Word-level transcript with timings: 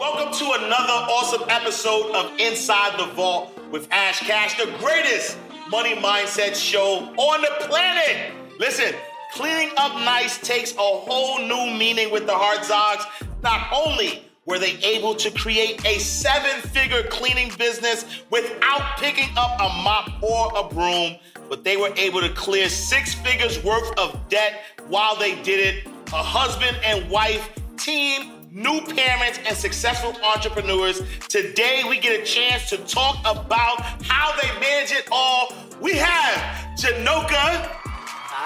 Welcome 0.00 0.32
to 0.32 0.44
another 0.52 0.94
awesome 1.12 1.42
episode 1.50 2.12
of 2.12 2.40
Inside 2.40 2.98
the 2.98 3.12
Vault 3.12 3.52
with 3.70 3.86
Ash 3.92 4.20
Cash, 4.20 4.56
the 4.56 4.64
greatest 4.78 5.36
money 5.68 5.94
mindset 5.94 6.54
show 6.54 7.00
on 7.18 7.42
the 7.42 7.66
planet. 7.66 8.32
Listen, 8.58 8.94
cleaning 9.34 9.68
up 9.76 9.92
nice 9.96 10.38
takes 10.38 10.72
a 10.72 10.78
whole 10.78 11.40
new 11.40 11.78
meaning 11.78 12.10
with 12.10 12.24
the 12.24 12.32
Hartzogs. 12.32 13.04
Not 13.42 13.70
only 13.70 14.24
were 14.46 14.58
they 14.58 14.78
able 14.78 15.14
to 15.16 15.30
create 15.32 15.84
a 15.84 15.98
seven 15.98 16.62
figure 16.70 17.02
cleaning 17.02 17.52
business 17.58 18.22
without 18.30 18.96
picking 18.96 19.28
up 19.36 19.60
a 19.60 19.68
mop 19.82 20.22
or 20.22 20.50
a 20.58 20.66
broom, 20.66 21.16
but 21.50 21.62
they 21.62 21.76
were 21.76 21.92
able 21.98 22.22
to 22.22 22.30
clear 22.30 22.70
six 22.70 23.12
figures 23.12 23.62
worth 23.62 23.92
of 23.98 24.18
debt 24.30 24.62
while 24.88 25.14
they 25.16 25.34
did 25.42 25.60
it. 25.60 25.86
A 26.14 26.22
husband 26.22 26.78
and 26.82 27.10
wife 27.10 27.50
team 27.76 28.39
new 28.50 28.80
parents, 28.80 29.38
and 29.46 29.56
successful 29.56 30.14
entrepreneurs. 30.24 31.02
Today, 31.28 31.82
we 31.88 31.98
get 31.98 32.20
a 32.20 32.24
chance 32.24 32.68
to 32.70 32.78
talk 32.78 33.18
about 33.20 33.80
how 34.04 34.34
they 34.40 34.48
manage 34.60 34.92
it 34.92 35.08
all. 35.12 35.54
We 35.80 35.94
have 35.94 36.76
Janoka 36.76 37.76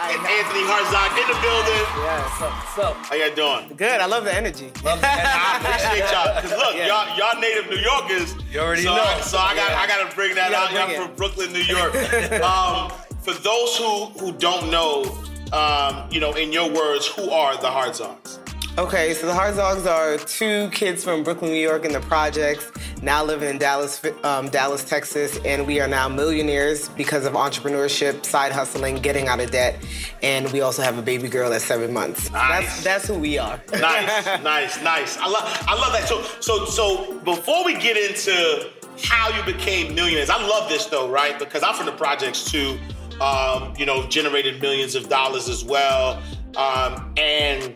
and 0.07 0.21
Anthony 0.27 0.63
Hartzog 0.65 1.11
in 1.19 1.27
the 1.29 1.41
building. 1.41 1.85
Yeah, 2.05 2.39
so, 2.39 2.83
so. 2.83 2.93
How 2.95 3.15
y'all 3.15 3.35
doing? 3.35 3.77
Good, 3.77 4.01
I 4.01 4.07
love 4.07 4.25
the 4.25 4.35
energy. 4.35 4.71
Love 4.85 5.01
the 5.01 5.11
energy. 5.11 5.23
I 5.33 5.61
appreciate 5.61 6.11
y'all. 6.13 6.41
Cause 6.43 6.51
look, 6.51 6.77
Yeah. 6.77 6.87
y'all, 6.89 7.19
y'all 7.19 7.41
native 7.41 7.71
New 7.71 7.77
Yorkers. 7.79 8.35
You 8.53 8.61
already 8.61 8.83
so, 8.83 8.95
know. 8.95 9.21
So 9.23 9.39
I 9.39 9.55
got, 9.55 9.71
Yeah. 9.71 9.79
I 9.81 9.87
got 9.87 10.11
to 10.11 10.15
bring 10.15 10.35
that 10.35 10.53
out. 10.53 10.71
gotta 10.73 10.93
Y'all 10.93 11.03
it. 11.03 11.07
from 11.07 11.17
Brooklyn, 11.17 11.53
New 11.53 11.61
York. 11.63 11.95
um, 12.43 12.91
for 13.23 13.33
those 13.35 13.77
who 13.79 14.07
who 14.21 14.33
don't 14.33 14.71
know, 14.71 15.05
um, 15.53 16.09
you 16.11 16.21
know, 16.21 16.33
in 16.35 16.53
your 16.53 16.69
words, 16.71 17.07
who 17.07 17.31
are 17.31 17.57
the 17.57 17.69
Hartzogs? 17.69 18.39
Okay, 18.77 19.15
so 19.15 19.29
the 19.29 19.33
Hartzogs 19.33 19.87
are 19.87 20.19
two 20.19 20.69
kids 20.71 21.05
from 21.05 21.23
Brooklyn, 21.23 21.53
New 21.53 21.61
York 21.61 21.85
in 21.85 21.93
the 21.93 22.01
projects, 22.01 22.73
now 23.03 23.25
living 23.25 23.49
in 23.49 23.57
Dallas, 23.57 24.05
um, 24.25 24.49
Dallas, 24.49 24.83
Texas, 24.83 25.39
and 25.45 25.65
we 25.65 25.81
are 25.81 25.87
now 25.87 26.09
millionaires 26.09 26.89
because 26.89 27.25
of 27.25 27.35
entrepreneurship, 27.35 28.27
side 28.27 28.51
hustling, 28.51 28.97
getting 28.97 29.29
out 29.29 29.39
of 29.39 29.53
debt, 29.53 29.79
and 30.25 30.51
we 30.51 30.61
also 30.61 30.83
have 30.83 30.99
a 30.99 31.03
baby 31.03 31.29
girl 31.29 31.53
at 31.53 31.63
seven 31.63 31.93
months. 31.93 32.33
Nice. 32.33 32.49
That's 32.49 32.85
that's 32.85 33.07
who 33.07 33.17
we 33.17 33.39
are. 33.39 33.63
nice, 33.75 34.27
nice, 34.43 34.83
nice. 34.83 35.19
I 35.19 35.29
love, 35.29 35.65
I 35.69 35.75
love 35.75 35.93
that. 35.93 36.09
So, 36.09 36.23
so, 36.41 36.65
so 36.65 37.21
before 37.21 37.65
we 37.65 37.75
get 37.79 37.97
into 37.97 38.73
how 39.05 39.29
you 39.39 39.45
became 39.45 39.95
millionaires, 39.95 40.31
I 40.31 40.45
love 40.49 40.69
this 40.69 40.87
though, 40.87 41.09
right? 41.09 41.39
Because 41.39 41.63
I'm 41.63 41.77
from 41.77 41.87
the 41.87 41.93
projects 41.93 42.51
too. 42.51 42.81
Um, 43.21 43.73
you 43.77 43.87
know, 43.87 44.05
generated 44.09 44.61
millions 44.61 44.97
of 44.97 45.09
dollars 45.09 45.49
as 45.49 45.65
well, 45.65 46.21
um, 46.57 47.15
and 47.17 47.73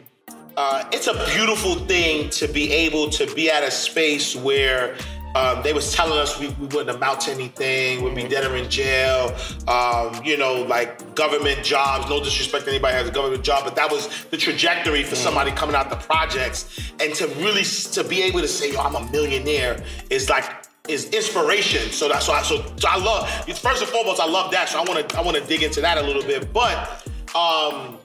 uh, 0.58 0.82
it's 0.92 1.06
a 1.06 1.14
beautiful 1.32 1.76
thing 1.86 2.28
to 2.30 2.48
be 2.48 2.72
able 2.72 3.08
to 3.08 3.32
be 3.36 3.48
at 3.48 3.62
a 3.62 3.70
space 3.70 4.34
where. 4.34 4.96
Um, 5.34 5.62
they 5.62 5.74
was 5.74 5.92
telling 5.92 6.18
us 6.18 6.40
we, 6.40 6.48
we 6.48 6.66
wouldn't 6.68 6.88
amount 6.88 7.20
to 7.20 7.30
anything, 7.30 8.02
we'd 8.02 8.14
be 8.14 8.26
dead 8.26 8.50
or 8.50 8.56
in 8.56 8.68
jail. 8.68 9.36
Um, 9.68 10.20
you 10.24 10.38
know, 10.38 10.62
like 10.62 11.14
government 11.14 11.62
jobs. 11.62 12.08
No 12.08 12.18
disrespect 12.24 12.64
to 12.64 12.70
anybody 12.70 12.94
who 12.94 13.00
has 13.00 13.08
a 13.10 13.12
government 13.12 13.44
job, 13.44 13.62
but 13.62 13.76
that 13.76 13.92
was 13.92 14.24
the 14.30 14.38
trajectory 14.38 15.04
for 15.04 15.16
somebody 15.16 15.52
coming 15.52 15.76
out 15.76 15.90
the 15.90 15.96
projects. 15.96 16.90
And 16.98 17.14
to 17.16 17.28
really 17.44 17.62
to 17.62 18.02
be 18.02 18.22
able 18.22 18.40
to 18.40 18.48
say, 18.48 18.72
"Yo, 18.72 18.80
I'm 18.80 18.96
a 18.96 19.12
millionaire," 19.12 19.84
is 20.08 20.30
like 20.30 20.50
is 20.88 21.10
inspiration. 21.10 21.92
So 21.92 22.08
that's 22.08 22.26
why. 22.26 22.42
So, 22.42 22.64
so 22.76 22.88
I 22.88 22.96
love. 22.96 23.28
First 23.58 23.82
and 23.82 23.90
foremost, 23.90 24.20
I 24.20 24.26
love 24.26 24.50
that. 24.52 24.70
So 24.70 24.80
I 24.80 24.82
want 24.82 25.08
to 25.08 25.18
I 25.18 25.20
want 25.20 25.36
to 25.36 25.44
dig 25.44 25.62
into 25.62 25.82
that 25.82 25.98
a 25.98 26.02
little 26.02 26.22
bit. 26.22 26.52
But 26.54 27.06
um, 27.36 27.98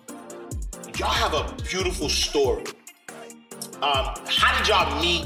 y'all 0.97 1.09
have 1.09 1.33
a 1.33 1.53
beautiful 1.63 2.09
story. 2.09 2.63
Um, 3.81 4.13
how 4.27 4.57
did 4.57 4.67
y'all 4.67 5.01
meet? 5.01 5.25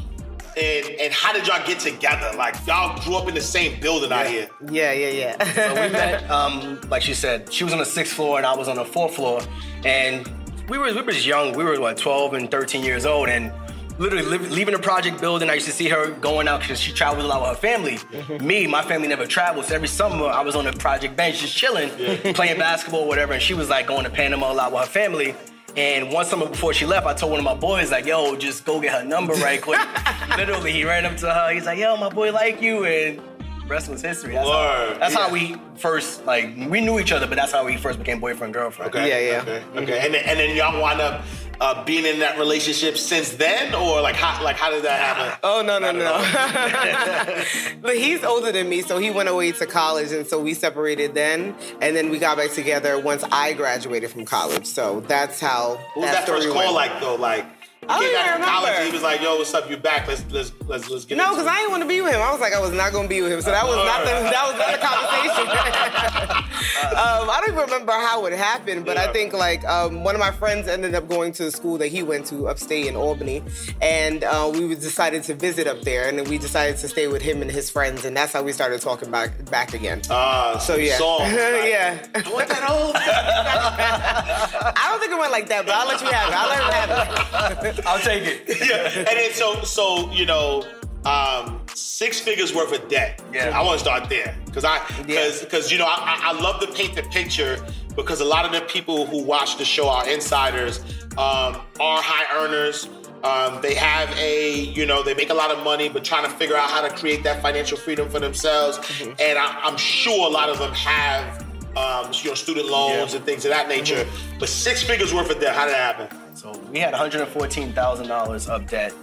And, 0.58 0.88
and 1.00 1.14
how 1.14 1.34
did 1.34 1.46
y'all 1.46 1.66
get 1.68 1.80
together? 1.80 2.32
Like 2.36 2.56
y'all 2.66 3.00
grew 3.04 3.16
up 3.16 3.28
in 3.28 3.36
the 3.36 3.42
same 3.42 3.80
building 3.80 4.12
out 4.12 4.26
here. 4.26 4.50
Yeah, 4.72 4.92
yeah, 4.92 5.10
yeah. 5.38 5.54
So 5.54 5.70
we 5.74 5.90
met, 5.92 6.30
um, 6.32 6.82
like 6.90 7.04
she 7.04 7.14
said, 7.14 7.52
she 7.54 7.64
was 7.64 7.74
on 7.74 7.80
the 7.80 7.86
sixth 7.86 8.14
floor 8.14 8.38
and 8.38 8.46
I 8.46 8.56
was 8.56 8.68
on 8.68 8.76
the 8.76 8.86
fourth 8.86 9.14
floor, 9.16 9.42
and 9.86 10.28
we 10.68 10.78
were 10.80 10.88
we 10.94 11.02
were 11.02 11.12
just 11.12 11.28
young. 11.28 11.54
We 11.56 11.64
were 11.64 11.80
what 11.80 11.98
12 11.98 12.34
and 12.34 12.50
13 12.50 12.84
years 12.84 13.06
old, 13.06 13.30
and 13.30 13.54
literally 14.00 14.26
li- 14.26 14.50
leaving 14.50 14.74
the 14.74 14.80
project 14.82 15.22
building. 15.22 15.48
I 15.50 15.56
used 15.56 15.68
to 15.68 15.72
see 15.72 15.90
her 15.90 16.10
going 16.12 16.48
out 16.48 16.62
because 16.62 16.80
she 16.80 16.92
traveled 16.92 17.26
a 17.26 17.28
lot 17.28 17.42
with 17.42 17.50
her 17.52 17.56
family. 17.56 18.00
Me, 18.40 18.66
my 18.66 18.82
family 18.82 19.08
never 19.08 19.28
traveled, 19.28 19.66
so 19.66 19.76
every 19.76 19.88
summer 19.88 20.26
I 20.26 20.42
was 20.42 20.56
on 20.56 20.66
the 20.66 20.74
project 20.74 21.16
bench 21.16 21.40
just 21.42 21.56
chilling, 21.56 21.90
playing 22.34 22.58
basketball, 22.58 23.02
or 23.02 23.08
whatever. 23.08 23.34
And 23.34 23.42
she 23.44 23.54
was 23.54 23.70
like 23.70 23.86
going 23.86 24.06
to 24.06 24.10
Panama 24.10 24.52
a 24.52 24.56
lot 24.56 24.72
with 24.72 24.82
her 24.82 24.88
family. 24.88 25.36
And 25.78 26.12
one 26.12 26.26
summer 26.26 26.48
before 26.48 26.74
she 26.74 26.88
left, 26.88 27.06
I 27.06 27.14
told 27.14 27.34
one 27.34 27.40
of 27.40 27.44
my 27.44 27.54
boys, 27.54 27.92
like, 27.92 28.08
yo, 28.08 28.36
just 28.36 28.66
go 28.66 28.82
get 28.82 29.00
her 29.00 29.08
number 29.08 29.34
right 29.34 29.62
quick. 29.62 29.80
Literally, 30.36 30.72
he 30.74 30.84
ran 30.84 31.06
up 31.06 31.18
to 31.18 31.32
her. 31.32 31.54
He's 31.54 31.68
like, 31.68 31.78
yo, 31.78 31.96
my 31.98 32.10
boy 32.10 32.32
like 32.32 32.64
you. 32.64 32.84
And 32.86 33.22
rest 33.68 33.90
was 33.90 34.02
history. 34.02 34.34
That's, 34.34 34.48
Word. 34.48 34.94
how, 34.94 35.00
that's 35.00 35.14
how 35.14 35.32
we 35.32 35.56
first, 35.76 36.26
like, 36.26 36.56
we 36.70 36.82
knew 36.82 37.00
each 37.00 37.12
other, 37.12 37.28
but 37.28 37.36
that's 37.36 37.52
how 37.52 37.66
we 37.66 37.78
first 37.78 38.00
became 38.00 38.20
boyfriend, 38.20 38.54
girlfriend. 38.54 38.94
Okay. 38.96 39.08
Yeah, 39.10 39.32
yeah. 39.32 39.42
Okay. 39.42 39.64
okay. 39.84 40.06
And 40.06 40.14
then, 40.14 40.24
and 40.26 40.40
then 40.40 40.56
y'all 40.56 40.82
wind 40.82 41.02
up 41.02 41.24
uh, 41.60 41.84
being 41.86 42.06
in 42.06 42.20
that 42.20 42.38
relationship 42.38 42.98
since 42.98 43.32
then, 43.32 43.74
or 43.74 44.02
like 44.02 44.16
how 44.16 44.44
like 44.44 44.56
how 44.56 44.70
did 44.70 44.84
that 44.84 45.00
happen? 45.00 45.40
Oh 45.44 45.64
no 45.66 45.80
no 45.80 45.92
Not 45.92 45.96
no! 45.96 47.44
but 47.82 47.98
he's 47.98 48.24
older 48.24 48.52
than 48.52 48.70
me, 48.70 48.82
so 48.82 49.00
he 49.00 49.10
went 49.10 49.28
away 49.30 49.52
to 49.54 49.66
college, 49.66 50.12
and 50.12 50.28
so 50.28 50.40
we 50.40 50.54
separated 50.54 51.16
then, 51.16 51.56
and 51.82 51.96
then 51.96 52.10
we 52.10 52.20
got 52.20 52.38
back 52.38 52.52
together 52.52 53.00
once 53.00 53.24
I 53.32 53.54
graduated 53.54 54.12
from 54.12 54.26
college. 54.26 54.66
So 54.68 55.00
that's 55.08 55.40
how 55.40 55.80
What 55.96 56.04
was 56.04 56.12
that, 56.12 56.24
story 56.26 56.42
first 56.42 56.54
call 56.54 56.76
went. 56.76 56.76
like 56.76 57.02
though? 57.02 57.16
Like 57.16 57.44
you 57.44 57.50
I 57.90 58.00
don't 58.00 58.10
even 58.10 58.34
from 58.34 58.42
college 58.44 58.86
he 58.88 58.92
was 58.92 59.04
like, 59.04 59.22
"Yo, 59.22 59.38
what's 59.38 59.54
up? 59.54 59.70
You 59.70 59.78
back? 59.78 60.08
Let's 60.08 60.24
let's 60.32 60.52
let's 60.68 60.90
let's 60.90 61.06
get 61.06 61.18
No, 61.18 61.32
because. 61.32 61.48
I 61.48 61.56
didn't 61.58 61.72
want 61.72 61.84
to 61.84 61.90
be 61.90 62.02
with 62.02 62.14
him. 62.14 62.22
I 62.22 62.32
was 62.32 62.42
like, 62.42 62.54
I 62.54 62.60
was 62.60 62.72
not 62.74 62.92
going 62.92 63.06
to 63.06 63.10
be 63.10 63.22
with 63.22 63.32
him. 63.32 63.42
So 63.42 63.52
that 63.52 63.66
was 63.66 63.78
not 63.78 64.02
the 64.04 64.12
that 64.12 64.44
was 64.48 64.58
not 64.60 64.72
the 64.72 64.80
conversation. 64.86 66.44
um, 66.98 67.30
I 67.30 67.40
don't 67.40 67.54
even 67.54 67.64
remember 67.66 67.92
how 67.94 68.26
it 68.26 68.34
happened, 68.34 68.86
but 68.86 68.98
Yeah. 68.98 69.04
I 69.04 69.14
think 69.14 69.34
like 69.34 69.64
um, 69.66 70.04
one 70.04 70.16
of 70.16 70.20
my 70.20 70.32
friends 70.32 70.68
ended 70.68 70.94
up 70.96 71.08
going 71.08 71.32
to 71.34 71.46
the 71.46 71.52
school 71.52 71.78
that 71.78 71.88
he 71.88 72.04
went 72.04 72.26
to 72.28 72.48
upstate 72.48 72.88
in 72.88 72.96
Albany, 72.96 73.44
and 73.82 74.24
uh, 74.24 74.50
we 74.54 74.74
decided 74.76 75.24
to 75.24 75.34
visit 75.34 75.68
up 75.68 75.82
there, 75.84 76.08
and 76.08 76.20
then 76.20 76.30
we 76.30 76.38
decided 76.38 76.78
to 76.78 76.88
stay 76.88 77.08
with 77.08 77.22
him 77.22 77.42
and 77.42 77.50
his 77.52 77.70
friends, 77.70 78.06
and 78.06 78.16
that's 78.16 78.34
how 78.34 78.44
we 78.44 78.52
started 78.52 78.82
talking 78.82 79.10
back 79.12 79.46
back 79.50 79.74
again. 79.74 80.02
Uh, 80.10 80.58
so 80.60 80.76
yeah, 80.76 80.98
song, 80.98 81.20
like, 81.22 81.32
yeah. 81.34 82.06
I 82.14 82.34
want 82.34 82.50
that 82.50 82.70
old. 82.70 82.96
I 82.96 84.90
don't 84.90 85.00
think 85.00 85.12
it 85.14 85.20
went 85.20 85.32
like 85.32 85.48
that, 85.50 85.66
but 85.66 85.76
I'll 85.76 85.88
let 85.88 86.02
you 86.02 86.08
have 86.08 86.30
it. 86.30 86.36
I'll 86.36 86.50
let 86.50 86.60
him 86.60 86.72
have 86.74 87.66
it. 87.77 87.77
I'll 87.86 88.00
take 88.00 88.24
it. 88.26 88.44
yeah. 88.70 88.98
And 89.00 89.08
then 89.08 89.34
so 89.34 89.62
so 89.64 90.12
you 90.12 90.26
know, 90.26 90.66
um, 91.06 91.62
six 91.74 92.20
figures 92.20 92.54
worth 92.54 92.74
of 92.74 92.88
debt. 92.90 93.22
Yeah. 93.34 93.58
I 93.58 93.64
want 93.64 93.80
to 93.80 93.84
start 93.86 94.10
there 94.10 94.36
because 94.46 94.66
I 94.66 94.80
because 95.06 95.44
because 95.44 95.72
you 95.72 95.78
know 95.78 95.86
I, 95.88 96.20
I 96.34 96.42
love 96.42 96.60
to 96.62 96.68
paint 96.74 96.96
the 96.96 97.04
picture 97.04 97.64
because 97.96 98.22
a 98.22 98.26
lot 98.26 98.46
of 98.46 98.52
the 98.52 98.62
people 98.68 99.06
who 99.08 99.24
watch 99.24 99.58
the 99.58 99.66
show 99.66 99.90
are 99.90 100.08
insiders, 100.08 100.80
um, 101.14 101.60
are 101.80 102.02
high 102.02 102.44
earners. 102.44 102.88
Um, 103.24 103.60
they 103.64 103.74
have 103.74 104.16
a, 104.20 104.54
you 104.60 104.86
know, 104.86 105.02
they 105.02 105.16
make 105.16 105.32
a 105.32 105.34
lot 105.34 105.50
of 105.50 105.64
money, 105.64 105.90
but 105.90 106.06
trying 106.06 106.24
to 106.24 106.30
figure 106.30 106.56
out 106.56 106.70
how 106.70 106.88
to 106.88 106.96
create 106.96 107.24
that 107.24 107.42
financial 107.42 107.76
freedom 107.76 108.08
for 108.08 108.20
themselves. 108.20 108.78
And 109.02 109.40
I, 109.40 109.60
I'm 109.64 109.76
sure 109.76 110.28
a 110.30 110.32
lot 110.32 110.50
of 110.50 110.60
them 110.60 110.72
have, 110.74 111.42
um, 111.76 112.12
you 112.14 112.30
know, 112.30 112.36
student 112.36 112.68
loans 112.70 113.12
Yeah. 113.12 113.18
and 113.18 113.26
things 113.26 113.44
of 113.46 113.50
that 113.52 113.68
nature. 113.68 114.06
But 114.40 114.50
six 114.50 114.84
figures 114.84 115.16
worth 115.16 115.32
of 115.32 115.40
debt, 115.42 115.56
how 115.56 115.66
did 115.66 115.74
that 115.74 115.98
happen? 115.98 116.18
So 116.38 116.52
we 116.72 116.78
had 116.78 116.94
$114,000 116.94 118.48
of 118.48 118.68
debt, 118.68 118.94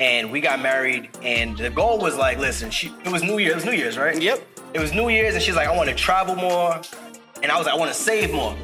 and 0.00 0.28
we 0.32 0.40
got 0.40 0.60
married. 0.60 1.08
And 1.22 1.56
the 1.56 1.70
goal 1.70 2.00
was 2.00 2.16
like, 2.16 2.38
listen, 2.38 2.68
she, 2.72 2.92
it 3.04 3.12
was 3.12 3.22
New 3.22 3.38
Year. 3.38 3.52
It 3.52 3.54
was 3.54 3.64
New 3.64 3.70
Year's, 3.70 3.96
right? 3.96 4.20
Yep. 4.20 4.44
It 4.74 4.80
was 4.80 4.92
New 4.92 5.08
Year's, 5.08 5.34
and 5.34 5.42
she's 5.42 5.54
like, 5.54 5.68
I 5.68 5.76
want 5.76 5.88
to 5.88 5.94
travel 5.94 6.34
more, 6.34 6.80
and 7.44 7.52
I 7.52 7.56
was 7.56 7.66
like, 7.66 7.76
I 7.76 7.78
want 7.78 7.92
to 7.92 7.96
save 7.96 8.32
more. 8.32 8.56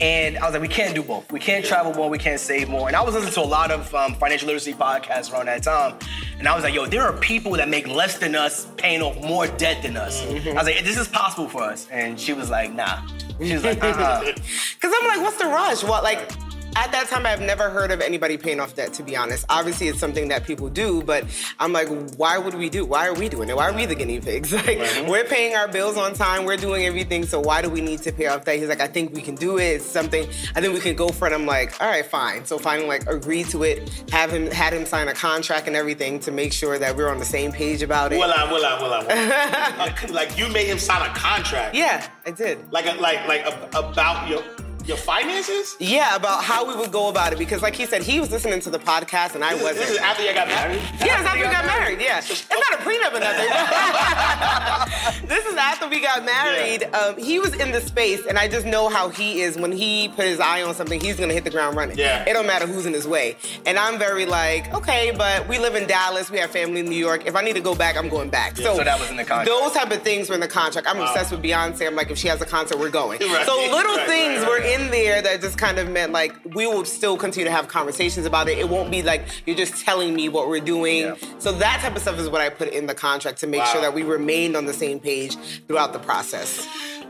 And 0.00 0.38
I 0.38 0.46
was 0.46 0.54
like, 0.54 0.62
we 0.62 0.68
can't 0.68 0.94
do 0.94 1.02
both. 1.02 1.30
We 1.30 1.38
can't 1.38 1.62
travel 1.62 1.92
more. 1.92 2.08
We 2.08 2.16
can't 2.18 2.40
save 2.40 2.70
more. 2.70 2.88
And 2.88 2.96
I 2.96 3.02
was 3.02 3.14
listening 3.14 3.34
to 3.34 3.42
a 3.42 3.42
lot 3.42 3.70
of 3.70 3.94
um, 3.94 4.14
financial 4.14 4.46
literacy 4.46 4.72
podcasts 4.72 5.30
around 5.30 5.46
that 5.46 5.62
time, 5.62 5.98
and 6.38 6.48
I 6.48 6.54
was 6.54 6.64
like, 6.64 6.72
yo, 6.72 6.86
there 6.86 7.02
are 7.02 7.12
people 7.12 7.52
that 7.52 7.68
make 7.68 7.86
less 7.86 8.16
than 8.16 8.34
us, 8.34 8.66
paying 8.78 9.02
off 9.02 9.22
more 9.22 9.46
debt 9.46 9.82
than 9.82 9.98
us. 9.98 10.24
I 10.24 10.54
was 10.54 10.64
like, 10.64 10.84
this 10.84 10.96
is 10.96 11.06
possible 11.06 11.50
for 11.50 11.62
us. 11.64 11.86
And 11.90 12.18
she 12.18 12.32
was 12.32 12.48
like, 12.48 12.72
nah. 12.72 13.06
She 13.42 13.52
was 13.52 13.64
like, 13.64 13.82
uh-uh. 13.84 14.20
Because 14.74 14.94
I'm 14.98 15.06
like, 15.06 15.20
what's 15.20 15.36
the 15.38 15.46
rush? 15.48 15.84
What, 15.84 16.02
like, 16.02 16.30
at 16.76 16.92
that 16.92 17.08
time, 17.08 17.26
I've 17.26 17.40
never 17.40 17.70
heard 17.70 17.90
of 17.90 18.00
anybody 18.00 18.36
paying 18.36 18.60
off 18.60 18.74
debt, 18.74 18.92
to 18.94 19.02
be 19.02 19.16
honest. 19.16 19.44
Obviously, 19.48 19.88
it's 19.88 19.98
something 19.98 20.28
that 20.28 20.44
people 20.44 20.68
do, 20.68 21.02
but 21.02 21.24
I'm 21.58 21.72
like, 21.72 21.88
why 22.16 22.38
would 22.38 22.54
we 22.54 22.68
do? 22.68 22.84
Why 22.84 23.06
are 23.06 23.14
we 23.14 23.28
doing 23.28 23.48
it? 23.48 23.56
Why 23.56 23.68
are 23.68 23.72
we 23.72 23.86
the 23.86 23.94
guinea 23.94 24.20
pigs? 24.20 24.52
Like, 24.64 24.78
we're 25.08 25.24
paying 25.24 25.54
our 25.54 25.68
bills 25.68 25.98
on 25.98 26.14
time, 26.14 26.44
we're 26.46 26.56
doing 26.56 26.86
everything, 26.86 27.26
so 27.26 27.38
why 27.38 27.60
do 27.60 27.68
we 27.68 27.82
need 27.82 28.00
to 28.02 28.12
pay 28.12 28.28
off 28.28 28.44
debt? 28.44 28.58
He's 28.58 28.68
like, 28.68 28.80
I 28.80 28.86
think 28.86 29.14
we 29.14 29.20
can 29.20 29.34
do 29.34 29.58
it. 29.58 29.64
It's 29.64 29.84
something, 29.84 30.26
I 30.54 30.60
think 30.60 30.72
we 30.72 30.80
can 30.80 30.96
go 30.96 31.08
for 31.08 31.28
it. 31.28 31.34
I'm 31.34 31.44
like, 31.44 31.80
all 31.82 31.88
right, 31.88 32.04
fine. 32.04 32.46
So 32.46 32.58
finally, 32.58 32.88
like, 32.88 33.06
agreed 33.06 33.48
to 33.50 33.62
it, 33.62 33.88
have 34.10 34.30
him, 34.30 34.46
had 34.46 34.72
him 34.72 34.86
sign 34.86 35.08
a 35.08 35.14
contract 35.14 35.66
and 35.66 35.76
everything 35.76 36.18
to 36.20 36.32
make 36.32 36.52
sure 36.52 36.78
that 36.78 36.96
we're 36.96 37.10
on 37.10 37.18
the 37.18 37.24
same 37.24 37.52
page 37.52 37.82
about 37.82 38.12
it. 38.12 38.18
Well, 38.18 38.32
I, 38.34 38.50
well, 38.50 38.64
I, 38.64 38.80
well, 38.80 38.94
I, 38.94 39.94
well, 40.02 40.12
like 40.14 40.38
you 40.38 40.48
made 40.48 40.66
him 40.66 40.78
sign 40.78 41.08
a 41.08 41.12
contract. 41.14 41.74
yeah, 41.74 42.08
I 42.24 42.30
did. 42.30 42.72
Like, 42.72 42.86
a, 42.86 42.98
like, 43.00 43.26
like 43.28 43.44
a, 43.46 43.68
about 43.78 44.28
your 44.28 44.42
your 44.86 44.96
finances. 44.96 45.76
Yeah, 45.80 46.14
about 46.16 46.44
how 46.44 46.66
we 46.68 46.76
would 46.76 46.92
go 46.92 47.08
about 47.08 47.32
it 47.32 47.38
because, 47.38 47.62
like 47.62 47.74
he 47.74 47.86
said, 47.86 48.02
he 48.02 48.20
was 48.20 48.30
listening 48.30 48.60
to 48.60 48.70
the 48.70 48.78
podcast 48.78 49.34
and 49.34 49.42
I 49.44 49.54
This 49.54 49.62
wasn't. 49.62 49.78
this 49.80 49.90
is 49.90 49.96
after 49.98 50.22
you 50.22 50.34
got 50.34 50.48
married. 50.48 50.80
Yeah, 51.00 51.14
after 51.24 51.38
you 51.38 51.44
got 51.44 51.64
married. 51.66 52.00
yeah. 52.00 52.18
It's 52.18 52.48
not 52.50 52.74
a 52.74 52.82
prenup 52.82 53.14
or 53.14 53.20
nothing. 53.20 53.48
this 55.28 55.44
is 55.46 55.56
after 55.56 55.88
we 55.88 56.00
got 56.00 56.24
married. 56.24 56.82
Yeah. 56.82 56.98
Um, 56.98 57.16
he 57.18 57.38
was 57.38 57.54
in 57.54 57.72
the 57.72 57.80
space, 57.80 58.24
and 58.26 58.38
I 58.38 58.48
just 58.48 58.66
know 58.66 58.88
how 58.88 59.08
he 59.08 59.40
is. 59.42 59.56
When 59.56 59.72
he 59.72 60.08
put 60.08 60.26
his 60.26 60.40
eye 60.40 60.62
on 60.62 60.74
something, 60.74 61.00
he's 61.00 61.18
gonna 61.18 61.32
hit 61.34 61.44
the 61.44 61.50
ground 61.50 61.76
running. 61.76 61.96
Yeah. 61.98 62.24
It 62.28 62.32
don't 62.32 62.46
matter 62.46 62.66
who's 62.66 62.86
in 62.86 62.92
his 62.92 63.06
way. 63.08 63.36
And 63.66 63.78
I'm 63.78 63.98
very 63.98 64.26
like, 64.26 64.72
okay, 64.74 65.12
but 65.16 65.48
we 65.48 65.58
live 65.58 65.74
in 65.74 65.86
Dallas. 65.86 66.30
We 66.30 66.38
have 66.38 66.50
family 66.50 66.80
in 66.80 66.86
New 66.86 66.96
York. 66.96 67.26
If 67.26 67.36
I 67.36 67.42
need 67.42 67.54
to 67.54 67.60
go 67.60 67.74
back, 67.74 67.96
I'm 67.96 68.08
going 68.08 68.28
back. 68.30 68.56
So 68.56 68.76
that 68.76 68.98
was 69.00 69.10
in 69.10 69.16
the 69.16 69.24
contract. 69.24 69.48
Those 69.48 69.72
type 69.72 69.90
of 69.90 70.02
things 70.02 70.28
were 70.28 70.34
in 70.34 70.40
the 70.40 70.48
contract. 70.48 70.86
I'm 70.88 71.00
obsessed 71.00 71.30
with 71.32 71.42
Beyonce. 71.42 71.86
I'm 71.86 71.94
like, 71.96 72.10
if 72.10 72.18
she 72.18 72.28
has 72.28 72.40
a 72.40 72.46
concert, 72.46 72.78
we're 72.78 72.90
going. 72.90 73.20
Right. 73.20 73.46
So 73.46 73.56
little 73.70 73.94
Right, 73.94 74.08
things 74.08 74.40
right, 74.40 74.48
were 74.48 74.58
right. 74.58 74.73
In 74.74 74.90
there 74.90 75.22
that 75.22 75.40
just 75.40 75.58
kind 75.58 75.78
of 75.78 75.88
meant 75.90 76.12
like 76.12 76.34
we 76.54 76.66
will 76.66 76.84
still 76.84 77.16
continue 77.16 77.44
to 77.44 77.50
have 77.50 77.68
conversations 77.68 78.26
about 78.26 78.48
it. 78.48 78.58
It 78.58 78.68
won't 78.68 78.90
be 78.90 79.02
like 79.02 79.22
you're 79.46 79.56
just 79.56 79.84
telling 79.84 80.14
me 80.14 80.28
what 80.28 80.48
we're 80.48 80.60
doing. 80.60 80.98
Yeah. 81.02 81.14
So 81.38 81.52
that 81.52 81.80
type 81.80 81.94
of 81.96 82.02
stuff 82.02 82.18
is 82.18 82.28
what 82.28 82.40
I 82.40 82.48
put 82.50 82.68
in 82.68 82.86
the 82.86 82.94
contract 82.94 83.38
to 83.40 83.46
make 83.46 83.60
Wow. 83.60 83.72
sure 83.72 83.80
that 83.80 83.94
we 83.94 84.02
remained 84.02 84.56
on 84.56 84.66
the 84.66 84.72
same 84.72 84.98
page 85.00 85.36
throughout 85.66 85.92
the 85.92 85.98
process. 85.98 86.66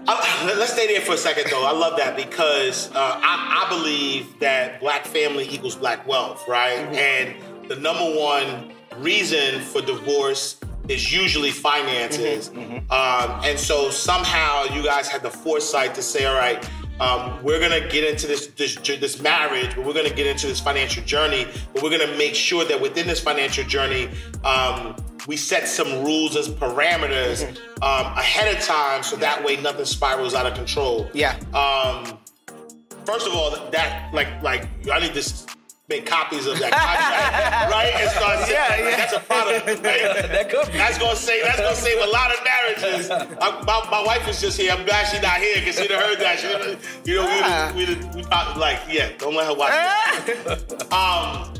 I, 0.06 0.54
let's 0.58 0.72
stay 0.74 0.86
there 0.86 1.00
for 1.00 1.14
a 1.14 1.16
second, 1.16 1.46
though. 1.50 1.64
I 1.64 1.72
love 1.72 1.96
that 1.96 2.14
because 2.14 2.90
uh, 2.90 2.96
I, 2.96 3.64
I 3.64 3.68
believe 3.70 4.38
that 4.40 4.78
black 4.80 5.06
family 5.06 5.48
equals 5.48 5.76
black 5.76 6.06
wealth, 6.06 6.46
right? 6.46 6.78
And 6.94 7.34
the 7.70 7.76
number 7.76 8.04
one 8.04 8.72
reason 8.98 9.62
for 9.62 9.80
divorce 9.80 10.60
is 10.88 11.10
usually 11.10 11.50
finances. 11.50 12.50
Um, 12.50 13.40
and 13.42 13.58
so 13.58 13.88
somehow 13.88 14.64
you 14.64 14.84
guys 14.84 15.08
had 15.08 15.22
the 15.22 15.30
foresight 15.30 15.94
to 15.94 16.02
say, 16.02 16.26
all 16.26 16.34
right, 16.34 16.62
um, 17.00 17.42
we're 17.42 17.60
gonna 17.60 17.86
get 17.88 18.04
into 18.04 18.26
this, 18.26 18.46
this 18.48 18.76
this 18.76 19.20
marriage, 19.20 19.74
but 19.74 19.84
we're 19.84 19.94
gonna 19.94 20.10
get 20.10 20.26
into 20.26 20.46
this 20.46 20.60
financial 20.60 21.02
journey. 21.04 21.46
But 21.72 21.82
we're 21.82 21.90
gonna 21.96 22.16
make 22.16 22.34
sure 22.34 22.64
that 22.64 22.80
within 22.80 23.06
this 23.06 23.20
financial 23.20 23.64
journey, 23.64 24.08
um, 24.44 24.96
we 25.26 25.36
set 25.36 25.66
some 25.68 26.04
rules 26.04 26.36
as 26.36 26.48
parameters 26.48 27.42
um, 27.82 28.06
ahead 28.18 28.54
of 28.54 28.62
time, 28.62 29.02
so 29.02 29.16
that 29.16 29.42
way 29.44 29.56
nothing 29.56 29.84
spirals 29.86 30.34
out 30.34 30.46
of 30.46 30.54
control. 30.54 31.08
Yeah. 31.14 31.36
Um, 31.54 32.18
first 33.04 33.26
of 33.26 33.34
all, 33.34 33.50
that 33.70 34.12
like 34.14 34.42
like 34.42 34.68
I 34.92 35.00
need 35.00 35.14
to 35.14 35.20
s- 35.20 35.46
make 35.88 36.06
copies 36.06 36.46
of 36.46 36.58
that 36.60 36.72
contract, 36.72 37.70
right? 37.76 37.92
And 38.00 38.10
start 38.10 38.38
saying 38.40 38.52
Yeah, 38.52 38.88
yeah. 38.90 38.96
that's 38.96 39.12
a 39.12 39.20
product. 39.20 39.66
Right? 39.84 40.28
That 40.34 40.50
could 40.50 40.72
be. 40.72 40.78
That's 40.78 40.98
gonna 40.98 41.16
save. 41.16 41.44
That's 41.44 41.60
gonna 41.60 41.76
save 41.76 42.02
a 42.02 42.10
lot 42.10 42.30
of 42.32 42.38
marriages. 42.44 43.10
I, 43.10 43.60
my, 43.62 43.86
my 43.90 44.02
wife 44.04 44.26
is 44.28 44.40
just 44.40 44.58
here. 44.58 44.72
I'm 44.72 44.84
glad 44.86 45.04
she's 45.06 45.22
not 45.22 45.36
here 45.38 45.56
because 45.56 45.78
she'd 45.78 45.90
have 45.90 46.02
heard 46.02 46.18
that. 46.20 46.38
She, 46.38 47.10
you 47.10 47.18
know, 47.18 47.26
Ah. 47.28 47.72
we 47.76 47.84
would 47.86 48.02
we, 48.14 48.16
we 48.16 48.22
thought 48.22 48.56
like, 48.58 48.80
yeah, 48.90 49.10
don't 49.18 49.34
let 49.34 49.46
her 49.46 49.54
watch. 49.54 49.72
it. 50.28 50.82
Um, 50.92 51.52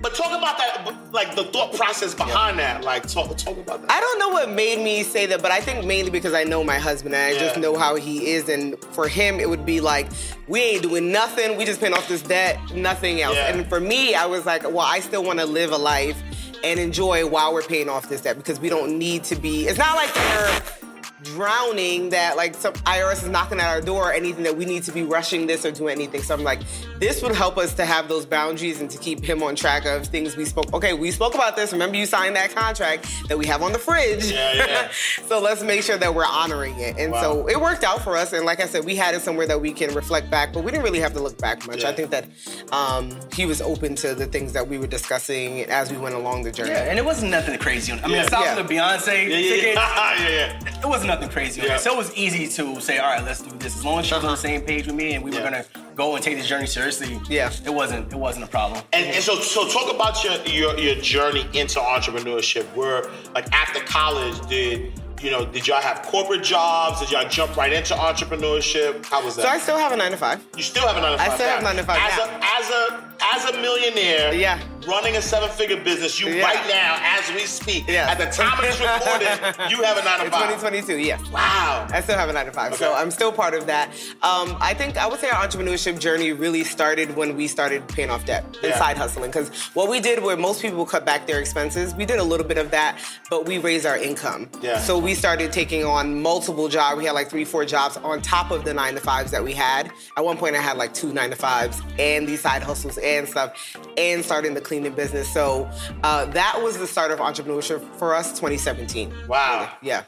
but 0.00 0.14
talk 0.14 0.36
about 0.36 0.58
that, 0.58 0.94
like 1.12 1.34
the 1.34 1.44
thought 1.44 1.74
process 1.74 2.14
behind 2.14 2.58
that. 2.58 2.84
Like, 2.84 3.06
talk 3.06 3.36
talk 3.36 3.56
about 3.56 3.82
that. 3.82 3.90
I 3.90 4.00
don't 4.00 4.18
know 4.18 4.28
what 4.28 4.50
made 4.50 4.78
me 4.82 5.02
say 5.02 5.26
that, 5.26 5.42
but 5.42 5.50
I 5.50 5.60
think 5.60 5.84
mainly 5.84 6.10
because 6.10 6.34
I 6.34 6.44
know 6.44 6.62
my 6.62 6.78
husband 6.78 7.14
and 7.14 7.36
I 7.36 7.38
just 7.38 7.58
know 7.58 7.76
how 7.76 7.96
he 7.96 8.28
is. 8.28 8.48
And 8.48 8.78
for 8.92 9.08
him, 9.08 9.40
it 9.40 9.48
would 9.48 9.66
be 9.66 9.80
like, 9.80 10.08
we 10.46 10.60
ain't 10.60 10.82
doing 10.82 11.10
nothing. 11.12 11.56
We 11.56 11.64
just 11.64 11.80
paying 11.80 11.94
off 11.94 12.08
this 12.08 12.22
debt, 12.22 12.58
nothing 12.74 13.20
else. 13.20 13.36
Yeah. 13.36 13.54
And 13.54 13.68
for 13.68 13.80
me, 13.80 14.14
I 14.14 14.26
was 14.26 14.46
like, 14.46 14.64
well, 14.64 14.80
I 14.80 15.00
still 15.00 15.24
want 15.24 15.38
to 15.40 15.46
live 15.46 15.72
a 15.72 15.78
life 15.78 16.20
and 16.64 16.80
enjoy 16.80 17.26
while 17.26 17.52
we're 17.52 17.62
paying 17.62 17.88
off 17.88 18.08
this 18.08 18.22
debt 18.22 18.36
because 18.36 18.60
we 18.60 18.68
don't 18.68 18.98
need 18.98 19.24
to 19.24 19.36
be. 19.36 19.66
It's 19.66 19.78
not 19.78 19.96
like 19.96 20.14
we're 20.14 20.87
drowning 21.22 22.10
that 22.10 22.36
like 22.36 22.54
some 22.54 22.72
IRS 22.74 23.22
is 23.22 23.28
knocking 23.28 23.58
at 23.60 23.68
our 23.68 23.80
door 23.80 24.10
or 24.10 24.12
anything 24.12 24.44
that 24.44 24.56
we 24.56 24.64
need 24.64 24.82
to 24.84 24.92
be 24.92 25.02
rushing 25.02 25.46
this 25.46 25.64
or 25.64 25.70
doing 25.70 25.92
anything. 25.94 26.22
So 26.22 26.34
I'm 26.34 26.44
like, 26.44 26.60
this 26.98 27.22
would 27.22 27.34
help 27.34 27.58
us 27.58 27.74
to 27.74 27.84
have 27.84 28.08
those 28.08 28.26
boundaries 28.26 28.80
and 28.80 28.90
to 28.90 28.98
keep 28.98 29.24
him 29.24 29.42
on 29.42 29.56
track 29.56 29.84
of 29.86 30.06
things 30.06 30.36
we 30.36 30.44
spoke. 30.44 30.72
Okay, 30.72 30.94
we 30.94 31.10
spoke 31.10 31.34
about 31.34 31.56
this. 31.56 31.72
Remember 31.72 31.96
you 31.96 32.06
signed 32.06 32.36
that 32.36 32.54
contract 32.54 33.06
that 33.28 33.36
we 33.38 33.46
have 33.46 33.62
on 33.62 33.72
the 33.72 33.78
fridge. 33.78 34.30
Yeah, 34.30 34.54
yeah. 34.54 34.88
so 35.26 35.40
let's 35.40 35.62
make 35.62 35.82
sure 35.82 35.96
that 35.98 36.14
we're 36.14 36.24
honoring 36.26 36.78
it. 36.78 36.96
And 36.98 37.14
so 37.14 37.46
it 37.48 37.60
worked 37.60 37.84
out 37.84 38.02
for 38.02 38.16
us. 38.16 38.32
And 38.32 38.44
like 38.44 38.60
I 38.60 38.66
said, 38.66 38.84
we 38.84 38.94
had 38.96 39.14
it 39.14 39.22
somewhere 39.22 39.46
that 39.46 39.60
we 39.60 39.72
can 39.72 39.94
reflect 39.94 40.30
back, 40.30 40.52
but 40.52 40.64
we 40.64 40.70
didn't 40.70 40.84
really 40.84 41.00
have 41.00 41.14
to 41.14 41.20
look 41.20 41.38
back 41.38 41.66
much. 41.66 41.82
Yeah. 41.82 41.88
I 41.90 41.92
think 41.92 42.10
that 42.10 42.26
um, 42.72 43.18
he 43.32 43.46
was 43.46 43.60
open 43.60 43.94
to 43.96 44.14
the 44.14 44.26
things 44.26 44.52
that 44.52 44.68
we 44.68 44.78
were 44.78 44.86
discussing 44.86 45.62
as 45.64 45.90
we 45.90 45.96
went 45.98 46.14
along 46.14 46.42
the 46.44 46.52
journey. 46.52 46.70
Yeah, 46.70 46.84
and 46.90 46.98
it 46.98 47.04
wasn't 47.04 47.30
nothing 47.30 47.58
crazy. 47.58 47.92
on 47.92 47.98
I 48.00 48.02
mean, 48.06 48.12
Yeah. 48.16 48.24
aside 48.24 48.40
Yeah. 48.44 48.54
from 48.56 48.66
the 48.66 48.74
Beyonce 48.74 49.06
Yeah, 49.28 49.36
yeah, 49.36 49.48
tickets, 49.48 49.74
yeah, 49.76 50.28
yeah. 50.28 50.80
it 50.80 50.86
wasn't 50.86 51.08
nothing 51.08 51.17
crazy. 51.26 51.60
Yeah. 51.62 51.76
So 51.78 51.92
it 51.94 51.96
was 51.96 52.14
easy 52.14 52.46
to 52.46 52.80
say, 52.80 52.98
all 52.98 53.10
right, 53.10 53.24
let's 53.24 53.42
do 53.42 53.50
this. 53.58 53.76
As 53.76 53.84
long 53.84 53.98
as 53.98 54.06
she 54.06 54.12
uh-huh. 54.12 54.20
was 54.20 54.24
on 54.26 54.30
the 54.32 54.36
same 54.36 54.60
page 54.60 54.86
with 54.86 54.94
me 54.94 55.14
and 55.14 55.24
we 55.24 55.32
Yeah. 55.32 55.38
were 55.38 55.44
gonna 55.50 55.64
go 55.96 56.14
and 56.14 56.22
take 56.22 56.36
this 56.36 56.46
journey 56.46 56.66
seriously, 56.66 57.20
Yeah. 57.28 57.50
it 57.64 57.70
wasn't 57.70 58.12
it 58.12 58.18
wasn't 58.18 58.44
a 58.44 58.48
problem. 58.48 58.82
And, 58.92 59.06
and 59.06 59.22
so, 59.24 59.34
so 59.40 59.66
talk 59.68 59.92
about 59.92 60.22
your, 60.22 60.34
your 60.46 60.78
your 60.78 60.94
journey 60.96 61.48
into 61.54 61.80
entrepreneurship. 61.80 62.64
Where, 62.76 63.10
like, 63.34 63.50
after 63.52 63.80
college, 63.80 64.38
did 64.48 64.92
you 65.20 65.30
know? 65.32 65.44
Did 65.46 65.66
y'all 65.66 65.80
have 65.80 66.02
corporate 66.02 66.44
jobs? 66.44 67.00
Did 67.00 67.10
y'all 67.10 67.28
jump 67.28 67.56
right 67.56 67.72
into 67.72 67.94
entrepreneurship? 67.94 69.04
How 69.06 69.24
was 69.24 69.34
that? 69.36 69.42
So 69.42 69.48
I 69.48 69.58
still 69.58 69.78
have 69.78 69.92
a 69.92 69.96
nine 69.96 70.12
to 70.12 70.16
five. 70.16 70.44
you 70.56 70.62
still 70.62 70.86
have 70.86 70.96
a 70.96 71.00
nine 71.00 71.12
to 71.12 71.18
five. 71.18 71.30
I 71.32 71.34
still 71.34 71.48
have 71.48 71.62
nine 71.62 71.76
to 71.76 71.82
five 71.82 71.98
As 72.00 72.18
now. 72.18 72.24
a 72.24 72.40
as 72.60 72.70
a 72.70 73.07
as 73.20 73.44
a 73.46 73.52
millionaire, 73.60 74.32
Yeah. 74.34 74.58
running 74.86 75.16
a 75.16 75.22
seven 75.22 75.48
figure 75.50 75.76
business. 75.76 76.18
You 76.20 76.28
Yeah. 76.28 76.44
right 76.44 76.66
now, 76.68 76.98
as 77.02 77.30
we 77.34 77.40
speak, 77.40 77.84
Yeah. 77.88 78.10
at 78.10 78.16
the 78.18 78.26
time 78.26 78.52
of 78.58 78.64
this 78.64 78.80
recording, 78.80 79.28
you 79.70 79.82
have 79.82 79.98
a 79.98 80.02
nine 80.04 80.20
to 80.24 80.30
five. 80.30 80.48
2022, 80.48 80.96
yes. 80.98 81.20
Wow. 81.30 81.86
I 81.92 82.00
still 82.00 82.16
have 82.16 82.28
a 82.28 82.32
nine 82.32 82.46
to 82.46 82.52
five, 82.52 82.74
so 82.76 82.94
I'm 82.94 83.10
still 83.10 83.30
part 83.32 83.54
of 83.54 83.66
that. 83.66 83.90
Um, 84.22 84.56
I 84.60 84.72
think 84.74 84.96
I 84.96 85.06
would 85.06 85.20
say 85.20 85.28
our 85.28 85.46
entrepreneurship 85.46 85.98
journey 85.98 86.32
really 86.32 86.64
started 86.64 87.16
when 87.16 87.36
we 87.36 87.48
started 87.48 87.86
paying 87.88 88.08
off 88.10 88.24
debt 88.24 88.44
and 88.62 88.72
side 88.74 88.96
hustling. 88.96 89.30
Because 89.30 89.50
what 89.74 89.88
we 89.88 90.00
did, 90.00 90.22
where 90.22 90.36
most 90.36 90.62
people 90.62 90.86
cut 90.86 91.04
back 91.04 91.26
their 91.26 91.38
expenses, 91.40 91.94
we 91.94 92.06
did 92.06 92.18
a 92.18 92.24
little 92.24 92.46
bit 92.46 92.56
of 92.58 92.70
that, 92.70 92.96
but 93.30 93.44
we 93.46 93.58
raised 93.58 93.84
our 93.84 93.98
income. 93.98 94.48
Yeah. 94.62 94.80
So 94.80 94.96
we 94.96 95.14
started 95.14 95.52
taking 95.52 95.84
on 95.84 96.22
multiple 96.22 96.68
jobs. 96.68 96.96
We 96.96 97.04
had 97.04 97.12
like 97.12 97.28
three, 97.28 97.44
four 97.44 97.64
jobs 97.64 97.96
on 97.98 98.22
top 98.22 98.50
of 98.50 98.64
the 98.64 98.72
nine 98.72 98.94
to 98.94 99.00
fives 99.00 99.32
that 99.32 99.44
we 99.44 99.52
had. 99.52 99.90
At 100.16 100.24
one 100.24 100.36
point, 100.38 100.56
I 100.56 100.60
had 100.60 100.78
like 100.78 100.94
two 100.94 101.12
nine 101.12 101.30
to 101.30 101.36
fives 101.36 101.82
and 101.98 102.26
these 102.26 102.40
side 102.40 102.62
hustles 102.62 102.96
and 103.08 103.28
stuff, 103.28 103.76
and 103.96 104.24
starting 104.24 104.54
the 104.54 104.60
cleaning 104.60 104.92
business. 104.94 105.32
So 105.32 105.68
uh, 106.02 106.26
that 106.26 106.60
was 106.62 106.76
the 106.78 106.86
start 106.86 107.10
of 107.10 107.18
entrepreneurship 107.18 107.80
for 107.96 108.14
us, 108.14 108.30
2017. 108.30 109.12
Wow. 109.28 109.70
Yeah. 109.82 110.04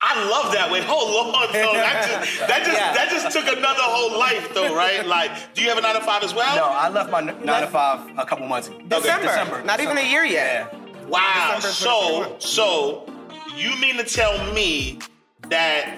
I 0.00 0.28
love 0.30 0.52
that. 0.52 0.70
Wait, 0.70 0.84
hold 0.84 1.34
on, 1.34 1.52
though. 1.52 1.72
That 1.72 2.06
just 2.08 2.38
that 2.48 2.64
just 2.64 2.72
Yeah. 2.78 2.94
that 2.94 3.08
just 3.10 3.36
took 3.36 3.46
another 3.48 3.80
whole 3.82 4.16
life, 4.18 4.54
though, 4.54 4.74
right? 4.74 5.04
Like, 5.04 5.54
do 5.54 5.62
you 5.62 5.68
have 5.70 5.78
a 5.78 5.80
nine 5.80 5.96
to 5.96 6.00
five 6.00 6.22
as 6.22 6.32
well? 6.34 6.54
No, 6.56 6.64
I 6.66 6.88
left 6.88 7.10
my 7.10 7.18
n- 7.18 7.44
nine 7.44 7.62
to 7.62 7.66
five 7.68 8.08
a 8.16 8.24
couple 8.24 8.46
months 8.46 8.68
ago. 8.68 8.78
December. 8.88 9.62
Not 9.64 9.80
even 9.80 9.98
a 9.98 10.08
year 10.08 10.24
yet. 10.24 10.72
Yeah. 10.72 10.78
Wow. 11.08 11.54
December 11.56 11.68
So 11.74 12.36
so 12.38 13.12
you 13.56 13.74
mean 13.80 13.96
to 13.96 14.04
tell 14.04 14.52
me 14.52 15.00
that 15.48 15.96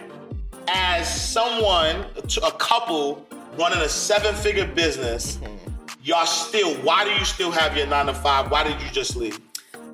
as 0.68 1.06
someone, 1.32 2.06
a 2.42 2.52
couple 2.52 3.26
running 3.58 3.80
a 3.80 3.88
seven 3.88 4.34
figure 4.34 4.66
business, 4.66 5.38
y'all 6.02 6.26
still? 6.26 6.74
Why 6.76 7.04
do 7.04 7.10
you 7.10 7.24
still 7.24 7.50
have 7.50 7.76
your 7.76 7.86
nine 7.86 8.06
to 8.06 8.14
five? 8.14 8.50
Why 8.50 8.64
did 8.64 8.80
you 8.82 8.88
just 8.90 9.16
leave? 9.16 9.38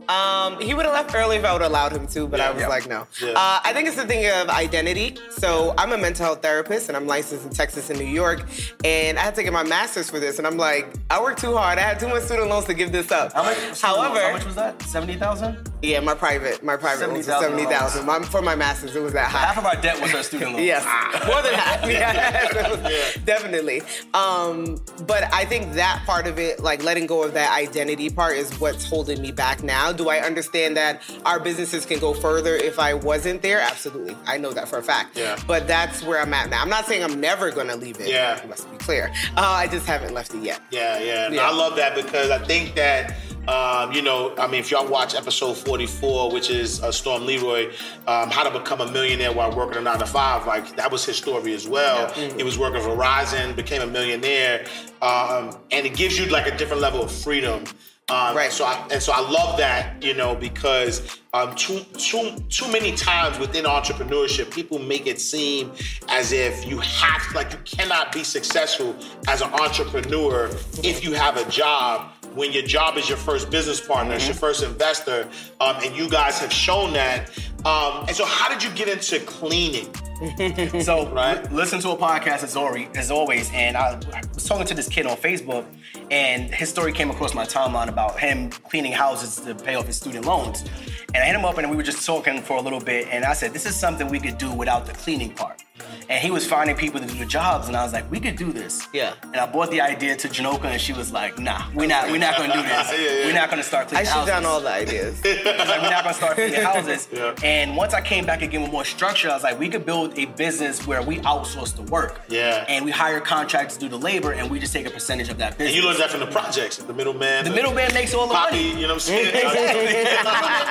Um, 0.09 0.61
he 0.61 0.73
would 0.73 0.85
have 0.85 0.95
left 0.95 1.13
early 1.17 1.35
if 1.37 1.45
I 1.45 1.53
would 1.53 1.63
have 1.63 1.71
allowed 1.73 1.91
him 1.91 2.07
to, 2.09 2.29
but 2.29 2.39
Yeah. 2.39 2.49
I 2.49 2.53
was 2.53 2.61
Yeah. 2.61 2.69
like, 2.69 2.87
no. 2.87 3.09
Yeah. 3.21 3.31
Uh, 3.31 3.59
I 3.65 3.73
think 3.73 3.89
it's 3.89 3.97
the 3.97 4.07
thing 4.07 4.25
of 4.41 4.49
identity. 4.49 5.19
So 5.37 5.75
I'm 5.77 5.93
a 5.93 5.99
mental 5.99 6.25
health 6.27 6.43
therapist, 6.43 6.87
and 6.87 6.97
I'm 6.97 7.09
licensed 7.09 7.45
in 7.45 7.51
Texas 7.51 7.91
and 7.91 7.99
New 7.99 8.05
York, 8.07 8.43
and 8.85 9.19
I 9.19 9.23
had 9.23 9.35
to 9.35 9.43
get 9.43 9.53
my 9.53 9.65
master's 9.65 10.09
for 10.09 10.21
this, 10.21 10.39
and 10.39 10.47
I'm 10.47 10.59
like, 10.59 10.87
I 11.11 11.21
worked 11.21 11.41
too 11.41 11.57
hard. 11.57 11.79
I 11.79 11.83
had 11.83 11.99
too 11.99 12.07
much 12.07 12.23
student 12.23 12.49
loans 12.49 12.67
to 12.67 12.75
give 12.75 12.93
this 12.93 13.11
up. 13.11 13.33
How 13.33 13.43
much? 13.43 13.81
However, 13.83 14.21
how 14.21 14.33
much 14.33 14.45
was 14.45 14.55
that? 14.55 14.81
Seventy 14.83 15.17
thousand. 15.17 15.69
Yeah, 15.87 16.01
my 16.01 16.15
private, 16.15 16.63
my 16.63 16.77
private 16.77 17.11
was 17.13 17.27
$70,000. 17.27 18.05
My- 18.05 18.21
For 18.27 18.43
my 18.43 18.55
master's, 18.55 18.97
it 18.97 19.01
was 19.03 19.13
that 19.13 19.31
high. 19.31 19.39
Half 19.47 19.59
of 19.59 19.65
our 19.67 19.77
debt 19.81 20.01
was 20.01 20.15
our 20.15 20.23
student 20.23 20.53
loans. 20.53 20.65
Yes, 20.65 20.85
more 21.27 21.43
than 21.43 21.55
half. 21.55 21.87
Yeah, 21.91 22.89
Yeah. 22.89 23.23
definitely. 23.25 23.83
Um, 24.15 24.79
but 25.07 25.25
I 25.33 25.45
think 25.45 25.75
that 25.75 26.03
part 26.07 26.27
of 26.27 26.39
it, 26.39 26.61
like 26.61 26.83
letting 26.83 27.07
go 27.07 27.23
of 27.23 27.35
that 27.35 27.53
identity 27.57 28.11
part, 28.11 28.37
is 28.37 28.59
what's 28.61 28.89
holding 28.89 29.21
me 29.23 29.31
back 29.33 29.63
now. 29.63 29.93
Do 29.93 30.09
I 30.09 30.19
understand 30.19 30.77
that 30.77 31.03
our 31.25 31.39
businesses 31.39 31.87
can 31.87 31.99
go 32.01 32.13
further 32.15 32.55
if 32.57 32.79
I 32.79 32.95
wasn't 32.95 33.43
there? 33.43 33.61
Absolutely, 33.61 34.17
I 34.27 34.39
know 34.39 34.53
that 34.53 34.69
for 34.69 34.79
a 34.79 34.83
fact. 34.83 35.17
Yeah. 35.17 35.37
But 35.47 35.67
that's 35.69 36.03
where 36.03 36.21
I'm 36.21 36.33
at 36.35 36.51
now. 36.51 36.63
I'm 36.63 36.69
not 36.71 36.87
saying 36.87 37.05
I'm 37.05 37.21
never 37.21 37.51
gonna 37.51 37.77
leave 37.77 38.01
it. 38.01 38.09
Yeah. 38.09 38.41
Let's 38.49 38.65
be 38.65 38.77
clear. 38.79 39.13
Uh, 39.37 39.41
I 39.43 39.67
just 39.69 39.87
haven't 39.87 40.15
left 40.15 40.35
it 40.35 40.43
yet. 40.43 40.61
Yeah, 40.71 40.99
yeah. 40.99 41.29
Yeah. 41.31 41.49
I 41.49 41.53
love 41.53 41.77
that 41.77 41.95
because 41.95 42.31
I 42.31 42.39
think 42.45 42.75
that, 42.75 43.15
um, 43.49 43.93
you 43.93 44.03
know, 44.03 44.35
I 44.39 44.47
mean, 44.47 44.61
if 44.61 44.71
y'all 44.71 44.87
watch 44.89 45.15
episode 45.15 45.57
44, 45.57 46.33
which 46.33 46.51
is 46.51 46.83
uh, 46.83 46.91
Storm 46.91 47.27
Leroy, 47.27 47.71
um, 48.07 48.31
how 48.31 48.43
to 48.49 48.57
become 48.57 48.81
a 48.81 48.91
millionaire 48.91 49.33
while 49.33 49.55
working 49.55 49.79
a 49.79 49.81
nine 49.81 49.99
to 49.99 50.07
five, 50.07 50.47
like 50.47 50.77
that 50.77 50.91
was 50.91 51.05
his 51.05 51.17
story 51.17 51.55
as 51.55 51.69
well. 51.69 52.11
He 52.13 52.43
was 52.43 52.59
working 52.59 52.83
for 52.83 52.91
Verizon, 52.91 53.55
became 53.55 53.83
a 53.83 53.87
millionaire, 53.87 54.67
um, 55.03 55.57
and 55.71 55.87
it 55.87 55.95
gives 55.97 56.19
you 56.19 56.27
like 56.27 56.47
a 56.47 56.57
different 56.57 56.83
level 56.83 57.03
of 57.03 57.11
freedom. 57.13 57.65
Um, 58.09 58.37
Right. 58.37 58.53
So 58.53 58.65
I, 58.65 58.87
and 58.93 59.03
so 59.03 59.13
I 59.13 59.19
love 59.19 59.59
that, 59.59 60.01
you 60.01 60.15
know, 60.15 60.37
because 60.37 61.19
um, 61.35 61.57
too 61.57 61.81
too 61.99 62.37
too 62.49 62.71
many 62.71 62.93
times 62.93 63.37
within 63.37 63.65
entrepreneurship, 63.65 64.53
people 64.53 64.79
make 64.79 65.09
it 65.09 65.21
seem 65.21 65.73
as 66.09 66.31
if 66.31 66.65
you 66.65 66.79
have 66.79 67.35
like 67.35 67.51
you 67.53 67.59
cannot 67.65 68.13
be 68.13 68.23
successful 68.23 68.95
as 69.27 69.41
an 69.41 69.53
entrepreneur 69.55 70.49
if 70.85 71.03
you 71.03 71.15
have 71.15 71.37
a 71.37 71.51
job. 71.51 72.13
When 72.37 72.53
your 72.53 72.63
job 72.63 72.97
is 72.97 73.09
your 73.09 73.19
first 73.19 73.51
business 73.51 73.81
partner, 73.81 74.15
it's 74.15 74.27
your 74.27 74.35
first 74.37 74.63
investor, 74.63 75.29
um, 75.61 75.77
and 75.83 75.97
you 75.97 76.09
guys 76.09 76.39
have 76.39 76.53
shown 76.53 76.93
that. 76.93 77.31
Um, 77.65 78.05
and 78.07 78.15
so, 78.17 78.25
how 78.25 78.49
did 78.49 78.63
you 78.63 78.71
get 78.71 78.89
into 78.89 79.19
cleaning? 79.27 79.89
So 80.83 81.11
Right. 81.11 81.43
li- 81.51 81.57
listen 81.57 81.79
to 81.81 81.91
a 81.91 81.97
podcast 81.97 82.43
as 82.43 82.57
always, 82.57 82.89
as 82.95 83.11
always, 83.11 83.51
and 83.53 83.77
I 83.77 83.97
was 84.35 84.45
talking 84.47 84.67
to 84.67 84.75
this 84.75 84.89
kid 84.89 85.05
on 85.07 85.17
Facebook, 85.19 85.67
and 86.11 86.55
his 86.55 86.71
story 86.71 86.93
came 86.93 87.11
across 87.11 87.35
my 87.35 87.45
timeline 87.45 87.89
about 87.89 88.19
him 88.19 88.49
cleaning 88.51 88.93
houses 88.93 89.37
to 89.45 89.55
pay 89.55 89.75
off 89.75 89.87
his 89.87 89.97
student 89.97 90.25
loans. 90.25 90.65
And 91.13 91.23
I 91.23 91.27
hit 91.27 91.35
him 91.35 91.45
up, 91.45 91.59
and 91.59 91.69
we 91.71 91.77
were 91.77 91.83
just 91.83 92.07
talking 92.07 92.41
for 92.41 92.57
a 92.57 92.63
little 92.63 92.81
bit, 92.81 93.09
and 93.11 93.25
I 93.27 93.35
said, 93.35 93.53
"This 93.53 93.67
is 93.67 93.75
something 93.77 94.09
we 94.09 94.21
could 94.21 94.39
do 94.39 94.51
without 94.53 94.87
the 94.87 94.93
cleaning 94.93 95.33
part." 95.35 95.63
And 96.09 96.21
he 96.23 96.31
was 96.31 96.47
finding 96.47 96.77
people 96.77 97.01
to 97.01 97.07
do 97.07 97.15
the 97.19 97.27
jobs, 97.27 97.67
and 97.69 97.77
I 97.77 97.83
was 97.83 97.93
like, 97.93 98.09
"We 98.11 98.21
could 98.21 98.37
do 98.37 98.53
this." 98.53 98.87
Yeah. 98.93 99.15
And 99.25 99.37
I 99.37 99.47
brought 99.47 99.71
the 99.73 99.81
idea 99.81 100.15
to 100.17 100.29
Janoka, 100.29 100.67
and 100.67 100.81
she 100.81 100.93
was 100.93 101.13
like, 101.13 101.39
"Nah, 101.39 101.63
we're 101.75 101.89
not. 101.89 102.11
We're 102.11 102.19
not 102.19 102.37
gonna 102.37 102.53
do 102.53 102.63
this. 102.63 102.93
Yeah, 102.97 102.99
yeah. 103.01 103.27
We're 103.27 103.35
not 103.35 103.51
gonna 103.51 103.63
start 103.65 103.89
cleaning 103.89 104.07
I 104.07 104.11
cleaning 104.11 104.27
shoot 104.27 104.33
houses." 104.33 104.45
down 104.45 104.45
all 104.47 104.61
the 104.61 104.71
ideas. 104.73 105.21
I 105.25 105.57
was 105.59 105.69
like, 105.69 105.83
we're 105.83 105.91
not 105.91 106.05
gonna 106.05 106.15
start 106.15 106.35
cleaning 106.37 106.61
houses. 106.73 107.09
Yeah. 107.13 107.35
And 107.43 107.77
once 107.77 107.93
I 107.93 108.01
came 108.01 108.25
back 108.25 108.43
again 108.43 108.63
with 108.63 108.71
more 108.71 108.85
structure, 108.85 109.29
I 109.31 109.35
was 109.35 109.43
like, 109.43 109.59
we 109.59 109.69
could 109.69 109.85
build 109.85 110.17
a 110.19 110.27
business 110.27 110.87
where 110.87 111.03
we 111.03 111.19
outsource 111.21 111.75
the 111.75 111.83
work. 111.83 112.21
Yeah. 112.29 112.65
And 112.69 112.85
we 112.85 112.91
hire 112.93 113.21
contractors 113.21 113.75
to 113.79 113.81
do 113.81 113.89
the 113.89 113.99
labor, 113.99 114.33
and 114.33 114.49
we 114.51 114.61
just 114.61 114.73
take 114.73 114.87
a 114.87 114.91
percentage 114.91 115.29
of 115.29 115.39
that 115.39 115.59
business. 115.59 115.75
And 115.75 115.77
you 115.83 115.89
learned 115.89 116.01
that 116.01 116.11
from 116.11 116.21
the 116.21 116.27
projects, 116.27 116.77
the 116.79 116.95
middleman. 116.95 117.45
the 117.45 117.51
middleman 117.51 117.93
makes 117.95 118.15
all 118.15 118.27
the 118.29 118.35
Poppy, 118.35 118.69
money. 118.69 118.81
you 118.81 118.87
know 118.87 118.95
what 118.95 118.95
I'm 118.95 119.01
saying? 119.01 119.35
exactly. 119.35 119.85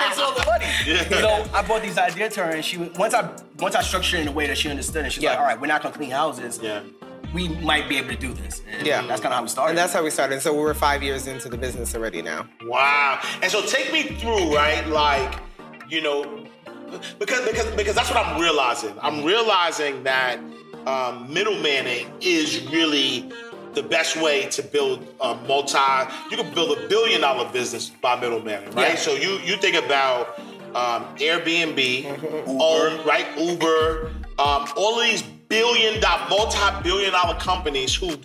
makes 0.05 0.19
all 0.19 0.33
the 0.33 0.45
money. 0.45 0.65
Yeah. 0.85 1.09
So 1.09 1.45
I 1.53 1.62
brought 1.62 1.81
these 1.81 1.97
ideas 1.97 2.33
to 2.35 2.43
her, 2.45 2.51
and 2.51 2.63
she 2.63 2.77
once 2.77 3.13
I 3.13 3.29
once 3.59 3.75
I 3.75 3.81
structured 3.81 4.19
it 4.19 4.24
in 4.24 4.27
a 4.27 4.31
way 4.31 4.47
that 4.47 4.57
she 4.57 4.69
understood, 4.69 5.03
and 5.03 5.13
she's 5.13 5.24
Yeah. 5.24 5.31
like, 5.31 5.39
all 5.39 5.45
right, 5.45 5.59
we're 5.59 5.67
not 5.67 5.81
gonna 5.81 5.95
clean 5.95 6.12
houses. 6.12 6.59
yeah. 6.62 6.81
We 7.33 7.50
might 7.50 7.89
be 7.89 7.97
able 7.97 8.09
to 8.09 8.15
do 8.15 8.33
this. 8.33 8.62
And 8.71 8.88
Yeah. 8.88 9.01
That's 9.01 9.19
kind 9.19 9.33
of 9.33 9.38
how 9.38 9.43
we 9.43 9.50
started. 9.50 9.71
And 9.71 9.77
that's 9.77 9.91
how 9.91 10.03
we 10.03 10.09
started. 10.09 10.41
So 10.41 10.53
we're 10.53 10.74
five 10.74 11.03
years 11.03 11.27
into 11.27 11.50
the 11.50 11.57
business 11.57 11.93
already 11.93 12.21
now. 12.21 12.45
Wow. 12.63 13.19
And 13.41 13.51
so 13.51 13.62
take 13.65 13.91
me 13.91 14.03
through, 14.03 14.55
right? 14.55 14.88
Like, 14.88 15.35
you 15.89 16.01
know, 16.01 16.45
because 17.19 17.41
because 17.45 17.65
because 17.75 17.95
that's 17.95 18.09
what 18.09 18.25
I'm 18.25 18.39
realizing. 18.39 18.93
I'm 19.01 19.24
realizing 19.25 20.03
that 20.03 20.38
um, 20.85 21.27
middlemaning 21.27 22.05
is 22.21 22.65
really 22.71 23.29
the 23.74 23.83
best 23.83 24.15
way 24.15 24.45
to 24.51 24.62
build 24.62 25.05
a 25.19 25.35
multi. 25.47 25.77
You 26.31 26.38
can 26.38 26.53
build 26.53 26.77
a 26.77 26.88
billion 26.88 27.19
dollar 27.21 27.50
business 27.51 27.89
by 27.89 28.15
middlemaning, 28.17 28.74
right? 28.75 28.89
Yeah. 28.89 28.95
So 28.95 29.13
you 29.13 29.39
you 29.39 29.57
think 29.57 29.75
about 29.75 30.39
um, 30.75 31.05
Airbnb, 31.17 32.48
own, 32.48 33.05
right? 33.05 33.25
Uber, 33.38 34.12
um, 34.38 34.67
all 34.75 35.00
of 35.00 35.05
these 35.10 35.22
billion 35.24 36.00
dollar, 36.01 36.27
multi 36.29 36.84
billion 36.84 37.12
dollar 37.12 37.36
companies 37.39 37.96
who. 37.96 38.17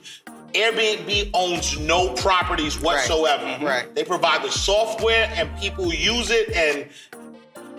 Airbnb 0.52 1.30
owns 1.33 1.78
no 1.78 2.12
properties 2.14 2.80
whatsoever. 2.80 3.64
Right. 3.64 3.95
They 3.95 4.02
provide 4.02 4.42
the 4.42 4.50
software 4.50 5.30
and 5.37 5.49
people 5.61 5.95
use 5.95 6.28
it 6.33 6.50
and 6.57 6.88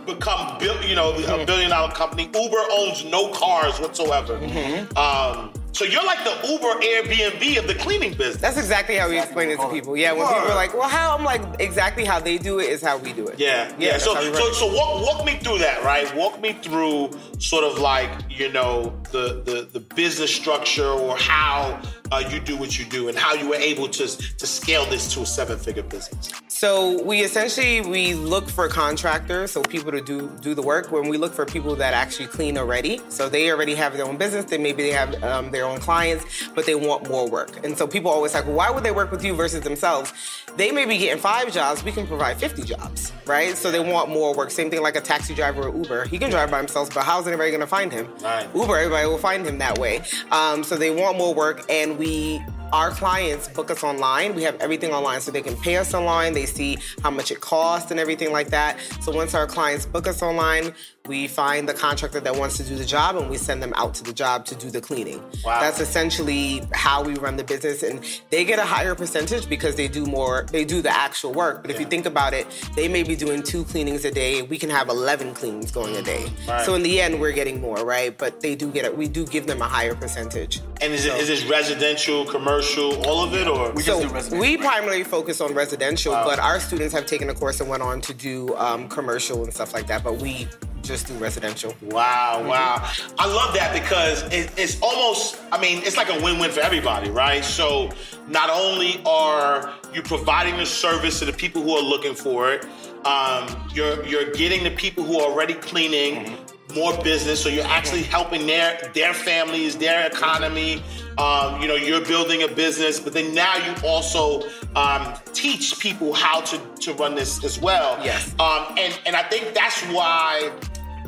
become, 0.05 0.57
you 0.87 0.95
know, 0.95 1.11
Mm-hmm. 1.11 1.41
a 1.41 1.45
billion 1.45 1.69
dollar 1.69 1.91
company. 1.91 2.29
Uber 2.33 2.63
owns 2.71 3.03
no 3.03 3.27
cars 3.33 3.77
whatsoever. 3.81 4.39
Mm-hmm. 4.39 4.97
Um, 4.97 5.51
so 5.73 5.85
you're 5.85 6.03
like 6.05 6.23
the 6.23 6.47
Uber 6.47 6.81
Airbnb 6.81 7.59
of 7.59 7.67
the 7.67 7.75
cleaning 7.75 8.13
business. 8.13 8.41
That's 8.41 8.57
exactly 8.57 8.95
how 8.95 9.09
we 9.09 9.19
explain 9.19 9.49
it 9.49 9.59
to 9.59 9.69
people. 9.69 9.95
Yeah, 9.95 10.11
when 10.13 10.27
people 10.27 10.51
are 10.51 10.55
like, 10.55 10.73
well, 10.73 10.89
how? 10.89 11.17
I'm 11.17 11.23
like, 11.23 11.41
exactly 11.59 12.05
how 12.05 12.19
they 12.19 12.37
do 12.37 12.59
it 12.59 12.69
is 12.69 12.81
how 12.81 12.97
we 12.97 13.13
do 13.13 13.27
it. 13.27 13.39
Yeah, 13.39 13.73
yeah. 13.77 13.93
that's 13.93 14.03
So, 14.03 14.15
so, 14.33 14.51
so 14.51 14.67
walk, 14.67 15.01
walk 15.01 15.25
me 15.25 15.37
through 15.37 15.59
that, 15.59 15.83
right? 15.83 16.13
Walk 16.15 16.41
me 16.41 16.53
through 16.53 17.11
sort 17.39 17.63
of 17.63 17.79
like 17.79 18.09
you 18.29 18.51
know 18.51 18.93
the 19.11 19.41
the, 19.45 19.67
the 19.71 19.79
business 19.79 20.33
structure 20.33 20.87
or 20.87 21.17
how 21.17 21.81
uh, 22.11 22.23
you 22.29 22.39
do 22.39 22.57
what 22.57 22.77
you 22.77 22.85
do 22.85 23.07
and 23.07 23.17
how 23.17 23.33
you 23.33 23.47
were 23.49 23.55
able 23.55 23.87
to 23.87 24.07
to 24.07 24.47
scale 24.47 24.85
this 24.85 25.13
to 25.13 25.21
a 25.21 25.25
seven 25.25 25.57
figure 25.57 25.83
business. 25.83 26.31
So 26.47 27.01
we 27.03 27.21
essentially 27.21 27.81
we 27.81 28.13
look 28.13 28.49
for 28.49 28.67
contractors, 28.67 29.51
so 29.51 29.61
people 29.61 29.91
to 29.91 30.01
do 30.01 30.29
do 30.41 30.53
the 30.53 30.61
work. 30.61 30.91
When 30.91 31.09
we 31.09 31.17
look 31.17 31.33
for 31.33 31.45
people 31.45 31.75
that 31.75 31.93
actually 31.93 32.27
clean 32.27 32.57
already, 32.57 33.01
so 33.09 33.29
they 33.29 33.51
already 33.51 33.75
have 33.75 33.95
their 33.95 34.05
own 34.05 34.17
business. 34.17 34.45
They 34.45 34.57
maybe 34.57 34.83
they 34.83 34.91
have 34.91 35.23
um, 35.23 35.51
their 35.51 35.65
own 35.65 35.79
clients, 35.79 36.25
but 36.53 36.65
they 36.65 36.75
want 36.75 37.09
more 37.09 37.29
work. 37.29 37.63
And 37.65 37.77
so 37.77 37.87
people 37.87 38.11
always 38.11 38.33
like, 38.33 38.45
well, 38.45 38.55
why 38.55 38.69
would 38.69 38.83
they 38.83 38.91
work 38.91 39.11
with 39.11 39.23
you 39.23 39.33
versus 39.33 39.61
themselves? 39.61 40.13
They 40.57 40.71
may 40.71 40.85
be 40.85 40.97
getting 40.97 41.21
five 41.21 41.51
jobs. 41.51 41.83
We 41.83 41.91
can 41.91 42.05
provide 42.05 42.37
fifty 42.37 42.63
jobs, 42.63 43.11
right? 43.25 43.55
So 43.55 43.71
they 43.71 43.79
want 43.79 44.09
more 44.09 44.35
work. 44.35 44.51
Same 44.51 44.69
thing 44.69 44.81
like 44.81 44.95
a 44.95 45.01
taxi 45.01 45.33
driver 45.33 45.67
or 45.67 45.75
Uber. 45.75 46.05
He 46.05 46.19
can 46.19 46.29
drive 46.29 46.51
by 46.51 46.57
himself, 46.57 46.93
but 46.93 47.03
how's 47.03 47.27
anybody 47.27 47.49
going 47.51 47.61
to 47.61 47.67
find 47.67 47.91
him? 47.91 48.07
Right. 48.21 48.47
Uber, 48.53 48.77
everybody 48.77 49.07
will 49.07 49.17
find 49.17 49.45
him 49.45 49.57
that 49.59 49.77
way. 49.77 50.01
Um, 50.31 50.63
so 50.63 50.75
they 50.75 50.91
want 50.91 51.17
more 51.17 51.33
work, 51.33 51.63
and 51.69 51.97
we 52.01 52.41
our 52.73 52.89
clients 52.89 53.47
book 53.49 53.69
us 53.69 53.83
online. 53.83 54.33
We 54.33 54.43
have 54.43 54.59
everything 54.59 54.91
online, 54.91 55.21
so 55.21 55.29
they 55.29 55.41
can 55.41 55.55
pay 55.57 55.77
us 55.77 55.93
online. 55.93 56.33
They 56.33 56.47
see 56.47 56.77
how 57.03 57.11
much 57.11 57.29
it 57.29 57.39
costs 57.41 57.91
and 57.91 57.99
everything 57.99 58.31
like 58.31 58.47
that. 58.49 58.79
So 59.01 59.11
once 59.11 59.35
our 59.35 59.45
clients 59.45 59.85
book 59.85 60.07
us 60.07 60.23
online, 60.23 60.73
we 61.07 61.27
find 61.27 61.67
the 61.67 61.73
contractor 61.73 62.19
that 62.19 62.35
wants 62.35 62.57
to 62.57 62.63
do 62.63 62.75
the 62.75 62.85
job, 62.85 63.15
and 63.15 63.29
we 63.29 63.37
send 63.37 63.61
them 63.61 63.73
out 63.75 63.93
to 63.95 64.03
the 64.03 64.13
job 64.13 64.45
to 64.45 64.55
do 64.55 64.69
the 64.69 64.79
cleaning. 64.79 65.19
Wow. 65.43 65.59
That's 65.59 65.79
essentially 65.79 66.61
how 66.73 67.03
we 67.03 67.15
run 67.15 67.37
the 67.37 67.43
business, 67.43 67.81
and 67.81 68.05
they 68.29 68.45
get 68.45 68.59
a 68.59 68.65
higher 68.65 68.93
percentage 68.93 69.49
because 69.49 69.75
they 69.75 69.87
do 69.87 70.05
more. 70.05 70.45
They 70.51 70.63
do 70.63 70.81
the 70.81 70.95
actual 70.95 71.33
work. 71.33 71.63
But 71.63 71.71
if 71.71 71.79
you 71.79 71.85
think 71.87 72.05
about 72.05 72.33
it, 72.33 72.45
they 72.75 72.87
may 72.87 73.01
be 73.03 73.15
doing 73.15 73.41
two 73.41 73.63
cleanings 73.63 74.05
a 74.05 74.11
day. 74.11 74.43
We 74.43 74.57
can 74.59 74.69
have 74.69 74.89
eleven 74.89 75.33
cleanings 75.33 75.71
going 75.71 75.95
a 75.95 76.01
day. 76.03 76.31
Right. 76.47 76.65
So 76.65 76.75
in 76.75 76.83
the 76.83 77.01
end, 77.01 77.19
we're 77.19 77.31
getting 77.31 77.59
more, 77.59 77.83
right? 77.83 78.15
But 78.15 78.41
they 78.41 78.55
do 78.55 78.69
get 78.71 78.85
it. 78.85 78.95
We 78.95 79.07
do 79.07 79.25
give 79.25 79.47
them 79.47 79.61
a 79.61 79.67
higher 79.67 79.95
percentage. 79.95 80.59
And 80.81 80.93
is 80.93 81.05
it 81.05 81.13
is 81.15 81.27
this 81.27 81.43
residential, 81.45 82.25
commercial, 82.25 83.03
all 83.07 83.23
of 83.23 83.33
it, 83.33 83.47
or 83.47 83.71
We 83.71 83.83
just 83.83 83.87
So 83.87 84.07
do 84.07 84.13
residential, 84.13 84.39
we 84.39 84.55
right? 84.57 84.65
primarily 84.65 85.03
focus 85.03 85.41
on 85.41 85.53
residential, 85.55 86.13
Wow. 86.13 86.25
but 86.25 86.39
our 86.39 86.59
students 86.59 86.93
have 86.93 87.05
taken 87.07 87.29
a 87.29 87.33
course 87.33 87.59
and 87.59 87.69
went 87.69 87.81
on 87.81 88.01
to 88.01 88.13
do 88.13 88.55
um, 88.57 88.87
commercial 88.87 89.43
and 89.43 89.53
stuff 89.53 89.73
like 89.73 89.87
that. 89.87 90.03
But 90.03 90.17
we 90.17 90.47
just 90.81 91.07
do 91.07 91.13
residential. 91.15 91.75
Wow, 91.81 92.43
wow. 92.45 92.91
I 93.17 93.27
love 93.27 93.53
that 93.53 93.73
because 93.73 94.23
it, 94.33 94.51
it's 94.57 94.81
almost, 94.81 95.39
I 95.51 95.59
mean, 95.59 95.81
it's 95.83 95.97
like 95.97 96.09
a 96.09 96.23
win 96.23 96.39
win 96.39 96.51
for 96.51 96.61
everybody, 96.61 97.09
right? 97.09 97.43
So 97.43 97.89
not 98.27 98.49
only 98.49 99.01
are 99.05 99.73
you 99.93 100.01
providing 100.01 100.57
the 100.57 100.65
service 100.65 101.19
to 101.19 101.25
the 101.25 101.33
people 101.33 101.61
who 101.61 101.75
are 101.75 101.83
looking 101.83 102.13
for 102.13 102.51
it, 102.53 102.65
um, 103.05 103.69
you're, 103.73 104.05
you're 104.05 104.31
getting 104.31 104.63
the 104.63 104.71
people 104.71 105.03
who 105.03 105.19
are 105.19 105.31
already 105.31 105.55
cleaning 105.55 106.37
more 106.75 106.95
business. 107.03 107.41
So 107.41 107.49
you're 107.49 107.65
actually 107.65 108.03
helping 108.03 108.45
their, 108.47 108.79
their 108.93 109.13
families, 109.13 109.77
their 109.77 110.07
economy. 110.07 110.83
Um, 111.17 111.61
you 111.61 111.67
know, 111.67 111.75
you're 111.75 112.05
building 112.05 112.43
a 112.43 112.47
business, 112.47 112.99
but 112.99 113.13
then 113.13 113.33
now 113.35 113.57
you 113.57 113.75
also 113.85 114.47
um, 114.75 115.13
teach 115.33 115.77
people 115.79 116.13
how 116.13 116.41
to, 116.41 116.57
to 116.79 116.93
run 116.93 117.15
this 117.15 117.43
as 117.43 117.59
well. 117.59 117.99
Yes. 118.03 118.33
Um, 118.39 118.75
and, 118.77 118.97
and 119.05 119.15
I 119.15 119.23
think 119.23 119.53
that's 119.53 119.81
why 119.87 120.51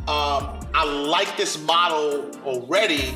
um, 0.07 0.60
I 0.74 0.83
like 0.83 1.38
this 1.38 1.62
model 1.63 2.29
already. 2.43 3.12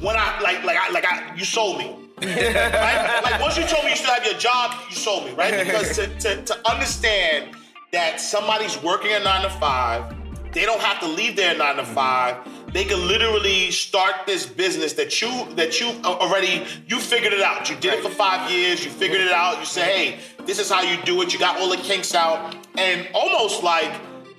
When 0.00 0.16
I 0.16 0.40
like 0.40 0.64
like 0.64 0.76
I 0.76 0.90
like 0.90 1.04
I 1.04 1.32
you 1.36 1.44
sold 1.44 1.78
me. 1.78 1.96
right? 2.22 3.20
Like 3.22 3.40
once 3.40 3.56
you 3.56 3.64
told 3.64 3.84
me 3.84 3.90
you 3.90 3.96
still 3.96 4.12
have 4.12 4.24
your 4.24 4.38
job, 4.38 4.74
you 4.90 4.96
sold 4.96 5.26
me, 5.26 5.32
right? 5.32 5.64
Because 5.64 5.96
to, 5.96 6.06
to, 6.18 6.42
to 6.42 6.70
understand 6.70 7.54
that 7.92 8.20
somebody's 8.20 8.82
working 8.82 9.12
a 9.12 9.20
nine 9.20 9.42
to 9.42 9.50
five, 9.50 10.14
they 10.52 10.64
don't 10.64 10.80
have 10.80 11.00
to 11.00 11.06
leave 11.08 11.36
their 11.36 11.56
nine 11.56 11.76
to 11.76 11.84
five. 11.84 12.36
They 12.72 12.84
can 12.84 13.06
literally 13.06 13.70
start 13.70 14.26
this 14.26 14.44
business 14.44 14.94
that 14.94 15.20
you 15.20 15.30
that 15.54 15.80
you 15.80 15.88
already 16.04 16.64
you 16.88 16.98
figured 16.98 17.32
it 17.32 17.42
out. 17.42 17.70
You 17.70 17.76
did 17.76 17.94
it 17.94 18.02
for 18.02 18.10
five 18.10 18.50
years. 18.50 18.84
You 18.84 18.90
figured 18.90 19.20
it 19.20 19.30
out. 19.30 19.60
You 19.60 19.66
say, 19.66 19.82
hey, 19.82 20.20
this 20.46 20.58
is 20.58 20.68
how 20.68 20.82
you 20.82 21.00
do 21.04 21.22
it. 21.22 21.32
You 21.32 21.38
got 21.38 21.60
all 21.60 21.70
the 21.70 21.76
kinks 21.76 22.14
out, 22.14 22.56
and 22.76 23.08
almost 23.14 23.62
like 23.62 23.92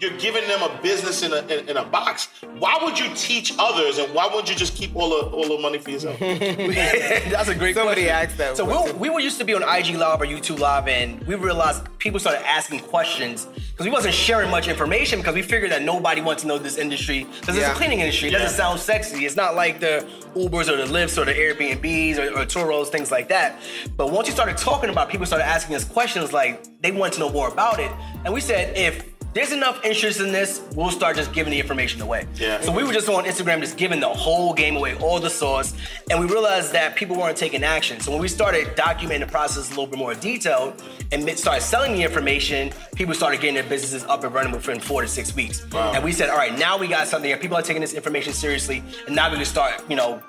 you're 0.03 0.17
giving 0.19 0.45
them 0.47 0.61
a 0.61 0.79
business 0.81 1.23
in 1.23 1.31
a 1.33 1.39
in, 1.47 1.69
in 1.69 1.77
a 1.77 1.85
box. 1.85 2.27
Why 2.59 2.77
would 2.83 2.99
you 2.99 3.09
teach 3.15 3.53
others, 3.57 3.97
and 3.97 4.13
why 4.13 4.25
wouldn't 4.27 4.49
you 4.49 4.55
just 4.55 4.75
keep 4.75 4.95
all 4.95 5.09
the 5.09 5.25
all 5.35 5.47
the 5.47 5.57
money 5.61 5.79
for 5.79 5.89
yourself? 5.91 6.19
That's 6.19 7.49
a 7.49 7.55
great 7.55 7.75
Somebody 7.75 8.05
question. 8.05 8.29
asked 8.29 8.37
that 8.37 8.57
So 8.57 8.65
once. 8.65 8.91
we, 8.93 8.99
we 8.99 9.09
were 9.09 9.19
used 9.19 9.37
to 9.39 9.45
be 9.45 9.53
on 9.53 9.63
IG 9.63 9.95
Live 9.95 10.21
or 10.21 10.25
YouTube 10.25 10.59
Live, 10.59 10.87
and 10.87 11.21
we 11.25 11.35
realized 11.35 11.81
people 11.99 12.19
started 12.19 12.45
asking 12.47 12.81
questions 12.81 13.45
because 13.71 13.85
we 13.85 13.91
wasn't 13.91 14.13
sharing 14.13 14.51
much 14.51 14.67
information 14.67 15.19
because 15.19 15.33
we 15.35 15.41
figured 15.41 15.71
that 15.71 15.81
nobody 15.81 16.21
wants 16.21 16.41
to 16.43 16.47
know 16.47 16.57
this 16.57 16.77
industry 16.77 17.25
because 17.39 17.55
it's 17.57 17.67
a 17.67 17.73
cleaning 17.73 17.99
industry. 18.01 18.29
It 18.29 18.33
doesn't 18.33 18.55
sound 18.57 18.79
sexy. 18.79 19.25
It's 19.25 19.35
not 19.37 19.55
like 19.55 19.79
the 19.79 20.05
Ubers 20.35 20.67
or 20.69 20.77
the 20.77 20.85
Lyfts 20.91 21.17
or 21.17 21.25
the 21.25 21.33
Airbnbs 21.33 22.17
or, 22.17 22.39
or 22.41 22.45
Turos, 22.45 22.87
things 22.87 23.11
like 23.11 23.29
that. 23.29 23.59
But 23.95 24.11
once 24.11 24.27
you 24.27 24.33
started 24.33 24.57
talking 24.57 24.89
about, 24.89 25.07
it, 25.07 25.11
people 25.11 25.25
started 25.25 25.45
asking 25.45 25.75
us 25.75 25.85
questions 25.85 26.33
like 26.33 26.63
they 26.81 26.91
want 26.91 27.13
to 27.13 27.19
know 27.19 27.29
more 27.29 27.47
about 27.47 27.79
it, 27.79 27.91
and 28.25 28.33
we 28.33 28.41
said 28.41 28.75
if 28.77 29.11
there's 29.33 29.51
enough 29.51 29.83
interest 29.83 30.19
in 30.19 30.31
this, 30.31 30.61
we'll 30.75 30.91
start 30.91 31.15
just 31.15 31.33
giving 31.33 31.51
the 31.51 31.59
information 31.59 32.01
away. 32.01 32.27
Yeah. 32.35 32.61
So 32.61 32.71
we 32.71 32.83
were 32.83 32.93
just 32.93 33.09
on 33.09 33.25
Instagram, 33.25 33.59
just 33.61 33.77
giving 33.77 33.99
the 33.99 34.09
whole 34.09 34.53
game 34.53 34.75
away, 34.75 34.95
all 34.97 35.19
the 35.19 35.29
sauce, 35.29 35.73
and 36.09 36.19
we 36.19 36.27
realized 36.27 36.71
that 36.73 36.95
people 36.95 37.15
weren't 37.15 37.37
taking 37.37 37.63
action. 37.63 37.99
So 37.99 38.11
when 38.11 38.21
we 38.21 38.27
started 38.27 38.67
documenting 38.75 39.21
the 39.21 39.27
process 39.27 39.67
a 39.67 39.69
little 39.71 39.87
bit 39.87 39.97
more 39.97 40.13
detailed 40.13 40.81
and 41.11 41.27
started 41.37 41.61
selling 41.61 41.93
the 41.93 42.03
information, 42.03 42.71
people 42.95 43.13
started 43.13 43.41
getting 43.41 43.55
their 43.55 43.63
businesses 43.63 44.03
up 44.05 44.23
and 44.23 44.33
running 44.33 44.51
within 44.51 44.79
four 44.79 45.01
to 45.01 45.07
six 45.07 45.35
weeks. 45.35 45.69
Wow. 45.71 45.93
And 45.93 46.03
we 46.03 46.11
said, 46.11 46.29
all 46.29 46.37
right, 46.37 46.57
now 46.57 46.77
we 46.77 46.87
got 46.87 47.07
something. 47.07 47.29
here. 47.29 47.37
People 47.37 47.57
are 47.57 47.63
taking 47.63 47.81
this 47.81 47.93
information 47.93 48.33
seriously, 48.33 48.83
and 49.07 49.15
now 49.15 49.29
we 49.29 49.37
can 49.37 49.45
start, 49.45 49.83
you 49.89 49.95
know, 49.95 50.21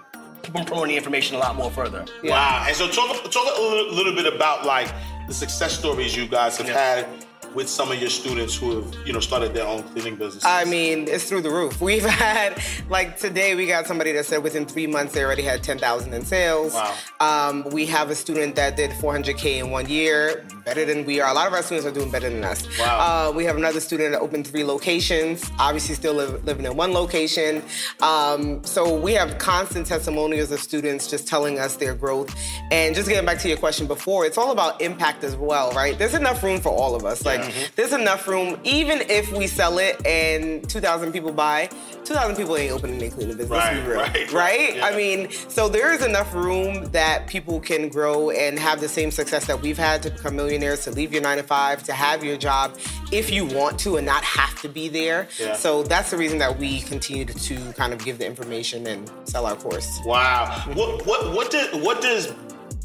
promoting 0.43 0.89
the 0.89 0.97
information 0.97 1.37
a 1.37 1.39
lot 1.39 1.57
more 1.57 1.71
further. 1.71 2.05
Wow. 2.23 2.65
And 2.67 2.77
so 2.77 2.89
talk 2.89 3.31
talk 3.31 3.59
a 3.59 3.61
little, 3.61 3.95
little 3.95 4.15
bit 4.15 4.33
about 4.33 4.65
like 4.65 4.93
the 5.27 5.35
success 5.35 5.79
stories 5.79 6.15
you 6.17 6.27
guys 6.27 6.57
have 6.59 6.69
had 6.69 7.07
with 7.55 7.69
some 7.69 7.91
of 7.91 7.99
your 8.01 8.11
students 8.11 8.57
who 8.57 8.81
have, 8.81 8.95
you 9.07 9.13
know, 9.13 9.21
started 9.21 9.55
their 9.55 9.67
own 9.67 9.83
cleaning 9.85 10.17
business? 10.17 10.45
I 10.45 10.65
mean, 10.65 11.09
it's 11.09 11.29
through 11.29 11.43
the 11.43 11.51
roof. 11.51 11.81
We've 11.85 12.05
had 12.05 12.61
like 12.89 13.19
today 13.19 13.55
we 13.55 13.67
got 13.67 13.87
somebody 13.87 14.13
that 14.13 14.27
said 14.27 14.43
within 14.43 14.67
three 14.67 14.87
months 14.87 15.15
they 15.15 15.25
already 15.25 15.43
had 15.43 15.63
ten 15.63 15.79
thousand 15.79 16.13
in 16.15 16.25
sales. 16.25 16.75
Wow. 16.75 16.95
Um, 17.21 17.65
we 17.71 17.87
have 17.87 18.11
a 18.11 18.15
student 18.15 18.57
that 18.57 18.77
did 18.77 18.91
400k 18.91 19.59
in 19.59 19.71
one 19.71 19.89
year, 19.89 20.45
better 20.65 20.85
than 20.85 21.05
we 21.05 21.21
are. 21.21 21.31
A 21.31 21.35
lot 21.35 21.47
of 21.47 21.53
our 21.53 21.63
students 21.63 21.87
are 21.87 21.93
doing 21.93 22.11
better 22.11 22.29
than 22.29 22.43
us. 22.45 22.67
Wow. 22.79 23.29
Uh, 23.29 23.33
we 23.33 23.45
have 23.45 23.57
another 23.57 23.81
student 23.81 24.13
that 24.13 24.21
opened 24.21 24.47
three 24.47 24.65
locations. 24.65 25.51
Obviously, 25.59 25.95
still 25.95 26.15
live, 26.15 26.45
living 26.45 26.65
in 26.65 26.77
one 26.77 26.93
location. 26.93 27.63
Um, 28.03 28.63
so 28.65 28.95
we 28.97 29.13
have 29.13 29.39
constant 29.39 29.87
testimonials 29.87 30.51
of 30.51 30.61
students 30.61 31.07
just 31.09 31.27
telling 31.29 31.59
us 31.59 31.77
their 31.77 31.95
growth. 31.95 32.35
And 32.71 32.95
just 32.95 33.09
getting 33.09 33.27
back 33.27 33.39
to 33.41 33.49
your 33.49 33.59
question 33.59 33.87
before, 33.87 34.25
it's 34.27 34.39
all 34.39 34.51
about 34.53 34.81
impact 34.81 35.25
as 35.25 35.37
well, 35.37 35.71
right? 35.73 35.99
There's 35.99 36.15
enough 36.15 36.43
room 36.43 36.61
for 36.61 36.71
all 36.71 36.95
of 36.95 37.05
us. 37.05 37.25
Like, 37.25 37.44
Mm-hmm. 37.45 37.73
there's 37.77 37.93
enough 37.93 38.27
room, 38.27 38.59
even 38.65 39.01
if 39.09 39.33
we 39.33 39.47
sell 39.47 39.79
it 39.79 40.05
and 40.07 40.69
2,000 40.69 41.13
people 41.13 41.33
buy. 41.33 41.69
2,000 42.05 42.37
people 42.37 42.57
ain't 42.57 42.73
opening 42.73 43.03
a 43.03 43.11
cleaning 43.11 43.37
business. 43.37 43.51
Right, 43.51 43.87
real, 43.87 43.97
right, 43.97 44.33
right? 44.33 44.77
yeah. 44.77 44.87
I 44.87 44.95
mean, 44.97 45.31
so 45.31 45.69
there 45.69 45.93
is 45.93 46.05
enough 46.05 46.35
room 46.35 46.85
that 46.93 47.27
people 47.27 47.61
can 47.61 47.89
grow 47.89 48.31
and 48.31 48.59
have 48.59 48.81
the 48.81 48.89
same 48.89 49.11
success 49.11 49.47
that 49.47 49.63
we've 49.63 49.79
had 49.79 50.03
to 50.03 50.11
become 50.11 50.37
millionaires, 50.37 50.85
to 50.85 50.91
leave 50.91 51.13
your 51.13 51.23
nine 51.23 51.39
to 51.39 51.43
five, 51.43 51.83
to 51.85 51.93
have 51.93 52.23
your 52.23 52.37
job 52.37 52.77
if 53.11 53.31
you 53.31 53.47
want 53.47 53.79
to 53.81 53.97
and 53.97 54.07
not 54.07 54.23
have 54.25 54.61
to 54.63 54.69
be 54.69 54.89
there. 54.89 55.29
Yeah. 55.39 55.55
So 55.57 55.83
that's 55.83 56.11
the 56.11 56.17
reason 56.17 56.39
that 56.39 56.59
we 56.59 56.81
continue 56.81 57.25
to, 57.25 57.35
to 57.35 57.73
kind 57.73 57.93
of 57.93 58.05
give 58.05 58.19
the 58.19 58.27
information 58.27 58.87
and 58.87 59.11
sell 59.25 59.47
our 59.47 59.57
course. 59.57 60.01
Wow. 60.05 60.63
What 60.75 61.07
what 61.07 61.35
what 61.35 61.51
does 61.51 61.75
what 61.83 62.03
does 62.03 62.33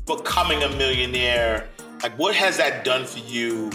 becoming 0.06 0.64
a 0.64 0.70
millionaire 0.70 1.68
like? 2.04 2.18
What 2.18 2.36
has 2.36 2.58
that 2.58 2.84
done 2.84 3.06
for 3.06 3.20
you 3.20 3.72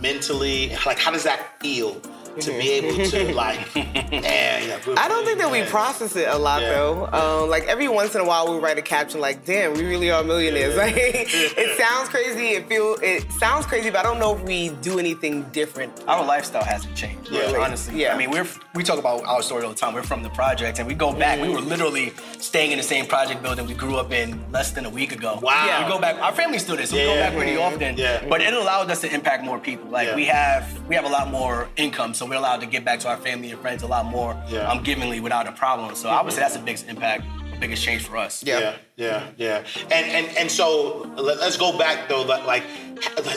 mentally? 0.00 0.76
Like, 0.86 0.98
how 0.98 1.10
does 1.10 1.24
that 1.24 1.58
feel 1.60 2.00
to 2.40 2.50
be 2.50 2.70
able 2.72 3.04
to 3.04 3.34
like? 3.44 3.74
Man, 3.74 4.68
yeah, 4.68 4.78
I 4.96 5.08
don't 5.08 5.24
think 5.24 5.38
that 5.38 5.50
we 5.50 5.62
process 5.64 6.14
it 6.16 6.28
a 6.28 6.36
lot 6.38 6.62
Yeah. 6.62 6.70
though. 6.74 7.06
Um, 7.12 7.48
like 7.50 7.64
every 7.64 7.88
once 7.88 8.14
in 8.14 8.20
a 8.20 8.24
while, 8.24 8.52
we 8.52 8.58
write 8.58 8.78
a 8.78 8.82
caption 8.82 9.20
like, 9.20 9.44
"Damn, 9.44 9.74
we 9.74 9.84
really 9.84 10.10
are 10.10 10.22
millionaires." 10.24 10.74
Yeah. 10.76 10.82
Like 10.84 10.94
it 10.96 11.78
sounds 11.78 12.08
crazy. 12.08 12.48
It 12.48 12.68
feel 12.68 12.96
it 13.02 13.30
sounds 13.32 13.66
crazy, 13.66 13.90
but 13.90 14.00
I 14.00 14.02
don't 14.02 14.18
know 14.18 14.34
if 14.36 14.42
we 14.42 14.70
do 14.82 14.98
anything 14.98 15.42
different. 15.52 15.92
Our 16.08 16.24
lifestyle 16.24 16.64
hasn't 16.64 16.94
changed. 16.96 17.30
Yeah. 17.30 17.54
honestly. 17.58 18.00
Yeah. 18.00 18.14
I 18.14 18.18
mean, 18.18 18.30
we're 18.30 18.46
we 18.74 18.82
talk 18.84 18.98
about 18.98 19.24
our 19.24 19.42
story 19.42 19.64
all 19.64 19.70
the 19.70 19.76
time. 19.76 19.94
We're 19.94 20.02
from 20.02 20.22
the 20.22 20.30
project, 20.30 20.78
and 20.78 20.86
we 20.88 20.94
go 20.94 21.12
back. 21.12 21.40
We 21.40 21.48
were 21.48 21.60
literally 21.60 22.12
staying 22.38 22.72
in 22.72 22.78
the 22.78 22.84
same 22.84 23.06
project 23.06 23.42
building 23.42 23.66
we 23.66 23.74
grew 23.74 23.96
up 23.96 24.12
in 24.12 24.40
less 24.52 24.72
than 24.72 24.84
a 24.84 24.90
week 24.90 25.12
ago. 25.12 25.38
Wow. 25.42 25.66
Yeah. 25.66 25.84
We 25.84 25.92
go 25.92 26.00
back. 26.00 26.16
Our 26.20 26.32
family's 26.32 26.62
still 26.62 26.76
there, 26.76 26.86
so 26.86 26.96
we 26.96 27.04
go 27.04 27.14
back 27.14 27.34
pretty 27.34 27.56
often. 27.56 27.96
Yeah. 27.96 28.24
But 28.28 28.40
it 28.40 28.52
allowed 28.54 28.90
us 28.90 29.00
to 29.02 29.12
impact 29.14 29.44
more 29.44 29.58
people. 29.58 29.90
Like 29.90 30.08
Yeah. 30.08 30.16
we 30.16 30.24
have 30.26 30.88
we 30.88 30.94
have 30.94 31.04
a 31.04 31.08
lot 31.08 31.30
more 31.30 31.68
income, 31.76 32.14
so 32.14 32.23
we're 32.28 32.36
allowed 32.36 32.60
to 32.60 32.66
get 32.66 32.84
back 32.84 33.00
to 33.00 33.08
our 33.08 33.16
family 33.16 33.50
and 33.50 33.60
friends 33.60 33.82
a 33.82 33.86
lot 33.86 34.06
more 34.06 34.36
Yeah. 34.48 34.70
um, 34.70 34.82
givingly 34.82 35.20
without 35.20 35.46
a 35.46 35.52
problem. 35.52 35.94
So 35.94 36.08
I 36.08 36.22
would 36.22 36.32
say 36.32 36.40
that's 36.40 36.56
the 36.56 36.62
biggest 36.62 36.88
impact, 36.88 37.24
biggest 37.60 37.82
change 37.82 38.02
for 38.06 38.16
us. 38.16 38.42
Yeah. 38.44 38.58
Yeah, 38.58 38.76
yeah, 38.96 39.26
yeah. 39.36 39.64
And 39.90 40.06
and 40.06 40.36
and 40.38 40.50
so 40.50 41.10
let, 41.16 41.38
us 41.38 41.56
go 41.56 41.76
back 41.76 42.08
though. 42.08 42.22
Like, 42.22 42.44
like, 42.46 42.62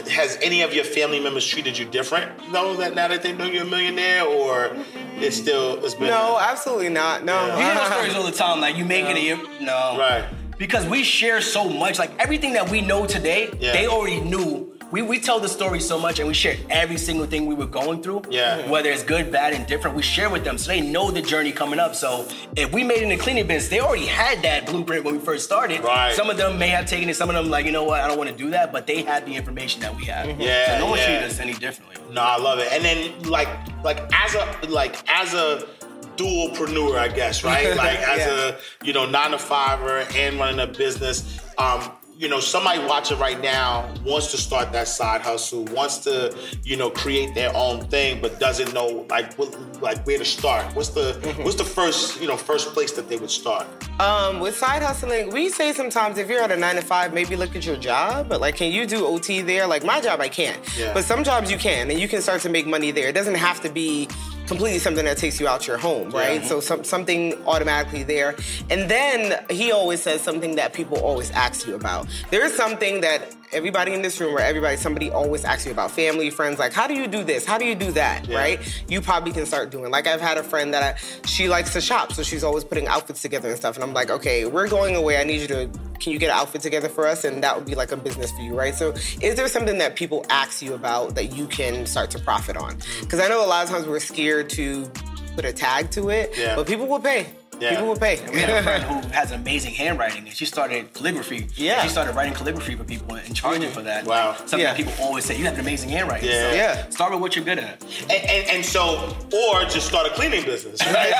has 0.09 0.37
any 0.41 0.61
of 0.61 0.73
your 0.73 0.83
family 0.83 1.19
members 1.19 1.45
treated 1.47 1.77
you 1.77 1.85
different? 1.85 2.29
No, 2.51 2.75
that 2.75 2.93
now 2.95 3.07
that 3.07 3.23
they 3.23 3.33
know 3.33 3.45
you're 3.45 3.63
a 3.63 3.65
millionaire, 3.65 4.23
or 4.25 4.71
it's 5.17 5.35
still 5.37 5.83
it's 5.83 5.95
been 5.95 6.09
No, 6.09 6.37
absolutely 6.39 6.89
not. 6.89 7.23
No. 7.25 7.55
We 7.57 7.63
hear 7.63 7.73
those 7.75 7.87
stories 7.93 8.15
all 8.15 8.23
the 8.23 8.31
time. 8.31 8.61
Like 8.61 8.75
you 8.77 8.85
make 8.85 9.05
it, 9.05 9.17
a 9.17 9.21
year. 9.21 9.37
no, 9.61 9.97
Right. 9.97 10.25
Because 10.59 10.85
we 10.87 11.03
share 11.03 11.41
so 11.41 11.69
much. 11.69 11.97
Like 11.99 12.11
everything 12.19 12.53
that 12.53 12.69
we 12.69 12.81
know 12.81 13.05
today, 13.07 13.49
Yeah. 13.59 13.73
they 13.73 13.87
already 13.87 14.21
knew. 14.21 14.76
We, 14.89 15.01
we 15.01 15.19
tell 15.19 15.39
the 15.41 15.49
story 15.49 15.81
so 15.81 15.99
much 15.99 16.19
and 16.19 16.27
we 16.29 16.33
share 16.33 16.55
every 16.69 16.97
single 16.97 17.25
thing 17.25 17.45
we 17.45 17.55
were 17.55 17.65
going 17.65 18.01
through. 18.01 18.21
Yeah. 18.29 18.69
Whether 18.69 18.89
it's 18.89 19.03
good, 19.03 19.31
bad, 19.33 19.53
and 19.53 19.67
different, 19.67 19.97
we 19.97 20.01
share 20.01 20.29
with 20.29 20.45
them 20.45 20.57
so 20.57 20.69
they 20.69 20.79
know 20.79 21.11
the 21.11 21.21
journey 21.21 21.51
coming 21.51 21.77
up. 21.77 21.93
So 21.93 22.25
if 22.55 22.71
we 22.71 22.83
made 22.85 22.99
it 22.99 23.03
in 23.03 23.09
the 23.09 23.17
cleaning 23.17 23.47
business, 23.47 23.67
they 23.69 23.81
already 23.81 24.05
had 24.05 24.41
that 24.43 24.65
blueprint 24.65 25.03
when 25.03 25.15
we 25.15 25.19
first 25.19 25.43
started. 25.43 25.81
Right. 25.83 26.13
Some 26.15 26.29
of 26.29 26.37
them 26.37 26.57
may 26.57 26.69
have 26.69 26.85
taken 26.85 27.09
it, 27.09 27.15
some 27.17 27.27
of 27.29 27.35
them 27.35 27.49
like, 27.49 27.65
you 27.65 27.73
know 27.73 27.83
what, 27.83 27.99
I 27.99 28.07
don't 28.07 28.17
want 28.17 28.29
to 28.29 28.35
do 28.35 28.49
that, 28.51 28.71
but 28.71 28.87
they 28.87 29.01
had 29.01 29.25
the 29.25 29.35
information 29.35 29.81
that 29.81 29.93
we 29.93 30.05
had. 30.05 30.39
Yeah, 30.39 30.73
So 30.77 30.79
no 30.79 30.89
one 30.91 30.99
yeah. 30.99 31.05
treated 31.05 31.23
us 31.31 31.39
any 31.41 31.53
differently. 31.53 31.97
No, 32.13 32.21
I 32.21 32.37
love 32.37 32.59
it. 32.59 32.71
And 32.71 32.83
then 32.85 33.23
like 33.23 33.49
like 33.83 33.99
as 34.13 34.35
a 34.35 34.67
like 34.69 34.95
as 35.09 35.33
a 35.33 35.67
dualpreneur, 36.15 36.97
I 36.97 37.09
guess, 37.09 37.43
right? 37.43 37.67
Like 37.75 37.99
as 37.99 38.19
Yeah. 38.19 38.51
a 38.81 38.85
you 38.85 38.93
know 38.93 39.05
nine 39.09 39.31
to 39.31 39.37
fiver 39.37 40.05
and 40.15 40.39
running 40.39 40.59
a 40.61 40.67
business. 40.67 41.39
Um, 41.57 41.91
you 42.17 42.27
know, 42.27 42.39
somebody 42.39 42.79
watching 42.85 43.19
right 43.19 43.39
now 43.39 43.93
wants 44.03 44.31
to 44.31 44.37
start 44.37 44.71
that 44.71 44.87
side 44.87 45.21
hustle, 45.21 45.65
wants 45.65 45.99
to, 45.99 46.35
you 46.63 46.75
know, 46.75 46.89
create 46.89 47.35
their 47.35 47.55
own 47.55 47.87
thing, 47.87 48.19
but 48.21 48.39
doesn't 48.39 48.73
know 48.73 49.05
like 49.09 49.35
what, 49.35 49.81
like 49.81 50.05
where 50.07 50.17
to 50.17 50.25
start. 50.25 50.75
What's 50.75 50.89
the 50.89 51.13
what's 51.43 51.55
the 51.55 51.63
first 51.63 52.19
you 52.19 52.27
know 52.27 52.35
first 52.35 52.73
place 52.73 52.91
that 52.93 53.07
they 53.07 53.17
would 53.17 53.29
start? 53.29 53.67
Um, 53.99 54.39
with 54.39 54.57
side 54.57 54.81
hustling, 54.81 55.31
we 55.31 55.49
say 55.49 55.73
sometimes 55.73 56.17
if 56.17 56.27
you're 56.27 56.41
at 56.41 56.51
a 56.51 56.57
nine 56.57 56.75
to 56.75 56.81
five, 56.81 57.13
maybe 57.13 57.35
look 57.35 57.55
at 57.55 57.65
your 57.65 57.77
job. 57.77 58.27
But 58.29 58.41
like, 58.41 58.55
can 58.55 58.71
you 58.71 58.87
do 58.87 59.05
OT 59.05 59.41
there? 59.41 59.67
Like 59.67 59.83
my 59.83 60.01
job, 60.01 60.19
I 60.19 60.29
can't. 60.29 60.59
Yeah. 60.77 60.93
But 60.93 61.05
some 61.05 61.23
jobs 61.23 61.51
you 61.51 61.57
can, 61.59 61.91
and 61.91 61.99
you 61.99 62.07
can 62.07 62.21
start 62.23 62.41
to 62.41 62.49
make 62.49 62.65
money 62.65 62.89
there. 62.89 63.07
It 63.09 63.13
doesn't 63.13 63.35
have 63.35 63.61
to 63.61 63.69
be 63.69 64.07
completely 64.47 64.79
something 64.79 65.05
that 65.05 65.17
takes 65.17 65.39
you 65.39 65.47
out 65.47 65.67
your 65.67 65.77
home, 65.77 66.09
right? 66.11 66.41
Yeah. 66.41 66.47
So 66.47 66.59
some, 66.59 66.83
something 66.83 67.33
automatically 67.45 68.03
there. 68.03 68.35
And 68.69 68.89
then 68.89 69.45
he 69.49 69.71
always 69.71 70.01
says 70.01 70.21
something 70.21 70.55
that 70.55 70.73
people 70.73 70.97
always 70.99 71.29
ask 71.31 71.67
you 71.67 71.75
about. 71.75 72.07
There 72.31 72.43
is 72.45 72.55
something 72.55 73.01
that 73.01 73.35
everybody 73.53 73.93
in 73.93 74.01
this 74.01 74.19
room 74.19 74.35
or 74.35 74.39
everybody, 74.39 74.77
somebody 74.77 75.09
always 75.09 75.43
asks 75.45 75.65
you 75.65 75.71
about 75.71 75.91
family, 75.91 76.29
friends, 76.29 76.59
like, 76.59 76.73
how 76.73 76.87
do 76.87 76.93
you 76.93 77.07
do 77.07 77.23
this? 77.23 77.45
How 77.45 77.57
do 77.57 77.65
you 77.65 77.75
do 77.75 77.91
that? 77.93 78.27
Yeah. 78.27 78.37
Right? 78.37 78.83
You 78.89 79.01
probably 79.01 79.31
can 79.31 79.45
start 79.45 79.69
doing. 79.69 79.91
Like 79.91 80.07
I've 80.07 80.21
had 80.21 80.37
a 80.37 80.43
friend 80.43 80.73
that 80.73 80.83
I, 80.83 81.25
she 81.27 81.47
likes 81.47 81.73
to 81.73 81.81
shop, 81.81 82.13
so 82.13 82.23
she's 82.23 82.43
always 82.43 82.63
putting 82.63 82.87
outfits 82.87 83.21
together 83.21 83.49
and 83.49 83.57
stuff. 83.57 83.75
And 83.75 83.83
I'm 83.83 83.93
like, 83.93 84.09
okay, 84.09 84.45
we're 84.45 84.67
going 84.67 84.95
away. 84.95 85.17
I 85.17 85.23
need 85.23 85.41
you 85.41 85.47
to, 85.47 85.69
can 85.99 86.11
you 86.11 86.19
get 86.19 86.29
an 86.29 86.37
outfit 86.37 86.61
together 86.61 86.89
for 86.89 87.07
us? 87.07 87.23
And 87.23 87.41
that 87.43 87.55
would 87.55 87.65
be 87.65 87.75
like 87.75 87.91
a 87.91 87.97
business 87.97 88.31
for 88.31 88.41
you, 88.41 88.53
right? 88.53 88.75
So 88.75 88.91
is 89.21 89.35
there 89.35 89.47
something 89.47 89.77
that 89.77 89.95
people 89.95 90.25
ask 90.29 90.61
you 90.61 90.73
about 90.73 91.15
that 91.15 91.35
you 91.35 91.47
can 91.47 91.85
start 91.85 92.11
to 92.11 92.19
profit 92.19 92.57
on? 92.57 92.77
Because 93.01 93.19
I 93.19 93.27
know 93.27 93.43
a 93.43 93.47
lot 93.47 93.63
of 93.63 93.69
times 93.69 93.87
we're 93.87 93.99
scared 93.99 94.49
to 94.51 94.89
put 95.35 95.45
a 95.45 95.53
tag 95.53 95.91
to 95.91 96.09
it, 96.09 96.33
Yeah. 96.37 96.55
but 96.55 96.67
people 96.67 96.87
will 96.87 96.99
pay. 96.99 97.27
Yeah. 97.59 97.71
People 97.71 97.87
will 97.87 97.95
pay. 97.97 98.19
We 98.31 98.39
had 98.39 98.49
a 98.49 98.63
friend 98.63 98.83
who 98.83 99.07
has 99.09 99.31
amazing 99.31 99.73
handwriting, 99.73 100.27
and 100.27 100.35
she 100.35 100.45
started 100.45 100.93
calligraphy. 100.93 101.47
Yeah. 101.55 101.81
She 101.83 101.89
started 101.89 102.15
writing 102.15 102.33
calligraphy 102.33 102.75
for 102.75 102.83
people 102.83 103.15
and 103.15 103.35
charging 103.35 103.71
for 103.71 103.81
that. 103.81 104.05
Wow. 104.05 104.35
Something 104.35 104.59
Yeah. 104.59 104.73
that 104.73 104.77
people 104.77 104.93
always 105.01 105.25
say, 105.25 105.37
you 105.37 105.45
have 105.45 105.55
an 105.55 105.61
amazing 105.61 105.89
handwriting. 105.89 106.29
Yeah. 106.29 106.49
So 106.51 106.55
Yeah. 106.55 106.89
Start 106.89 107.11
with 107.13 107.21
what 107.21 107.35
you're 107.35 107.45
good 107.45 107.59
at. 107.59 107.81
and, 108.03 108.11
and, 108.11 108.49
and 108.49 108.65
so 108.65 109.15
or 109.33 109.63
just 109.65 109.87
start 109.87 110.05
a 110.07 110.11
cleaning 110.11 110.43
business 110.45 110.79
right 110.85 111.13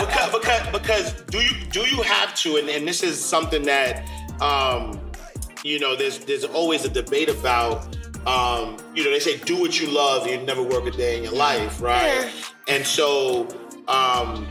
because, 0.00 0.32
because 0.32 0.72
because 0.72 1.12
do 1.24 1.38
you 1.38 1.50
do 1.70 1.80
you 1.80 2.02
have 2.02 2.34
to 2.34 2.56
and, 2.56 2.68
and 2.68 2.86
this 2.86 3.02
is 3.02 3.22
something 3.22 3.62
that 3.64 4.04
um 4.40 4.98
you 5.64 5.78
know 5.78 5.94
there's 5.96 6.18
there's 6.20 6.44
always 6.44 6.84
a 6.84 6.88
debate 6.88 7.28
about 7.28 7.84
um 8.26 8.76
you 8.94 9.04
know 9.04 9.10
they 9.10 9.20
say 9.20 9.36
do 9.38 9.58
what 9.60 9.78
you 9.80 9.88
love 9.88 10.26
you 10.26 10.38
never 10.38 10.62
work 10.62 10.86
a 10.86 10.90
day 10.90 11.16
in 11.18 11.22
your 11.22 11.32
life 11.32 11.80
right 11.82 12.04
Yeah. 12.68 12.74
and 12.74 12.86
so 12.86 13.46
um 13.88 14.46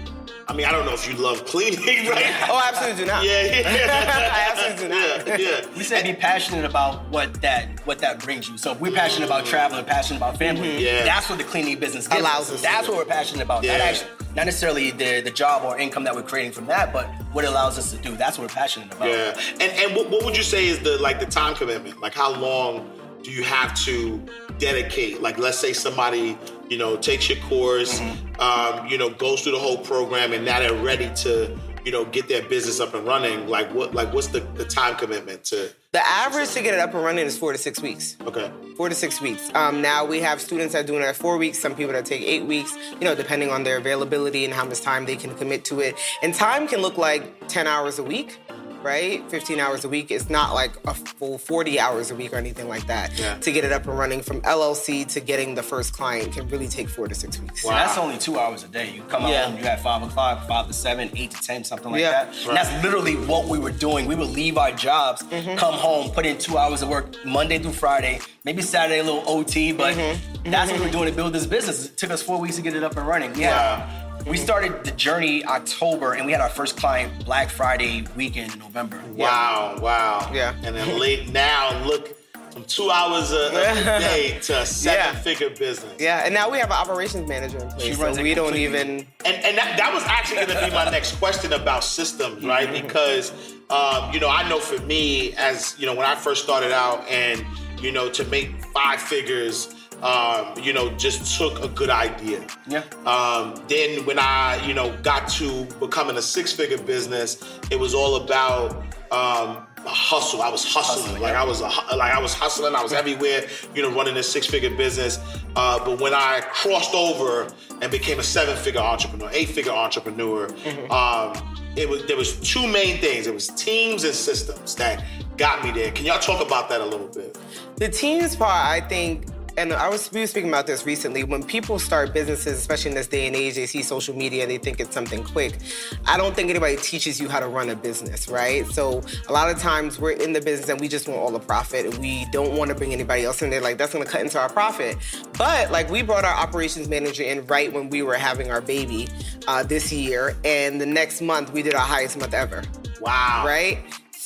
I 0.49 0.53
mean, 0.53 0.65
I 0.65 0.71
don't 0.71 0.85
know 0.85 0.93
if 0.93 1.07
you 1.07 1.15
love 1.15 1.45
cleaning, 1.45 1.79
right? 2.09 2.25
Oh, 2.49 2.55
I 2.55 2.69
absolutely 2.69 3.03
do 3.03 3.05
not. 3.05 3.23
Yeah, 3.23 3.43
yeah. 3.43 4.31
I 4.33 4.51
absolutely 4.51 4.87
do 4.87 4.89
not. 4.89 5.27
yeah, 5.27 5.37
yeah. 5.61 5.77
We 5.77 5.83
said 5.83 6.03
be 6.05 6.13
passionate 6.13 6.65
about 6.65 7.07
what 7.09 7.39
that 7.41 7.85
what 7.85 7.99
that 7.99 8.19
brings 8.23 8.49
you. 8.49 8.57
So 8.57 8.71
if 8.71 8.81
we're 8.81 8.91
passionate 8.91 9.27
about 9.27 9.45
traveling, 9.45 9.85
passionate 9.85 10.17
about 10.17 10.37
family, 10.37 10.59
Mm-hmm. 10.69 10.79
Yeah. 10.79 11.03
that's 11.05 11.29
what 11.29 11.37
the 11.37 11.43
cleaning 11.45 11.79
business 11.79 12.07
gives 12.07 12.19
Allows 12.19 12.51
us 12.51 12.61
That's 12.61 12.87
what 12.87 12.97
we're 12.97 13.05
passionate 13.05 13.43
about. 13.43 13.63
Yeah. 13.63 13.77
Not 13.77 13.81
actually 13.81 14.09
not 14.35 14.45
necessarily 14.45 14.91
the, 14.91 15.21
the 15.21 15.31
job 15.31 15.63
or 15.63 15.77
income 15.77 16.03
that 16.03 16.13
we're 16.15 16.21
creating 16.23 16.51
from 16.51 16.65
that, 16.67 16.93
but 16.93 17.07
what 17.33 17.43
it 17.45 17.47
allows 17.47 17.77
us 17.77 17.91
to 17.91 17.97
do. 17.97 18.15
That's 18.15 18.37
what 18.37 18.49
we're 18.49 18.55
passionate 18.55 18.91
about. 18.93 19.07
Yeah, 19.09 19.39
and 19.59 19.71
and 19.71 19.95
what, 19.95 20.09
what 20.09 20.25
would 20.25 20.35
you 20.35 20.43
say 20.43 20.67
is 20.67 20.79
the 20.79 20.97
like 20.97 21.19
the 21.19 21.25
time 21.27 21.53
commitment? 21.55 21.99
Like 22.01 22.13
how 22.15 22.35
long 22.39 22.89
do 23.23 23.31
you 23.31 23.43
have 23.43 23.75
to 23.85 24.19
dedicate? 24.59 25.21
Like 25.21 25.37
let's 25.37 25.57
say 25.57 25.73
somebody 25.73 26.37
you 26.69 26.77
know 26.77 26.97
takes 26.97 27.29
your 27.29 27.39
course, 27.39 27.99
um, 28.39 28.87
you 28.87 28.97
know 28.97 29.09
goes 29.09 29.41
through 29.41 29.53
the 29.53 29.59
whole 29.59 29.77
program, 29.77 30.33
and 30.33 30.45
now 30.45 30.59
they're 30.59 30.73
ready 30.73 31.09
to 31.23 31.57
you 31.85 31.91
know 31.91 32.05
get 32.05 32.27
their 32.27 32.43
business 32.43 32.79
up 32.79 32.93
and 32.93 33.05
running. 33.05 33.47
Like 33.47 33.73
what 33.73 33.93
like 33.93 34.13
what's 34.13 34.27
the, 34.27 34.41
the 34.55 34.65
time 34.65 34.95
commitment 34.95 35.43
to? 35.45 35.71
The 35.91 36.07
average 36.07 36.51
to 36.51 36.61
get 36.61 36.75
it 36.75 36.79
up 36.79 36.93
and 36.93 37.03
running 37.03 37.25
is 37.25 37.35
four 37.35 37.51
to 37.51 37.57
six 37.57 37.81
weeks. 37.81 38.15
Okay, 38.21 38.51
four 38.77 38.89
to 38.89 38.95
six 38.95 39.19
weeks. 39.19 39.49
Um, 39.55 39.81
now 39.81 40.05
we 40.05 40.19
have 40.21 40.39
students 40.39 40.73
that 40.73 40.83
are 40.83 40.87
doing 40.87 41.01
it 41.01 41.05
at 41.05 41.15
four 41.15 41.37
weeks. 41.37 41.57
Some 41.57 41.73
people 41.75 41.93
that 41.93 42.05
take 42.05 42.21
eight 42.21 42.45
weeks. 42.45 42.75
You 42.93 43.05
know, 43.05 43.15
depending 43.15 43.49
on 43.49 43.63
their 43.63 43.77
availability 43.77 44.45
and 44.45 44.53
how 44.53 44.65
much 44.65 44.81
time 44.81 45.05
they 45.05 45.15
can 45.15 45.35
commit 45.35 45.65
to 45.65 45.79
it. 45.79 45.95
And 46.21 46.33
time 46.33 46.67
can 46.67 46.81
look 46.81 46.97
like 46.97 47.47
ten 47.47 47.65
hours 47.65 47.97
a 47.97 48.03
week. 48.03 48.37
Right? 48.83 49.23
15 49.29 49.59
hours 49.59 49.83
a 49.85 49.89
week. 49.89 50.11
It's 50.11 50.29
not 50.29 50.53
like 50.53 50.71
a 50.87 50.93
full 50.93 51.37
40 51.37 51.79
hours 51.79 52.11
a 52.11 52.15
week 52.15 52.33
or 52.33 52.37
anything 52.37 52.67
like 52.67 52.87
that. 52.87 53.17
Yeah. 53.19 53.35
To 53.37 53.51
get 53.51 53.63
it 53.63 53.71
up 53.71 53.85
and 53.87 53.97
running 53.97 54.21
from 54.21 54.41
LLC 54.41 55.05
to 55.13 55.19
getting 55.19 55.55
the 55.55 55.63
first 55.63 55.93
client 55.93 56.33
can 56.33 56.47
really 56.49 56.67
take 56.67 56.89
four 56.89 57.07
to 57.07 57.15
six 57.15 57.39
weeks. 57.39 57.65
And 57.65 57.73
that's 57.75 57.97
only 57.97 58.17
two 58.17 58.39
hours 58.39 58.63
a 58.63 58.67
day. 58.67 58.91
You 58.91 59.03
come 59.03 59.23
Yeah. 59.27 59.45
home, 59.45 59.57
you 59.57 59.63
have 59.63 59.81
five 59.81 60.01
o'clock, 60.03 60.47
five 60.47 60.67
to 60.67 60.73
seven, 60.73 61.09
eight 61.15 61.31
to 61.31 61.41
ten, 61.41 61.63
something 61.63 61.91
like 61.91 62.01
Yeah. 62.01 62.25
that. 62.25 62.35
And 62.47 62.55
that's 62.57 62.83
literally 62.83 63.15
what 63.15 63.45
we 63.45 63.59
were 63.59 63.71
doing. 63.71 64.05
We 64.05 64.15
would 64.15 64.29
leave 64.29 64.57
our 64.57 64.71
jobs, 64.71 65.21
Mm-hmm. 65.23 65.55
come 65.57 65.73
home, 65.73 66.11
put 66.11 66.25
in 66.25 66.37
two 66.37 66.57
hours 66.57 66.81
of 66.81 66.89
work 66.89 67.13
Monday 67.25 67.59
through 67.59 67.73
Friday, 67.73 68.19
maybe 68.45 68.61
Saturday 68.61 68.99
a 68.99 69.03
little 69.03 69.23
OT, 69.27 69.71
but 69.71 69.95
Mm-hmm. 69.95 70.51
that's 70.51 70.71
what 70.71 70.79
we 70.79 70.85
were 70.85 70.91
doing 70.91 71.09
to 71.09 71.15
build 71.15 71.33
this 71.33 71.45
business. 71.45 71.85
It 71.85 71.97
took 71.97 72.11
us 72.11 72.21
four 72.21 72.39
weeks 72.39 72.55
to 72.55 72.61
get 72.61 72.75
it 72.75 72.83
up 72.83 72.95
and 72.97 73.05
running. 73.07 73.35
Yeah. 73.35 74.05
We 74.29 74.37
started 74.37 74.83
the 74.83 74.91
journey 74.91 75.43
October, 75.43 76.13
and 76.13 76.23
we 76.23 76.31
had 76.31 76.39
our 76.39 76.51
first 76.51 76.77
client 76.77 77.25
Black 77.25 77.49
Friday 77.49 78.05
weekend 78.15 78.53
in 78.53 78.59
November. 78.59 79.01
Wow, 79.15 79.77
wow. 79.81 80.29
Yeah. 80.31 80.53
And 80.61 80.75
then 80.75 80.99
late 80.99 81.33
now, 81.33 81.83
look 81.83 82.15
from 82.51 82.63
two 82.65 82.91
hours 82.91 83.31
a, 83.31 83.47
a 83.47 83.51
day 83.99 84.37
to 84.43 84.61
a 84.61 84.65
seven-figure 84.67 85.49
business. 85.57 85.95
Yeah, 85.99 86.25
and 86.25 86.31
now 86.31 86.47
we 86.47 86.59
have 86.59 86.69
an 86.69 86.77
operations 86.77 87.27
manager 87.27 87.57
in 87.57 87.69
place, 87.69 87.81
She 87.81 87.93
so 87.95 88.03
runs 88.03 88.17
it 88.19 88.23
we 88.23 88.35
don't 88.35 88.55
even. 88.55 89.07
And, 89.25 89.35
and 89.43 89.57
that, 89.57 89.75
that 89.77 89.91
was 89.91 90.03
actually 90.03 90.45
going 90.45 90.59
to 90.59 90.65
be 90.67 90.71
my 90.75 90.87
next 90.91 91.15
question 91.15 91.53
about 91.53 91.83
systems, 91.83 92.45
right? 92.45 92.71
Because, 92.71 93.31
um, 93.71 94.13
you 94.13 94.19
know, 94.19 94.29
I 94.29 94.47
know 94.47 94.59
for 94.59 94.79
me, 94.85 95.33
as, 95.37 95.75
you 95.79 95.87
know, 95.87 95.95
when 95.95 96.05
I 96.05 96.13
first 96.13 96.43
started 96.43 96.71
out 96.71 97.03
and, 97.07 97.43
you 97.81 97.91
know, 97.91 98.11
to 98.11 98.23
make 98.25 98.63
five 98.65 99.01
figures, 99.01 99.73
um, 100.01 100.53
you 100.61 100.73
know, 100.73 100.89
just 100.97 101.37
took 101.37 101.63
a 101.63 101.67
good 101.67 101.89
idea. 101.89 102.45
Yeah. 102.67 102.83
Um, 103.05 103.61
then 103.67 104.05
when 104.05 104.19
I, 104.19 104.63
you 104.65 104.73
know, 104.73 104.95
got 105.03 105.27
to 105.29 105.65
becoming 105.79 106.17
a 106.17 106.21
six-figure 106.21 106.79
business, 106.79 107.43
it 107.69 107.79
was 107.79 107.93
all 107.93 108.15
about 108.17 108.75
um, 109.11 109.65
a 109.77 109.89
hustle. 109.89 110.41
I 110.41 110.49
was 110.49 110.63
hustling, 110.63 111.05
Hustling, 111.05 111.21
like 111.21 111.33
yeah. 111.33 111.41
I 111.41 111.45
was, 111.45 111.61
a, 111.61 111.95
like 111.95 112.13
I 112.13 112.19
was 112.21 112.33
hustling. 112.33 112.75
I 112.75 112.83
was 112.83 112.93
everywhere, 112.93 113.47
you 113.75 113.81
know, 113.81 113.91
running 113.91 114.17
a 114.17 114.23
six-figure 114.23 114.75
business. 114.75 115.19
Uh, 115.55 115.83
but 115.83 115.99
when 115.99 116.13
I 116.13 116.41
crossed 116.51 116.93
over 116.93 117.47
and 117.81 117.91
became 117.91 118.19
a 118.19 118.23
seven-figure 118.23 118.79
entrepreneur, 118.79 119.29
eight-figure 119.33 119.71
entrepreneur, 119.71 120.47
um, 120.91 121.55
it 121.75 121.87
was 121.87 122.05
there 122.07 122.17
was 122.17 122.39
two 122.39 122.67
main 122.67 122.97
things. 122.97 123.27
It 123.27 123.33
was 123.33 123.47
teams 123.49 124.03
and 124.03 124.13
systems 124.13 124.75
that 124.75 125.03
got 125.37 125.63
me 125.63 125.71
there. 125.71 125.91
Can 125.91 126.05
y'all 126.05 126.19
talk 126.19 126.45
about 126.45 126.67
that 126.69 126.81
a 126.81 126.85
little 126.85 127.07
bit? 127.07 127.37
The 127.77 127.87
teams 127.87 128.35
part, 128.35 128.67
I 128.67 128.81
think, 128.81 129.25
and 129.57 129.73
I 129.73 129.89
was 129.89 130.11
we 130.11 130.21
were 130.21 130.27
speaking 130.27 130.49
about 130.49 130.67
this 130.67 130.85
recently. 130.85 131.23
When 131.23 131.43
people 131.43 131.79
start 131.79 132.13
businesses, 132.13 132.57
especially 132.57 132.91
in 132.91 132.95
this 132.95 133.07
day 133.07 133.27
and 133.27 133.35
age, 133.35 133.55
they 133.55 133.65
see 133.65 133.81
social 133.83 134.15
media, 134.15 134.43
and 134.43 134.51
they 134.51 134.57
think 134.57 134.79
it's 134.79 134.93
something 134.93 135.23
quick. 135.23 135.57
I 136.05 136.17
don't 136.17 136.35
think 136.35 136.49
anybody 136.49 136.77
teaches 136.77 137.19
you 137.19 137.29
how 137.29 137.39
to 137.39 137.47
run 137.47 137.69
a 137.69 137.75
business, 137.75 138.27
right? 138.29 138.65
So 138.67 139.01
a 139.27 139.33
lot 139.33 139.49
of 139.49 139.59
times 139.59 139.99
we're 139.99 140.11
in 140.11 140.33
the 140.33 140.41
business 140.41 140.69
and 140.69 140.79
we 140.79 140.87
just 140.87 141.07
want 141.07 141.19
all 141.19 141.31
the 141.31 141.39
profit, 141.39 141.85
and 141.85 141.97
we 141.97 142.25
don't 142.31 142.57
want 142.57 142.69
to 142.69 142.75
bring 142.75 142.93
anybody 142.93 143.23
else 143.23 143.41
in 143.41 143.49
there. 143.49 143.61
Like 143.61 143.77
that's 143.77 143.93
going 143.93 144.05
to 144.05 144.11
cut 144.11 144.21
into 144.21 144.39
our 144.39 144.49
profit. 144.49 144.97
But 145.37 145.71
like 145.71 145.89
we 145.89 146.01
brought 146.01 146.25
our 146.25 146.35
operations 146.35 146.87
manager 146.87 147.23
in 147.23 147.45
right 147.47 147.71
when 147.71 147.89
we 147.89 148.01
were 148.01 148.15
having 148.15 148.51
our 148.51 148.61
baby 148.61 149.07
uh, 149.47 149.63
this 149.63 149.91
year, 149.91 150.35
and 150.43 150.79
the 150.79 150.85
next 150.85 151.21
month 151.21 151.51
we 151.53 151.61
did 151.61 151.73
our 151.73 151.85
highest 151.85 152.17
month 152.17 152.33
ever 152.33 152.63
Wow. 153.01 153.43
right? 153.45 153.79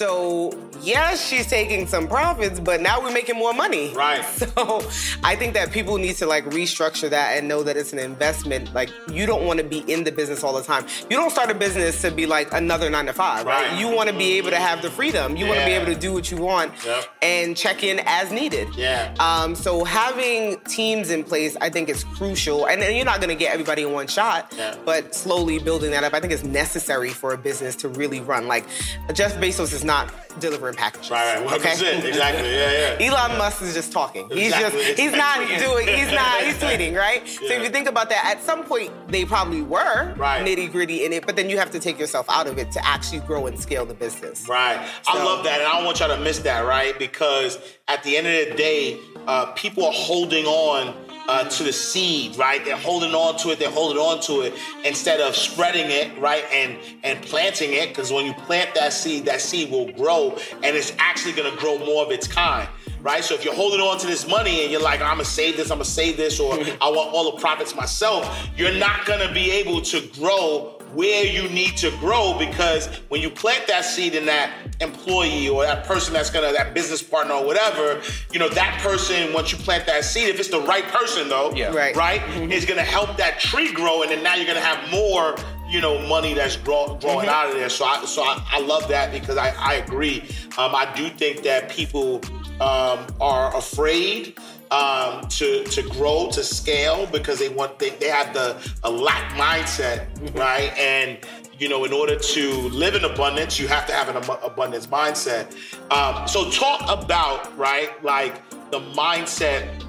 So 0.08 0.52
yeah, 0.82 1.16
she's 1.16 1.48
taking 1.48 1.88
some 1.88 2.10
profits, 2.10 2.60
but 2.60 2.82
now 2.82 3.02
we're 3.02 3.14
making 3.14 3.38
more 3.38 3.54
money. 3.54 3.94
Right. 3.96 4.26
So 4.54 4.82
I 5.24 5.36
think 5.38 5.54
that 5.54 5.72
people 5.72 5.98
need 5.98 6.18
to 6.18 6.26
like 6.26 6.44
restructure 6.46 7.10
that 7.10 7.38
and 7.38 7.48
know 7.48 7.64
that 7.64 7.78
it's 7.78 7.94
an 7.94 8.00
investment. 8.00 8.74
Like 8.74 8.90
you 9.10 9.26
don't 9.26 9.46
want 9.46 9.60
to 9.60 9.64
be 9.64 9.80
in 9.92 10.04
the 10.04 10.12
business 10.12 10.44
all 10.44 10.54
the 10.54 10.62
time. 10.64 10.86
You 11.10 11.16
don't 11.18 11.30
start 11.32 11.50
a 11.50 11.54
business 11.54 12.02
to 12.02 12.12
be 12.12 12.26
like 12.26 12.52
another 12.54 12.90
nine 12.90 13.06
to 13.06 13.14
five, 13.14 13.46
right? 13.46 13.70
Right. 13.72 13.80
You 13.80 13.96
want 13.96 14.10
to 14.10 14.16
be 14.16 14.34
able 14.38 14.50
to 14.50 14.58
have 14.58 14.82
the 14.82 14.90
freedom. 14.92 15.38
You 15.38 15.46
want 15.48 15.60
to 15.62 15.66
be 15.66 15.72
able 15.72 15.86
to 15.94 15.96
do 16.00 16.12
what 16.12 16.30
you 16.30 16.38
want 16.38 16.74
Yep. 16.86 17.06
and 17.22 17.56
check 17.56 17.84
in 17.84 18.02
as 18.06 18.32
needed. 18.32 18.68
Yeah. 18.76 19.14
Um, 19.20 19.56
so 19.56 19.84
having 19.86 20.60
teams 20.62 21.10
in 21.12 21.24
place, 21.24 21.56
I 21.62 21.70
think 21.70 21.88
is 21.88 22.04
crucial. 22.04 22.66
And 22.68 22.82
then 22.82 22.94
you're 22.96 23.06
not 23.06 23.22
going 23.22 23.30
to 23.30 23.36
get 23.44 23.54
everybody 23.54 23.84
in 23.84 23.94
one 23.94 24.08
shot, 24.08 24.54
Yeah. 24.58 24.76
but 24.86 25.16
slowly 25.16 25.60
building 25.60 25.92
that 25.92 26.04
up, 26.04 26.14
I 26.14 26.20
think 26.20 26.34
is 26.34 26.44
necessary 26.44 27.10
for 27.12 27.32
a 27.34 27.38
business 27.38 27.76
to 27.78 27.88
really 27.88 28.20
run. 28.20 28.48
Like 28.48 28.66
Jeff 29.14 29.34
Bezos 29.38 29.72
is 29.74 29.84
not 29.86 29.93
delivering 30.40 30.74
packages. 30.76 31.12
Right, 31.12 31.38
right, 31.46 31.48
100%. 31.62 32.04
Exactly. 32.06 32.50
Yeah, 32.52 32.98
yeah. 33.00 33.08
Elon 33.08 33.38
Musk 33.38 33.62
is 33.62 33.74
just 33.76 33.92
talking. 33.92 34.28
He's 34.30 34.52
Exactly. 34.52 34.84
just 34.84 35.00
he's 35.00 35.12
not 35.12 35.38
doing 35.60 35.88
he's 35.88 36.12
not 36.22 36.42
he's 36.42 36.56
tweeting, 36.56 36.98
right? 36.98 37.28
So 37.28 37.46
if 37.46 37.62
you 37.64 37.70
think 37.70 37.88
about 37.88 38.10
that, 38.10 38.26
at 38.26 38.42
some 38.44 38.64
point 38.64 38.92
they 39.10 39.26
probably 39.26 39.62
were 39.62 40.14
Right. 40.16 40.44
nitty 40.44 40.72
gritty 40.72 41.06
in 41.06 41.14
it, 41.14 41.26
but 41.28 41.36
then 41.36 41.50
you 41.52 41.58
have 41.60 41.70
to 41.72 41.80
take 41.80 42.00
yourself 42.00 42.26
out 42.30 42.48
of 42.48 42.58
it 42.58 42.72
to 42.72 42.84
actually 42.86 43.20
grow 43.20 43.46
and 43.46 43.60
scale 43.60 43.86
the 43.86 43.94
business. 43.94 44.48
Right. 44.50 44.80
I 45.08 45.24
love 45.24 45.44
that. 45.44 45.60
And 45.60 45.68
I 45.68 45.74
don't 45.76 45.86
want 45.86 46.00
y'all 46.00 46.10
to 46.10 46.20
miss 46.20 46.40
that, 46.40 46.66
right? 46.66 46.98
Because 46.98 47.60
at 47.88 48.02
the 48.04 48.18
end 48.18 48.26
of 48.26 48.50
the 48.50 48.56
day, 48.56 49.00
uh, 49.28 49.48
people 49.54 49.86
are 49.86 49.94
holding 49.94 50.46
on 50.46 50.96
uh, 51.28 51.44
to 51.50 51.64
the 51.64 51.74
seed, 51.74 52.36
right? 52.38 52.64
They're 52.64 52.78
holding 52.78 53.14
on 53.14 53.38
to 53.40 53.52
it, 53.52 53.60
they're 53.60 53.72
holding 53.72 53.98
on 53.98 54.22
to 54.24 54.42
it 54.42 54.54
instead 54.84 55.20
of 55.20 55.36
spreading 55.36 55.90
it, 55.90 56.18
right? 56.20 56.44
And 56.52 56.78
and 57.04 57.22
planting 57.22 57.74
it, 57.74 57.90
because 57.90 58.12
when 58.12 58.26
you 58.26 58.34
plant 58.34 58.76
that 58.76 58.94
seed, 58.94 59.26
that 59.26 59.42
seed 59.42 59.72
will 59.72 59.92
grow 59.94 60.38
and 60.64 60.76
it's 60.76 60.94
actually 61.00 61.34
gonna 61.34 61.56
grow 61.56 61.78
more 61.80 62.06
of 62.06 62.12
its 62.12 62.28
kind. 62.28 62.68
Right, 63.02 63.22
so 63.22 63.36
if 63.36 63.44
you're 63.44 63.54
holding 63.54 63.82
on 63.82 64.00
to 64.00 64.08
this 64.08 64.26
money 64.26 64.64
and 64.64 64.72
you're 64.72 64.82
like, 64.82 65.02
I'm 65.02 65.16
gonna 65.16 65.26
save 65.26 65.58
this, 65.58 65.72
I'm 65.72 65.80
gonna 65.80 65.86
save 65.86 66.16
this, 66.16 66.40
or 66.40 66.54
I 66.82 66.90
want 66.90 67.14
all 67.14 67.34
the 67.34 67.38
profits 67.38 67.76
myself, 67.76 68.50
you're 68.56 68.74
not 68.74 69.06
gonna 69.06 69.34
be 69.34 69.52
able 69.52 69.82
to 69.82 70.08
grow 70.18 70.80
where 70.94 71.26
you 71.26 71.50
need 71.50 71.76
to 71.78 71.92
grow 71.98 72.38
because 72.38 72.88
when 73.10 73.22
you 73.22 73.30
plant 73.30 73.68
that 73.68 73.86
seed 73.86 74.16
in 74.16 74.26
that 74.26 74.52
employee 74.82 75.50
or 75.50 75.64
that 75.64 75.86
person 75.86 76.14
that's 76.14 76.30
gonna 76.30 76.52
that 76.54 76.74
business 76.74 77.02
partner 77.02 77.34
or 77.34 77.46
whatever, 77.46 78.02
you 78.32 78.40
know 78.40 78.50
that 78.50 78.80
person 78.82 79.34
once 79.34 79.52
you 79.52 79.58
plant 79.58 79.86
that 79.86 80.04
seed, 80.04 80.30
if 80.30 80.40
it's 80.40 80.50
the 80.50 80.62
right 80.62 80.86
person 80.86 81.30
though, 81.30 81.52
Yeah. 81.56 81.74
Right. 81.74 81.96
right, 81.96 82.22
is 82.52 82.66
gonna 82.66 82.82
help 82.82 83.18
that 83.18 83.40
tree 83.40 83.72
grow, 83.74 84.02
and 84.02 84.12
then 84.12 84.24
now 84.24 84.36
you're 84.36 84.48
gonna 84.48 84.60
have 84.60 84.90
more, 84.92 85.36
you 85.68 85.82
know, 85.82 86.00
money 86.08 86.34
that's 86.34 86.58
grow, 86.58 86.98
growing 87.02 87.28
out 87.28 87.48
of 87.50 87.56
there. 87.56 87.70
So 87.70 87.86
I 87.86 88.06
so 88.06 88.24
I, 88.24 88.44
I 88.52 88.60
love 88.60 88.88
that 88.90 89.12
because 89.12 89.38
I 89.38 89.50
I 89.58 89.76
agree. 89.76 90.22
Um, 90.58 90.76
I 90.76 90.92
do 90.96 91.10
think 91.10 91.44
that 91.44 91.70
people 91.70 92.22
um, 92.62 93.06
are 93.20 93.56
afraid 93.56 94.38
um, 94.72 95.28
to 95.28 95.64
to 95.66 95.82
grow 95.90 96.30
to 96.32 96.44
scale 96.44 97.06
because 97.08 97.40
they 97.40 97.50
want 97.50 97.80
they, 97.80 97.92
they 97.92 98.10
have 98.10 98.34
the 98.34 98.56
a 98.84 98.90
lack 98.92 99.32
mindset, 99.34 100.08
right? 100.38 100.76
And 100.78 101.20
you 101.60 101.70
know, 101.70 101.86
in 101.86 101.94
order 101.94 102.18
to 102.18 102.52
live 102.70 102.96
in 102.96 103.06
abundance, 103.06 103.60
you 103.60 103.68
have 103.68 103.86
to 103.88 103.94
have 103.94 104.10
an 104.10 104.18
ab- 104.18 104.40
abundance 104.44 104.88
mindset. 104.88 105.54
Um, 105.92 106.28
so 106.28 106.50
talk 106.50 106.82
about 106.88 107.56
right, 107.58 108.04
like 108.04 108.42
the 108.72 108.80
mindset 108.80 109.84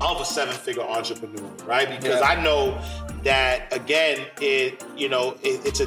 of 0.00 0.20
a 0.20 0.24
seven-figure 0.24 0.82
entrepreneur, 0.82 1.48
right? 1.66 1.88
Because 1.88 2.20
Yeah. 2.20 2.26
I 2.28 2.42
know 2.42 2.78
that 3.24 3.72
again, 3.74 4.26
it 4.40 4.84
you 4.96 5.08
know 5.08 5.36
it, 5.42 5.64
it's 5.66 5.80
a 5.80 5.86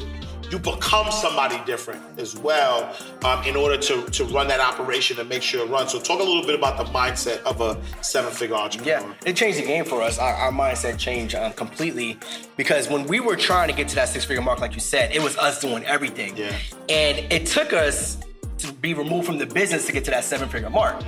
you 0.51 0.59
become 0.59 1.11
somebody 1.11 1.59
different 1.65 2.01
as 2.19 2.37
well 2.37 2.95
um, 3.23 3.43
in 3.43 3.55
order 3.55 3.77
to 3.77 4.05
to 4.07 4.25
run 4.25 4.47
that 4.47 4.59
operation 4.59 5.19
and 5.19 5.29
make 5.29 5.41
sure 5.41 5.65
it 5.65 5.69
runs. 5.69 5.91
So 5.91 5.99
talk 5.99 6.19
a 6.19 6.23
little 6.23 6.45
bit 6.45 6.55
about 6.55 6.77
the 6.77 6.85
mindset 6.91 7.41
of 7.43 7.61
a 7.61 7.79
seven-figure 8.03 8.55
entrepreneur. 8.55 8.99
Yeah, 8.99 9.13
it 9.25 9.35
changed 9.35 9.59
the 9.59 9.65
game 9.65 9.85
for 9.85 10.01
us. 10.01 10.17
Our, 10.17 10.33
our 10.33 10.51
mindset 10.51 10.97
changed 10.97 11.35
um, 11.35 11.53
completely 11.53 12.17
because 12.57 12.89
when 12.89 13.05
we 13.05 13.19
were 13.19 13.35
trying 13.35 13.69
to 13.69 13.75
get 13.75 13.87
to 13.89 13.95
that 13.95 14.09
six 14.09 14.25
figure 14.25 14.43
mark, 14.43 14.59
like 14.59 14.73
you 14.73 14.81
said, 14.81 15.11
it 15.11 15.21
was 15.21 15.37
us 15.37 15.61
doing 15.61 15.83
everything. 15.85 16.35
Yeah. 16.35 16.55
And 16.87 17.31
it 17.31 17.45
took 17.45 17.73
us 17.73 18.17
to 18.59 18.73
be 18.73 18.93
removed 18.93 19.25
from 19.25 19.37
the 19.37 19.45
business 19.45 19.85
to 19.85 19.93
get 19.93 20.03
to 20.05 20.11
that 20.11 20.23
seven 20.23 20.49
figure 20.49 20.69
mark. 20.69 21.01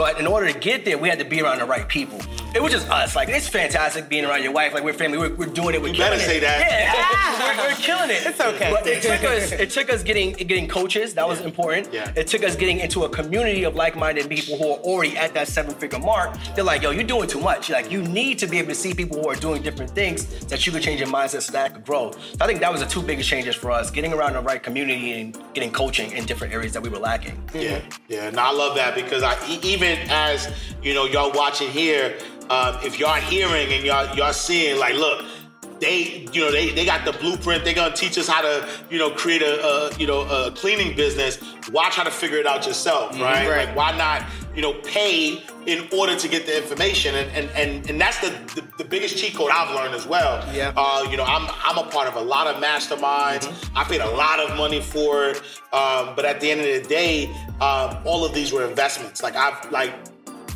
But 0.00 0.18
in 0.18 0.26
order 0.26 0.50
to 0.50 0.58
get 0.58 0.86
there, 0.86 0.96
we 0.96 1.10
had 1.10 1.18
to 1.18 1.26
be 1.26 1.42
around 1.42 1.58
the 1.58 1.66
right 1.66 1.86
people. 1.86 2.18
It 2.54 2.62
was 2.62 2.72
just 2.72 2.88
us. 2.88 3.14
Like 3.14 3.28
it's 3.28 3.46
fantastic 3.46 4.08
being 4.08 4.24
around 4.24 4.42
your 4.42 4.50
wife. 4.52 4.72
Like 4.72 4.82
we're 4.82 4.94
family. 4.94 5.18
We're, 5.18 5.34
we're 5.34 5.44
doing 5.60 5.74
it. 5.74 5.82
We're 5.82 5.88
You 5.88 5.94
killing 5.96 6.12
better 6.18 6.22
it. 6.22 6.26
say 6.26 6.40
that. 6.40 6.58
Yeah, 6.70 7.58
we're, 7.62 7.68
we're 7.68 7.76
killing 7.76 8.08
it. 8.08 8.24
It's 8.24 8.40
okay. 8.40 8.70
But 8.72 8.86
it 8.86 9.02
took 9.02 9.22
us. 9.34 9.52
It 9.52 9.68
took 9.68 9.92
us 9.92 10.02
getting 10.02 10.32
getting 10.32 10.66
coaches. 10.66 11.12
That 11.12 11.28
was 11.28 11.42
important. 11.42 11.92
Yeah. 11.92 12.10
It 12.16 12.28
took 12.28 12.42
us 12.44 12.56
getting 12.56 12.78
into 12.80 13.04
a 13.04 13.10
community 13.10 13.64
of 13.64 13.74
like-minded 13.74 14.30
people 14.30 14.56
who 14.56 14.70
are 14.70 14.78
already 14.78 15.18
at 15.18 15.34
that 15.34 15.48
seven-figure 15.48 15.98
mark. 15.98 16.34
They're 16.54 16.64
like, 16.64 16.80
yo, 16.80 16.92
you're 16.92 17.04
doing 17.04 17.28
too 17.28 17.40
much. 17.40 17.68
Like 17.68 17.92
you 17.92 18.00
need 18.02 18.38
to 18.38 18.46
be 18.46 18.56
able 18.58 18.68
to 18.70 18.74
see 18.74 18.94
people 18.94 19.20
who 19.20 19.28
are 19.28 19.36
doing 19.36 19.60
different 19.62 19.90
things 19.90 20.24
that 20.46 20.64
you 20.66 20.72
could 20.72 20.82
change 20.82 21.00
your 21.00 21.10
mindset 21.10 21.42
so 21.42 21.52
that 21.52 21.74
could 21.74 21.84
grow. 21.84 22.10
So 22.12 22.18
I 22.40 22.46
think 22.46 22.60
that 22.60 22.72
was 22.72 22.80
the 22.80 22.86
two 22.86 23.02
biggest 23.02 23.28
changes 23.28 23.54
for 23.54 23.70
us: 23.70 23.90
getting 23.90 24.14
around 24.14 24.32
the 24.32 24.40
right 24.40 24.62
community 24.62 25.20
and 25.20 25.38
getting 25.52 25.70
coaching 25.70 26.10
in 26.12 26.24
different 26.24 26.54
areas 26.54 26.72
that 26.72 26.82
we 26.82 26.88
were 26.88 26.98
lacking. 26.98 27.36
Yeah, 27.54 27.82
yeah, 28.08 28.28
and 28.28 28.40
I 28.40 28.50
love 28.50 28.74
that 28.76 28.94
because 28.94 29.22
I 29.22 29.34
e- 29.46 29.58
even 29.90 30.10
as 30.10 30.52
you 30.82 30.94
know 30.94 31.04
y'all 31.04 31.32
watching 31.32 31.68
here, 31.68 32.18
um, 32.48 32.76
if 32.82 32.98
y'all 32.98 33.20
hearing 33.20 33.72
and 33.72 33.84
y'all 33.84 34.14
y'all 34.16 34.32
seeing 34.32 34.78
like, 34.78 34.94
look, 34.94 35.24
they 35.80 36.26
you 36.32 36.40
know 36.40 36.50
they 36.50 36.70
they 36.70 36.84
got 36.84 37.04
the 37.04 37.12
blueprint. 37.12 37.64
They're 37.64 37.74
gonna 37.74 37.94
teach 37.94 38.18
us 38.18 38.28
how 38.28 38.42
to 38.42 38.68
you 38.90 38.98
know 38.98 39.10
create 39.10 39.42
a, 39.42 39.64
a 39.64 39.96
you 39.98 40.06
know 40.06 40.22
a 40.22 40.50
cleaning 40.52 40.96
business. 40.96 41.38
Watch 41.72 41.96
how 41.96 42.04
to 42.04 42.10
figure 42.10 42.38
it 42.38 42.46
out 42.46 42.66
yourself, 42.66 43.12
right? 43.20 43.48
Right. 43.48 43.66
Like 43.66 43.76
why 43.76 43.96
not 43.96 44.24
you 44.54 44.62
know, 44.62 44.74
pay 44.82 45.42
in 45.66 45.88
order 45.92 46.16
to 46.16 46.28
get 46.28 46.46
the 46.46 46.56
information. 46.56 47.14
And 47.14 47.30
and 47.30 47.50
and, 47.50 47.90
and 47.90 48.00
that's 48.00 48.18
the, 48.20 48.30
the, 48.54 48.66
the 48.78 48.84
biggest 48.84 49.16
cheat 49.16 49.34
code 49.34 49.50
I've 49.52 49.74
learned 49.74 49.94
as 49.94 50.06
well. 50.06 50.46
Yeah. 50.54 50.72
Uh, 50.76 51.06
you 51.10 51.16
know, 51.16 51.24
I'm 51.24 51.48
I'm 51.62 51.78
a 51.78 51.88
part 51.90 52.08
of 52.08 52.14
a 52.16 52.20
lot 52.20 52.46
of 52.46 52.62
masterminds. 52.62 53.46
Mm-hmm. 53.46 53.78
I 53.78 53.84
paid 53.84 54.00
a 54.00 54.10
lot 54.10 54.40
of 54.40 54.56
money 54.56 54.80
for 54.80 55.28
it. 55.28 55.36
Um, 55.72 56.14
but 56.16 56.24
at 56.24 56.40
the 56.40 56.50
end 56.50 56.60
of 56.60 56.66
the 56.66 56.88
day, 56.88 57.26
um, 57.60 57.98
all 58.04 58.24
of 58.24 58.34
these 58.34 58.52
were 58.52 58.68
investments. 58.68 59.22
Like 59.22 59.36
I've 59.36 59.70
like 59.70 59.94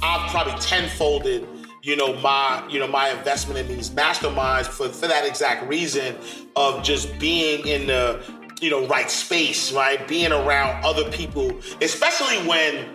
I've 0.02 0.30
probably 0.30 0.54
tenfolded 0.60 1.46
you 1.84 1.96
know 1.96 2.14
my 2.20 2.66
you 2.68 2.80
know 2.80 2.88
my 2.88 3.10
investment 3.10 3.58
in 3.60 3.68
these 3.68 3.90
masterminds 3.90 4.66
for 4.66 4.88
for 4.88 5.06
that 5.06 5.26
exact 5.26 5.68
reason 5.68 6.16
of 6.56 6.82
just 6.82 7.16
being 7.18 7.66
in 7.66 7.86
the 7.86 8.20
you 8.60 8.70
know 8.70 8.86
right 8.86 9.10
space 9.10 9.70
right 9.70 10.08
being 10.08 10.32
around 10.32 10.82
other 10.82 11.10
people 11.10 11.52
especially 11.82 12.38
when 12.48 12.86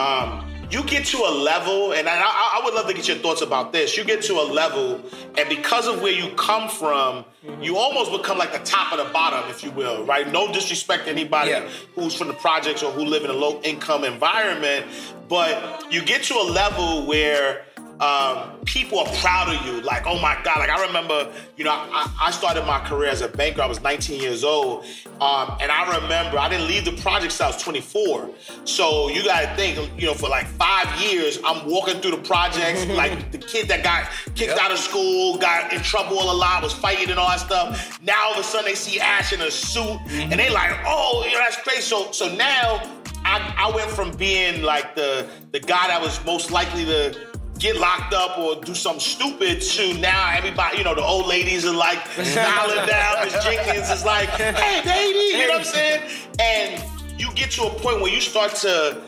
um 0.00 0.46
you 0.70 0.84
get 0.84 1.04
to 1.04 1.16
a 1.18 1.32
level 1.52 1.92
and 1.94 2.08
I, 2.08 2.20
I 2.22 2.60
would 2.64 2.74
love 2.74 2.86
to 2.86 2.94
get 2.94 3.08
your 3.08 3.16
thoughts 3.16 3.42
about 3.42 3.72
this 3.72 3.96
you 3.96 4.04
get 4.04 4.22
to 4.30 4.34
a 4.34 4.46
level 4.62 5.00
and 5.36 5.48
because 5.48 5.86
of 5.88 6.00
where 6.00 6.12
you 6.12 6.28
come 6.36 6.68
from 6.68 7.24
you 7.60 7.76
almost 7.76 8.12
become 8.12 8.38
like 8.38 8.52
the 8.52 8.60
top 8.60 8.92
of 8.92 8.98
the 9.04 9.12
bottom 9.12 9.48
if 9.50 9.64
you 9.64 9.72
will 9.72 10.04
right 10.04 10.30
no 10.30 10.52
disrespect 10.52 11.04
to 11.04 11.10
anybody 11.10 11.50
Yeah. 11.50 11.68
who's 11.96 12.14
from 12.14 12.28
the 12.28 12.34
projects 12.34 12.82
or 12.84 12.92
who 12.92 13.04
live 13.04 13.24
in 13.24 13.30
a 13.30 13.38
low 13.46 13.60
income 13.62 14.04
environment 14.04 14.86
but 15.28 15.52
you 15.92 16.02
get 16.02 16.22
to 16.24 16.34
a 16.34 16.46
level 16.62 17.04
where 17.06 17.64
um, 18.00 18.50
people 18.64 18.98
are 18.98 19.12
proud 19.16 19.54
of 19.54 19.66
you. 19.66 19.80
Like, 19.82 20.06
oh 20.06 20.18
my 20.20 20.38
God. 20.42 20.58
Like, 20.58 20.70
I 20.70 20.84
remember, 20.86 21.30
you 21.56 21.64
know, 21.64 21.72
I, 21.72 22.10
I 22.20 22.30
started 22.30 22.64
my 22.64 22.80
career 22.80 23.10
as 23.10 23.20
a 23.20 23.28
banker. 23.28 23.60
I 23.60 23.66
was 23.66 23.80
19 23.82 24.20
years 24.20 24.42
old. 24.42 24.84
Um, 25.20 25.56
and 25.60 25.70
I 25.70 26.00
remember 26.00 26.38
I 26.38 26.48
didn't 26.48 26.66
leave 26.66 26.86
the 26.86 26.92
projects 27.02 27.36
till 27.36 27.46
I 27.46 27.48
was 27.50 27.62
24. 27.62 28.30
So 28.64 29.08
you 29.10 29.22
got 29.24 29.42
to 29.42 29.54
think, 29.54 29.90
you 30.00 30.06
know, 30.06 30.14
for 30.14 30.30
like 30.30 30.46
five 30.46 30.88
years, 31.00 31.38
I'm 31.44 31.68
walking 31.68 32.00
through 32.00 32.12
the 32.12 32.22
projects. 32.22 32.86
like, 32.96 33.32
the 33.32 33.38
kid 33.38 33.68
that 33.68 33.84
got 33.84 34.08
kicked 34.34 34.50
Yep. 34.50 34.58
out 34.58 34.72
of 34.72 34.78
school, 34.78 35.36
got 35.36 35.72
in 35.72 35.80
trouble 35.82 36.18
a 36.20 36.32
lot, 36.32 36.62
was 36.62 36.72
fighting 36.72 37.10
and 37.10 37.18
all 37.18 37.28
that 37.28 37.40
stuff. 37.40 38.00
Now 38.02 38.28
all 38.28 38.32
of 38.32 38.38
a 38.38 38.42
sudden 38.42 38.66
they 38.66 38.74
see 38.74 38.98
Ash 38.98 39.32
in 39.32 39.40
a 39.42 39.50
suit 39.50 39.98
and 40.10 40.32
they 40.32 40.48
like, 40.50 40.70
oh, 40.86 41.22
you 41.26 41.32
know, 41.34 41.38
that's 41.40 41.56
crazy. 41.56 41.82
So, 41.82 42.10
so 42.12 42.34
now 42.34 42.82
I, 43.24 43.54
I 43.58 43.70
went 43.74 43.90
from 43.90 44.16
being 44.16 44.62
like 44.62 44.94
the 44.94 45.28
the 45.52 45.60
guy 45.60 45.88
that 45.88 46.00
was 46.00 46.24
most 46.24 46.50
likely 46.50 46.84
to 46.86 47.29
get 47.60 47.76
locked 47.76 48.14
up 48.14 48.38
or 48.38 48.56
do 48.56 48.74
something 48.74 49.00
stupid 49.00 49.60
to 49.60 49.94
now 49.98 50.32
everybody, 50.34 50.78
you 50.78 50.84
know, 50.84 50.94
the 50.94 51.04
old 51.04 51.26
ladies 51.26 51.66
are 51.66 51.74
like 51.74 52.04
smiling 52.06 52.86
down. 52.86 53.24
Miss 53.24 53.44
Jenkins 53.44 53.90
is 53.90 54.04
like, 54.04 54.28
hey, 54.30 54.80
baby, 54.82 55.38
you 55.38 55.46
know 55.46 55.58
what 55.58 55.58
I'm 55.58 55.64
saying? 55.64 56.10
And 56.40 57.20
you 57.20 57.30
get 57.34 57.50
to 57.52 57.64
a 57.64 57.70
point 57.70 58.00
where 58.00 58.12
you 58.12 58.20
start 58.20 58.54
to 58.56 59.00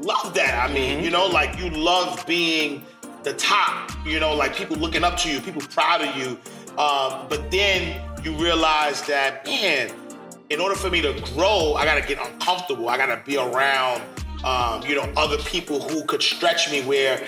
love 0.00 0.34
that. 0.34 0.68
I 0.68 0.72
mean, 0.72 1.02
you 1.02 1.10
know, 1.10 1.26
like 1.26 1.58
you 1.58 1.70
love 1.70 2.26
being 2.26 2.84
the 3.22 3.32
top, 3.34 3.92
you 4.04 4.18
know, 4.18 4.34
like 4.34 4.54
people 4.54 4.76
looking 4.76 5.04
up 5.04 5.16
to 5.18 5.30
you, 5.30 5.40
people 5.40 5.62
proud 5.62 6.02
of 6.02 6.16
you. 6.16 6.38
Um, 6.76 7.26
but 7.28 7.50
then 7.52 8.02
you 8.22 8.32
realize 8.34 9.06
that, 9.06 9.46
man, 9.46 9.92
in 10.50 10.60
order 10.60 10.74
for 10.74 10.90
me 10.90 11.00
to 11.02 11.12
grow, 11.34 11.74
I 11.74 11.84
gotta 11.84 12.06
get 12.06 12.18
uncomfortable. 12.18 12.88
I 12.88 12.96
gotta 12.96 13.22
be 13.24 13.36
around, 13.36 14.02
um, 14.44 14.82
you 14.82 14.96
know, 14.96 15.10
other 15.16 15.38
people 15.38 15.80
who 15.80 16.04
could 16.04 16.22
stretch 16.22 16.70
me 16.70 16.82
where 16.82 17.24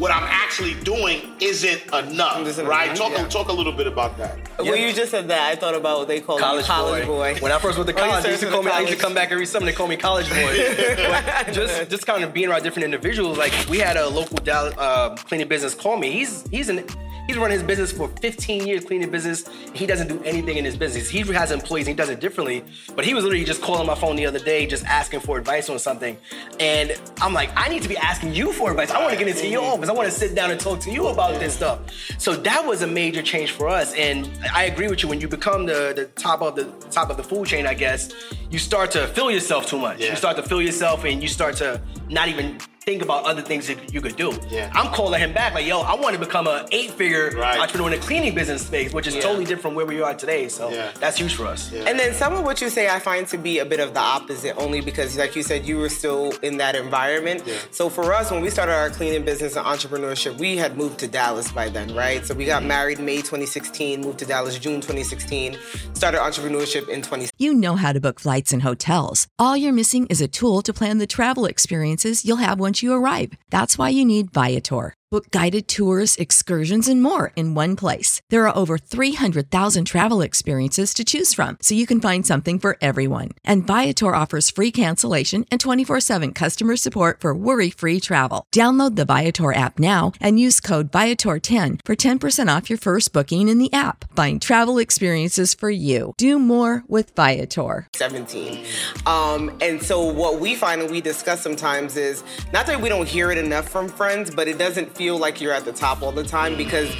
what 0.00 0.10
I'm 0.10 0.24
actually 0.24 0.74
doing 0.82 1.34
isn't 1.40 1.82
enough, 1.92 2.46
Isn't 2.46 2.66
right? 2.66 2.86
enough, 2.86 2.98
Talk, 2.98 3.12
yeah. 3.12 3.28
talk 3.28 3.48
a 3.48 3.52
little 3.52 3.72
bit 3.72 3.86
about 3.86 4.16
that. 4.18 4.38
When 4.58 4.80
you 4.80 4.92
just 4.92 5.10
said 5.10 5.28
that, 5.28 5.52
I 5.52 5.54
thought 5.56 5.74
about 5.74 5.98
what 5.98 6.08
they 6.08 6.20
call 6.20 6.38
college, 6.38 6.62
you, 6.64 6.66
college 6.66 7.06
boy. 7.06 7.36
When 7.40 7.52
I 7.52 7.58
first 7.58 7.76
went 7.76 7.88
to 7.88 7.94
college, 8.04 8.24
they 8.24 8.30
used 8.30 8.42
to 8.42 8.48
call 8.48 8.58
with 8.60 8.66
me. 8.66 8.72
I 8.72 8.80
used 8.80 8.92
to 8.94 8.98
come 8.98 9.14
back 9.14 9.30
every 9.30 9.46
summer. 9.46 9.66
They 9.66 9.72
call 9.72 9.86
me 9.88 9.96
college 9.96 10.28
boy. 10.30 11.52
Just 11.52 11.90
just 11.90 12.06
kind 12.06 12.22
of 12.24 12.32
being 12.32 12.48
around 12.48 12.62
different 12.62 12.84
individuals. 12.84 13.36
Like 13.38 13.52
we 13.68 13.78
had 13.78 13.96
a 13.96 14.08
local 14.08 14.36
Dallas 14.38 14.74
uh, 14.78 15.16
cleaning 15.16 15.48
business 15.48 15.74
call 15.74 15.96
me. 15.98 16.10
He's 16.12 16.46
he's 16.48 16.68
an 16.68 16.84
he's 17.30 17.38
run 17.38 17.50
his 17.52 17.62
business 17.62 17.92
for 17.92 18.08
15 18.08 18.66
years, 18.66 18.84
cleaning 18.84 19.08
business. 19.08 19.48
He 19.72 19.86
doesn't 19.86 20.08
do 20.08 20.20
anything 20.24 20.56
in 20.56 20.64
his 20.64 20.76
business. 20.76 21.08
He 21.08 21.20
has 21.20 21.52
employees. 21.52 21.86
He 21.86 21.94
does 21.94 22.08
it 22.08 22.18
differently. 22.18 22.64
But 22.96 23.04
he 23.04 23.14
was 23.14 23.22
literally 23.22 23.44
just 23.44 23.62
calling 23.62 23.86
my 23.86 23.94
phone 23.94 24.16
the 24.16 24.26
other 24.26 24.40
day, 24.40 24.66
just 24.66 24.84
asking 24.84 25.20
for 25.20 25.38
advice 25.38 25.70
on 25.70 25.78
something. 25.78 26.16
And 26.58 27.00
I'm 27.20 27.32
like, 27.32 27.50
I 27.56 27.68
need 27.68 27.82
to 27.82 27.88
be 27.88 27.96
asking 27.96 28.34
you 28.34 28.52
for 28.52 28.70
advice. 28.70 28.90
I 28.90 29.00
want 29.00 29.12
to 29.12 29.18
get 29.18 29.28
into 29.28 29.46
your 29.46 29.62
office. 29.62 29.88
I 29.88 29.92
want 29.92 30.08
to 30.08 30.14
sit 30.14 30.34
down 30.34 30.50
and 30.50 30.60
talk 30.60 30.80
to 30.80 30.90
you 30.90 31.06
about 31.06 31.38
this 31.38 31.54
stuff. 31.54 31.78
So 32.18 32.34
that 32.34 32.66
was 32.66 32.82
a 32.82 32.86
major 32.86 33.22
change 33.22 33.52
for 33.52 33.68
us. 33.68 33.94
And 33.94 34.28
I 34.52 34.64
agree 34.64 34.88
with 34.88 35.02
you. 35.02 35.08
When 35.08 35.20
you 35.20 35.28
become 35.28 35.66
the, 35.66 35.92
the 35.94 36.06
top 36.20 36.42
of 36.42 36.56
the 36.56 36.64
top 36.90 37.10
of 37.10 37.16
the 37.16 37.22
food 37.22 37.46
chain, 37.46 37.66
I 37.66 37.74
guess 37.74 38.12
you 38.50 38.58
start 38.58 38.90
to 38.92 39.06
fill 39.08 39.30
yourself 39.30 39.66
too 39.66 39.78
much. 39.78 40.00
Yeah. 40.00 40.10
You 40.10 40.16
start 40.16 40.36
to 40.36 40.42
fill 40.42 40.62
yourself, 40.62 41.04
and 41.04 41.22
you 41.22 41.28
start 41.28 41.56
to 41.56 41.80
not 42.08 42.26
even 42.28 42.58
think 42.84 43.02
about 43.02 43.24
other 43.24 43.42
things 43.42 43.66
that 43.66 43.92
you 43.92 44.00
could 44.00 44.16
do. 44.16 44.32
Yeah. 44.48 44.70
I'm 44.74 44.92
calling 44.92 45.20
him 45.20 45.32
back 45.34 45.52
like, 45.54 45.66
yo, 45.66 45.80
I 45.80 45.94
want 45.94 46.14
to 46.14 46.20
become 46.20 46.46
an 46.46 46.66
eight-figure 46.72 47.32
Right. 47.36 47.60
entrepreneur 47.60 47.92
in 47.92 48.00
the 48.00 48.06
cleaning 48.06 48.34
business 48.34 48.66
space, 48.66 48.92
which 48.92 49.06
is 49.06 49.14
Yeah. 49.14 49.20
totally 49.20 49.44
different 49.44 49.62
from 49.62 49.74
where 49.74 49.84
we 49.84 50.00
are 50.00 50.14
today. 50.14 50.48
So 50.48 50.70
Yeah. 50.70 50.90
that's 50.98 51.18
huge 51.18 51.34
for 51.34 51.46
us. 51.46 51.70
Yeah. 51.70 51.84
And 51.86 51.98
then 51.98 52.14
some 52.14 52.32
of 52.34 52.42
what 52.42 52.60
you 52.62 52.70
say 52.70 52.88
I 52.88 52.98
find 52.98 53.28
to 53.28 53.38
be 53.38 53.58
a 53.58 53.66
bit 53.66 53.80
of 53.80 53.92
the 53.92 54.00
opposite, 54.00 54.54
only 54.56 54.80
because, 54.80 55.16
like 55.16 55.36
you 55.36 55.42
said, 55.42 55.66
you 55.66 55.76
were 55.76 55.90
still 55.90 56.32
in 56.42 56.56
that 56.56 56.74
environment. 56.74 57.42
Yeah. 57.44 57.54
So 57.70 57.90
for 57.90 58.14
us, 58.14 58.30
when 58.30 58.40
we 58.40 58.48
started 58.48 58.72
our 58.72 58.88
cleaning 58.88 59.24
business 59.24 59.56
and 59.56 59.66
entrepreneurship, 59.66 60.38
we 60.38 60.56
had 60.56 60.78
moved 60.78 60.98
to 61.00 61.06
Dallas 61.06 61.52
by 61.52 61.68
then, 61.68 61.94
right? 61.94 62.26
So 62.26 62.34
we 62.34 62.46
got 62.46 62.60
mm-hmm. 62.60 62.68
married 62.68 62.98
May 62.98 63.18
2016, 63.18 64.00
moved 64.00 64.18
to 64.20 64.24
Dallas 64.24 64.58
June 64.58 64.80
2016, 64.80 65.58
started 65.92 66.18
entrepreneurship 66.20 66.88
in 66.88 67.02
20. 67.02 67.28
You 67.36 67.52
know 67.52 67.76
how 67.76 67.92
to 67.92 68.00
book 68.00 68.18
flights 68.20 68.52
and 68.54 68.62
hotels. 68.62 69.28
All 69.38 69.56
you're 69.56 69.72
missing 69.72 70.06
is 70.06 70.22
a 70.22 70.28
tool 70.28 70.62
to 70.62 70.72
plan 70.72 70.96
the 70.98 71.06
travel 71.06 71.44
experiences 71.44 72.24
you'll 72.24 72.36
have 72.36 72.60
once 72.70 72.84
you 72.84 72.92
arrive. 72.92 73.32
That's 73.50 73.76
why 73.76 73.88
you 73.88 74.04
need 74.04 74.32
Viator. 74.32 74.94
Book 75.12 75.32
guided 75.32 75.66
tours, 75.66 76.14
excursions, 76.18 76.86
and 76.86 77.02
more 77.02 77.32
in 77.34 77.52
one 77.52 77.74
place. 77.74 78.22
There 78.28 78.46
are 78.46 78.56
over 78.56 78.78
300,000 78.78 79.84
travel 79.84 80.20
experiences 80.20 80.94
to 80.94 81.04
choose 81.04 81.34
from, 81.34 81.58
so 81.60 81.74
you 81.74 81.84
can 81.84 82.00
find 82.00 82.24
something 82.24 82.60
for 82.60 82.76
everyone. 82.80 83.30
And 83.44 83.66
Viator 83.66 84.14
offers 84.14 84.50
free 84.50 84.70
cancellation 84.70 85.46
and 85.50 85.60
24 85.60 85.98
7 85.98 86.32
customer 86.32 86.76
support 86.76 87.22
for 87.22 87.34
worry 87.34 87.70
free 87.70 87.98
travel. 87.98 88.46
Download 88.54 88.94
the 88.94 89.04
Viator 89.04 89.52
app 89.52 89.80
now 89.80 90.12
and 90.20 90.38
use 90.38 90.60
code 90.60 90.92
Viator10 90.92 91.80
for 91.84 91.96
10% 91.96 92.56
off 92.56 92.70
your 92.70 92.78
first 92.78 93.12
booking 93.12 93.48
in 93.48 93.58
the 93.58 93.72
app. 93.72 94.04
Find 94.14 94.40
travel 94.40 94.78
experiences 94.78 95.54
for 95.54 95.70
you. 95.70 96.14
Do 96.18 96.38
more 96.38 96.84
with 96.86 97.16
Viator. 97.16 97.88
17. 97.96 98.64
Um, 99.06 99.58
and 99.60 99.82
so 99.82 100.04
what 100.04 100.38
we 100.38 100.54
find 100.54 100.82
and 100.82 100.88
we 100.88 101.00
discuss 101.00 101.40
sometimes 101.40 101.96
is 101.96 102.22
not 102.52 102.64
that 102.66 102.80
we 102.80 102.88
don't 102.88 103.08
hear 103.08 103.32
it 103.32 103.38
enough 103.38 103.68
from 103.68 103.88
friends, 103.88 104.32
but 104.32 104.46
it 104.46 104.56
doesn't 104.56 104.99
feel 105.00 105.16
like 105.16 105.40
you're 105.40 105.54
at 105.54 105.64
the 105.64 105.72
top 105.72 106.02
all 106.02 106.12
the 106.12 106.22
time 106.22 106.58
because 106.58 106.94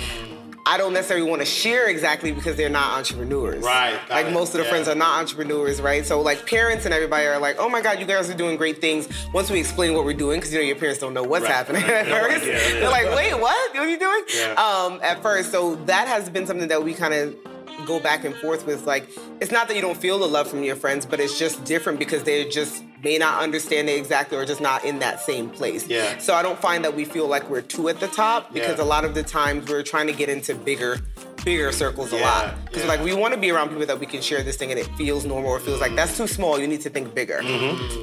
I 0.65 0.79
don't 0.79 0.95
necessarily 0.95 1.29
want 1.29 1.43
to 1.43 1.47
share 1.47 1.87
exactly 1.91 2.33
because 2.33 2.57
they're 2.57 2.71
not 2.71 2.97
entrepreneurs. 2.97 3.63
Right, 3.63 3.99
Like 4.09 4.33
most 4.33 4.55
of 4.55 4.59
the 4.59 4.65
yeah. 4.65 4.71
friends 4.71 4.89
are 4.89 4.95
not 4.95 5.21
entrepreneurs, 5.21 5.83
right? 5.83 6.07
So 6.07 6.23
like 6.23 6.47
parents 6.47 6.87
and 6.87 6.95
everybody 6.95 7.27
are 7.27 7.39
like, 7.39 7.57
oh 7.59 7.69
my 7.69 7.83
God, 7.83 8.01
you 8.01 8.07
guys 8.07 8.31
are 8.31 8.35
doing 8.35 8.57
great 8.57 8.81
things. 8.81 9.07
Once 9.35 9.51
we 9.51 9.61
explain 9.61 9.93
what 9.93 10.07
we're 10.07 10.15
doing, 10.15 10.41
because 10.41 10.51
you 10.55 10.61
know 10.61 10.65
your 10.65 10.77
parents 10.77 10.99
don't 10.99 11.13
know 11.13 11.25
what's 11.25 11.43
Right, 11.45 11.53
happening 11.53 11.83
at 11.83 12.07
first. 12.07 12.47
yeah. 12.47 12.59
They're 12.81 12.89
like, 12.89 13.15
wait, 13.15 13.35
what? 13.35 13.75
What 13.75 13.81
are 13.83 13.89
you 13.91 13.99
doing? 13.99 14.23
Yeah. 14.35 14.53
Um, 14.55 14.99
at 15.03 15.21
first. 15.21 15.51
So 15.53 15.75
that 15.85 16.09
has 16.09 16.31
been 16.31 16.47
something 16.47 16.69
that 16.69 16.83
we 16.83 16.95
kind 16.95 17.13
of 17.13 17.37
go 17.87 18.01
back 18.01 18.25
and 18.25 18.35
forth 18.37 18.67
with. 18.67 18.87
Like, 18.87 19.09
it's 19.41 19.51
not 19.53 19.69
that 19.69 19.75
you 19.77 19.83
don't 19.83 19.97
feel 19.97 20.19
the 20.19 20.27
love 20.27 20.49
from 20.49 20.63
your 20.63 20.77
friends, 20.77 21.07
but 21.07 21.21
it's 21.21 21.39
just 21.39 21.65
different 21.65 21.99
because 21.99 22.23
they 22.25 22.49
just 22.49 22.83
may 23.03 23.17
not 23.19 23.43
understand 23.43 23.89
it 23.89 23.97
exactly 23.97 24.37
or 24.37 24.45
just 24.45 24.61
not 24.61 24.85
in 24.85 24.99
that 24.99 25.21
same 25.21 25.49
place. 25.49 25.87
Yeah. 25.89 26.19
So 26.19 26.35
I 26.35 26.43
don't 26.43 26.59
find 26.61 26.85
that 26.85 26.95
we 26.95 27.05
feel 27.05 27.27
like 27.27 27.49
we're 27.49 27.63
two 27.63 27.89
at 27.89 27.99
the 28.01 28.09
top 28.09 28.53
because 28.53 28.79
Yeah. 28.79 28.85
a 28.85 28.87
lot 28.87 29.05
of 29.05 29.15
the 29.15 29.23
times 29.23 29.69
we're 29.71 29.83
trying 29.83 30.07
to 30.07 30.13
get 30.13 30.29
into 30.29 30.55
bigger 30.55 30.99
bigger 31.45 31.73
circles 31.73 32.13
a 32.13 32.17
lot 32.17 32.55
because 32.67 32.83
yeah. 32.83 32.89
like 32.89 33.01
we 33.03 33.13
want 33.13 33.35
to 33.35 33.41
be 33.41 33.51
around 33.51 33.69
people 33.69 33.87
that 33.87 33.99
we 33.99 34.07
can 34.07 34.21
share 34.21 34.43
this 34.43 34.57
thing 34.57 34.71
and 34.71 34.79
it 34.79 34.87
feels 34.97 35.25
normal 35.25 35.51
or 35.51 35.61
feels 35.61 35.81
like 35.81 35.95
that's 35.95 36.17
too 36.17 36.27
small 36.27 36.59
you 36.59 36.67
need 36.67 36.81
to 36.81 36.91
think 36.91 37.15
bigger 37.15 37.41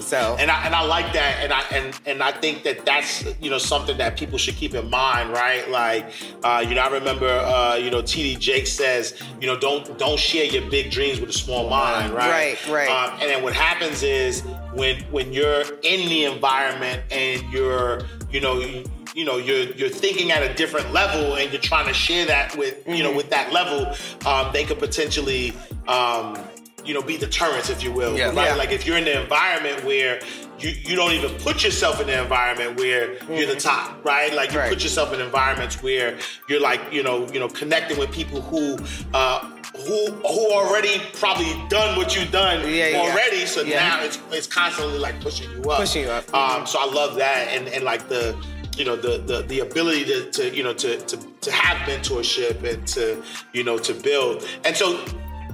so 0.02 0.36
and 0.39 0.52
I 0.52 0.65
and 0.65 0.76
I 0.76 0.84
like 0.84 1.13
that, 1.13 1.39
and 1.43 1.54
I 1.54 1.62
and 1.71 2.00
and 2.06 2.23
I 2.23 2.32
think 2.32 2.63
that 2.63 2.86
that's 2.86 3.26
you 3.41 3.50
know 3.50 3.58
something 3.58 3.97
that 3.97 4.17
people 4.17 4.38
should 4.38 4.56
keep 4.56 4.73
in 4.73 4.89
mind, 4.89 5.32
right? 5.32 5.69
Like, 5.69 6.12
uh, 6.43 6.63
you 6.67 6.76
know, 6.76 6.82
I 6.82 6.89
remember 6.89 7.28
uh, 7.28 7.76
you 7.76 7.89
know 7.89 8.02
TD 8.02 8.39
Jake 8.39 8.67
says, 8.67 9.21
you 9.39 9.47
know, 9.47 9.58
don't 9.58 9.97
don't 9.97 10.19
share 10.19 10.45
your 10.45 10.69
big 10.69 10.91
dreams 10.91 11.19
with 11.19 11.30
a 11.30 11.34
small 11.34 11.69
mind, 11.69 12.13
right? 12.13 12.58
Right, 12.67 12.67
right. 12.67 12.89
Um, 12.89 13.19
and 13.21 13.30
then 13.30 13.43
what 13.43 13.54
happens 13.54 14.04
is 14.04 14.41
when 14.73 15.02
when 15.12 15.34
you're 15.34 15.62
in 15.84 16.10
the 16.10 16.26
environment 16.26 17.04
and 17.12 17.41
you're 17.52 18.02
you 18.32 18.41
know. 18.41 18.84
You, 19.17 19.23
you 19.23 19.25
know 19.25 19.38
you're 19.38 19.71
you're 19.73 19.89
thinking 19.89 20.32
at 20.32 20.43
a 20.43 20.53
different 20.53 20.93
level 20.93 21.36
and 21.36 21.51
you're 21.51 21.62
trying 21.62 21.88
to 21.88 21.93
share 21.93 22.25
that 22.27 22.56
with 22.58 22.86
you 22.88 22.93
Mm-hmm. 22.93 23.03
know 23.03 23.15
with 23.15 23.30
that 23.32 23.51
level 23.51 23.93
um, 24.25 24.51
they 24.53 24.63
could 24.63 24.80
potentially 24.80 25.53
um, 25.88 26.38
you 26.86 26.93
know 26.93 27.01
be 27.01 27.17
deterrents 27.17 27.69
if 27.69 27.84
you 27.84 27.91
will 27.91 28.17
Yeah. 28.17 28.27
right 28.27 28.36
Yeah. 28.36 28.56
like 28.56 28.71
if 28.71 28.86
you're 28.86 28.97
in 28.97 29.06
the 29.06 29.21
environment 29.21 29.84
where 29.84 30.21
you, 30.60 30.69
you 30.69 30.95
don't 30.95 31.12
even 31.12 31.32
put 31.39 31.63
yourself 31.63 31.99
in 32.01 32.08
the 32.08 32.19
environment 32.21 32.80
where 32.80 33.13
you're 33.32 33.45
the 33.45 33.60
top, 33.60 34.03
right? 34.03 34.34
Like 34.34 34.51
you 34.53 34.58
Right. 34.60 34.69
put 34.69 34.82
yourself 34.82 35.13
in 35.13 35.21
environments 35.21 35.84
where 35.84 36.17
you're 36.49 36.60
like, 36.60 36.82
you 36.91 37.03
know, 37.03 37.27
you 37.32 37.39
know, 37.39 37.47
connecting 37.47 37.97
with 37.99 38.12
people 38.12 38.41
who 38.41 38.77
uh 39.13 39.39
who 39.86 40.12
who 40.13 40.51
already 40.51 40.99
probably 41.13 41.53
done 41.69 41.95
what 41.97 42.15
you've 42.15 42.32
done 42.32 42.62
Yeah, 42.62 42.88
yeah. 42.88 42.97
already. 42.97 43.45
So 43.45 43.62
Yeah. 43.62 43.80
now 43.80 44.03
it's 44.03 44.17
it's 44.32 44.47
constantly 44.47 44.97
like 44.97 45.19
pushing 45.21 45.49
you 45.51 45.62
up. 45.69 45.77
Pushing 45.80 46.03
you 46.03 46.10
up. 46.10 46.34
Um, 46.34 46.65
so 46.65 46.80
I 46.80 46.86
love 46.86 47.15
that, 47.17 47.49
and 47.49 47.67
and 47.67 47.84
like 47.84 48.08
the 48.10 48.36
you 48.78 48.86
know 48.86 48.96
the 48.96 49.18
the, 49.20 49.42
the 49.44 49.60
ability 49.60 50.06
to, 50.06 50.32
to 50.32 50.56
you 50.56 50.63
know 50.63 50.74
to, 50.74 50.98
to 50.98 51.18
to 51.42 51.52
have 51.52 51.78
mentorship 51.88 52.63
and 52.63 52.88
to 52.88 53.22
you 53.54 53.63
know 53.63 53.78
to 53.78 53.94
build. 53.94 54.46
And 54.66 54.76
so 54.76 55.04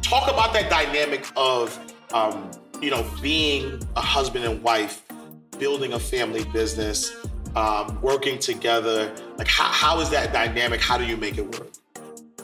talk 0.02 0.30
about 0.30 0.54
that 0.54 0.70
dynamic 0.70 1.26
of 1.36 1.78
um, 2.14 2.52
you 2.82 2.92
know 2.92 3.06
being 3.22 3.82
a 3.96 4.02
husband 4.02 4.46
and 4.46 4.62
wife, 4.62 5.04
building 5.58 5.94
a 5.94 6.00
family 6.00 6.44
business, 6.46 7.16
um, 7.56 8.00
working 8.02 8.40
together. 8.40 9.14
Like 9.38 9.48
how, 9.48 9.66
how 9.66 10.00
is 10.02 10.10
that 10.10 10.34
dynamic? 10.34 10.82
How 10.82 10.98
do 10.98 11.06
you 11.06 11.18
make 11.18 11.38
it 11.38 11.60
work? 11.60 11.70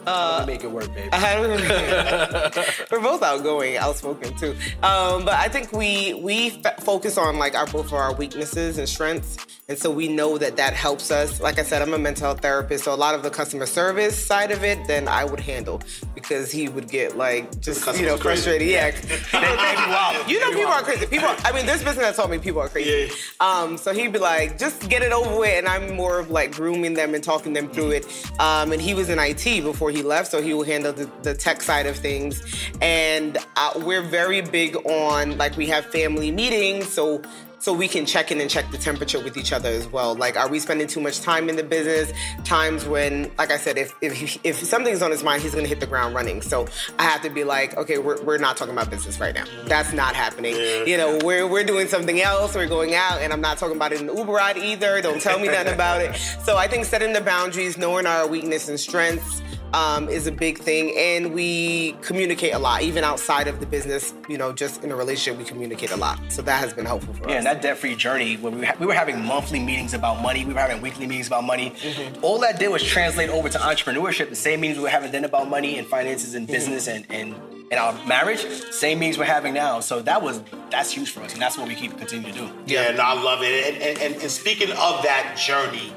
Uh, 0.06 0.44
make 0.46 0.64
it 0.64 0.70
work, 0.70 0.92
baby. 0.94 1.08
We're 2.90 3.00
both 3.00 3.22
outgoing, 3.22 3.76
outspoken 3.76 4.36
too. 4.36 4.54
Um, 4.82 5.24
but 5.24 5.34
I 5.34 5.48
think 5.48 5.72
we 5.72 6.14
we 6.14 6.60
f- 6.64 6.82
focus 6.82 7.18
on 7.18 7.38
like 7.38 7.54
our 7.54 7.66
both 7.66 7.86
of 7.86 7.94
our 7.94 8.14
weaknesses 8.14 8.78
and 8.78 8.88
strengths, 8.88 9.36
and 9.68 9.78
so 9.78 9.90
we 9.90 10.08
know 10.08 10.38
that 10.38 10.56
that 10.56 10.72
helps 10.74 11.10
us. 11.10 11.40
Like 11.40 11.58
I 11.58 11.62
said, 11.62 11.82
I'm 11.82 11.92
a 11.94 11.98
mental 11.98 12.26
health 12.26 12.40
therapist, 12.40 12.84
so 12.84 12.94
a 12.94 12.96
lot 12.96 13.14
of 13.14 13.22
the 13.22 13.30
customer 13.30 13.66
service 13.66 14.16
side 14.16 14.50
of 14.50 14.64
it, 14.64 14.78
then 14.86 15.06
I 15.06 15.24
would 15.24 15.40
handle 15.40 15.80
because 16.14 16.50
he 16.50 16.68
would 16.68 16.88
get 16.88 17.16
like 17.16 17.60
just 17.60 17.80
you 17.98 18.06
know 18.06 18.16
customer's 18.16 18.20
crazy. 18.20 18.42
frustrated. 18.42 18.68
Yeah, 18.68 18.90
people 19.30 19.38
are 19.38 19.56
crazy. 19.56 20.32
You 20.32 20.40
know, 20.40 20.50
people 20.50 20.72
are 20.72 20.82
crazy. 20.82 21.06
People, 21.06 21.28
I 21.44 21.52
mean, 21.52 21.66
this 21.66 21.82
business 21.82 22.04
has 22.06 22.16
told 22.16 22.30
me 22.30 22.38
people 22.38 22.60
are 22.60 22.68
crazy. 22.68 23.12
Yeah. 23.40 23.46
Um, 23.62 23.76
so 23.76 23.92
he'd 23.92 24.12
be 24.12 24.18
like, 24.18 24.58
just 24.58 24.88
get 24.88 25.02
it 25.02 25.12
over 25.12 25.38
with, 25.38 25.58
and 25.58 25.68
I'm 25.68 25.94
more 25.96 26.18
of 26.18 26.30
like 26.30 26.52
grooming 26.52 26.94
them 26.94 27.14
and 27.14 27.22
talking 27.22 27.52
them 27.52 27.68
through 27.68 27.90
it. 27.92 28.30
Um, 28.40 28.72
and 28.72 28.80
he 28.80 28.94
was 28.94 29.08
in 29.08 29.18
IT 29.18 29.62
before 29.62 29.89
he 29.90 30.02
left, 30.02 30.30
so 30.30 30.42
he 30.42 30.54
will 30.54 30.64
handle 30.64 30.92
the, 30.92 31.10
the 31.22 31.34
tech 31.34 31.62
side 31.62 31.86
of 31.86 31.96
things. 31.96 32.42
And 32.80 33.38
uh, 33.56 33.72
we're 33.76 34.02
very 34.02 34.40
big 34.40 34.76
on 34.86 35.36
like 35.38 35.56
we 35.56 35.66
have 35.66 35.86
family 35.86 36.30
meetings, 36.30 36.88
so 36.88 37.22
so 37.60 37.74
we 37.74 37.88
can 37.88 38.06
check 38.06 38.32
in 38.32 38.40
and 38.40 38.50
check 38.50 38.70
the 38.70 38.78
temperature 38.78 39.22
with 39.22 39.36
each 39.36 39.52
other 39.52 39.68
as 39.68 39.86
well. 39.86 40.14
Like, 40.14 40.36
are 40.36 40.48
we 40.48 40.58
spending 40.58 40.86
too 40.86 41.00
much 41.00 41.20
time 41.20 41.50
in 41.50 41.56
the 41.56 41.62
business? 41.62 42.10
Times 42.42 42.86
when, 42.86 43.30
like 43.36 43.50
I 43.50 43.58
said, 43.58 43.76
if 43.76 43.94
if, 44.00 44.38
if 44.44 44.56
something's 44.56 45.02
on 45.02 45.10
his 45.10 45.22
mind, 45.22 45.42
he's 45.42 45.54
gonna 45.54 45.68
hit 45.68 45.78
the 45.78 45.86
ground 45.86 46.14
running. 46.14 46.40
So 46.40 46.66
I 46.98 47.02
have 47.02 47.20
to 47.22 47.30
be 47.30 47.44
like, 47.44 47.76
okay, 47.76 47.98
we're, 47.98 48.20
we're 48.22 48.38
not 48.38 48.56
talking 48.56 48.72
about 48.72 48.90
business 48.90 49.20
right 49.20 49.34
now. 49.34 49.44
That's 49.66 49.92
not 49.92 50.14
happening. 50.14 50.56
You 50.88 50.96
know, 50.96 51.18
we're 51.22 51.46
we're 51.46 51.64
doing 51.64 51.86
something 51.86 52.20
else. 52.20 52.54
We're 52.54 52.66
going 52.66 52.94
out, 52.94 53.20
and 53.20 53.30
I'm 53.32 53.42
not 53.42 53.58
talking 53.58 53.76
about 53.76 53.92
it 53.92 54.00
in 54.00 54.06
the 54.06 54.14
Uber 54.14 54.32
ride 54.32 54.56
either. 54.56 55.02
Don't 55.02 55.20
tell 55.20 55.38
me 55.38 55.48
nothing 55.48 55.74
about 55.74 56.00
it. 56.00 56.18
So 56.40 56.56
I 56.56 56.68
think 56.68 56.84
setting 56.84 57.12
the 57.12 57.20
boundaries, 57.20 57.76
knowing 57.76 58.06
our 58.06 58.26
weakness 58.26 58.68
and 58.68 58.80
strengths 58.80 59.42
um, 59.74 60.08
is 60.08 60.26
a 60.26 60.32
big 60.32 60.58
thing, 60.58 60.94
and 60.96 61.32
we 61.34 61.92
communicate 62.02 62.54
a 62.54 62.58
lot, 62.58 62.82
even 62.82 63.04
outside 63.04 63.48
of 63.48 63.60
the 63.60 63.66
business. 63.66 64.12
You 64.28 64.38
know, 64.38 64.52
just 64.52 64.84
in 64.84 64.90
a 64.92 64.96
relationship, 64.96 65.38
we 65.38 65.44
communicate 65.44 65.90
a 65.90 65.96
lot. 65.96 66.18
So 66.28 66.42
that 66.42 66.58
has 66.60 66.72
been 66.74 66.86
helpful 66.86 67.14
for 67.14 67.20
Yeah, 67.20 67.26
us. 67.26 67.30
Yeah, 67.30 67.36
and 67.38 67.46
that 67.46 67.62
debt-free 67.62 67.96
journey 67.96 68.36
where 68.36 68.52
we, 68.52 68.64
ha- 68.66 68.74
we 68.78 68.86
were 68.86 68.94
having 68.94 69.24
monthly 69.24 69.60
meetings 69.60 69.94
about 69.94 70.20
money, 70.20 70.44
we 70.44 70.52
were 70.52 70.60
having 70.60 70.80
weekly 70.82 71.06
meetings 71.06 71.26
about 71.28 71.44
money. 71.44 71.70
Mm-hmm. 71.70 72.24
All 72.24 72.38
that 72.40 72.58
did 72.58 72.68
was 72.70 72.82
translate 72.82 73.30
over 73.30 73.48
to 73.48 73.58
entrepreneurship. 73.58 74.28
The 74.28 74.36
same 74.36 74.60
meetings 74.60 74.78
we 74.78 74.84
were 74.84 74.90
having 74.90 75.10
then 75.12 75.24
about 75.24 75.48
money 75.48 75.78
and 75.78 75.86
finances 75.86 76.34
and 76.34 76.40
Mm-hmm. 76.46 76.52
business 76.52 76.88
and, 76.88 77.06
and 77.10 77.34
and 77.70 77.78
our 77.78 77.92
marriage, 78.06 78.40
same 78.72 78.98
meetings 78.98 79.16
we're 79.16 79.24
having 79.26 79.54
now. 79.54 79.78
So 79.78 80.02
that 80.02 80.22
was 80.22 80.42
that's 80.70 80.90
huge 80.90 81.10
for 81.10 81.20
us, 81.20 81.34
and 81.34 81.40
that's 81.40 81.56
what 81.56 81.68
we 81.68 81.76
keep 81.76 81.96
continuing 81.96 82.34
to 82.34 82.40
do. 82.40 82.50
Yeah, 82.66 82.90
no, 82.92 83.02
I 83.02 83.22
love 83.22 83.42
it. 83.42 83.74
And, 83.74 83.82
and, 83.82 83.98
and, 84.14 84.22
and 84.22 84.30
speaking 84.30 84.70
of 84.70 85.02
that 85.04 85.36
journey, 85.38 85.92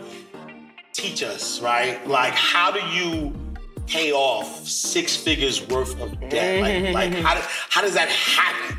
teach 0.91 1.23
us, 1.23 1.59
right? 1.61 2.05
Like, 2.07 2.33
how 2.33 2.69
do 2.71 2.79
you 2.95 3.33
pay 3.87 4.11
off 4.11 4.67
six 4.67 5.15
figures 5.15 5.67
worth 5.67 5.99
of 6.01 6.19
debt? 6.29 6.61
Like, 6.61 6.93
like 7.13 7.23
how, 7.23 7.35
do, 7.35 7.41
how 7.69 7.81
does 7.81 7.93
that 7.93 8.09
happen? 8.09 8.77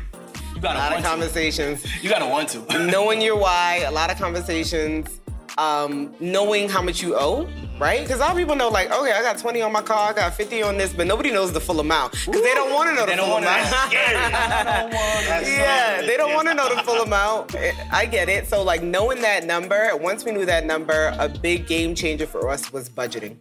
You 0.55 0.61
got 0.61 0.75
a 0.75 0.79
lot 0.79 0.87
of 0.87 0.93
want 0.93 1.03
to. 1.03 1.09
conversations. 1.09 2.03
You 2.03 2.09
got 2.09 2.19
to 2.19 2.27
want 2.27 2.49
to. 2.49 2.85
knowing 2.91 3.21
your 3.21 3.37
why, 3.37 3.83
a 3.87 3.91
lot 3.91 4.09
of 4.11 4.17
conversations, 4.17 5.19
um, 5.57 6.13
knowing 6.19 6.69
how 6.69 6.81
much 6.81 7.01
you 7.01 7.15
owe, 7.15 7.47
right? 7.79 8.01
Because 8.01 8.17
a 8.17 8.21
lot 8.21 8.31
of 8.31 8.37
people 8.37 8.55
know, 8.55 8.69
like, 8.69 8.91
okay, 8.91 9.11
I 9.11 9.21
got 9.21 9.37
20 9.37 9.61
on 9.61 9.71
my 9.71 9.81
car, 9.81 10.09
I 10.09 10.13
got 10.13 10.33
50 10.33 10.63
on 10.63 10.77
this, 10.77 10.93
but 10.93 11.07
nobody 11.07 11.31
knows 11.31 11.53
the 11.53 11.61
full 11.61 11.79
amount 11.79 12.13
because 12.13 12.41
they 12.41 12.53
don't 12.53 12.73
want 12.73 12.89
to 12.89 12.95
know 12.99 13.05
the 13.05 13.17
full 13.17 13.37
amount. 13.37 13.69
Yeah, 15.45 16.01
they 16.01 16.17
don't 16.17 16.33
want 16.33 16.47
to 16.47 16.53
know 16.53 16.73
the 16.73 16.81
full 16.83 17.01
amount. 17.01 17.55
I 17.91 18.05
get 18.05 18.29
it. 18.29 18.47
So, 18.47 18.63
like, 18.63 18.81
knowing 18.83 19.21
that 19.21 19.45
number, 19.45 19.95
once 19.95 20.25
we 20.25 20.31
knew 20.31 20.45
that 20.45 20.65
number, 20.65 21.13
a 21.19 21.29
big 21.29 21.67
game 21.67 21.95
changer 21.95 22.27
for 22.27 22.49
us 22.49 22.71
was 22.73 22.89
budgeting. 22.89 23.37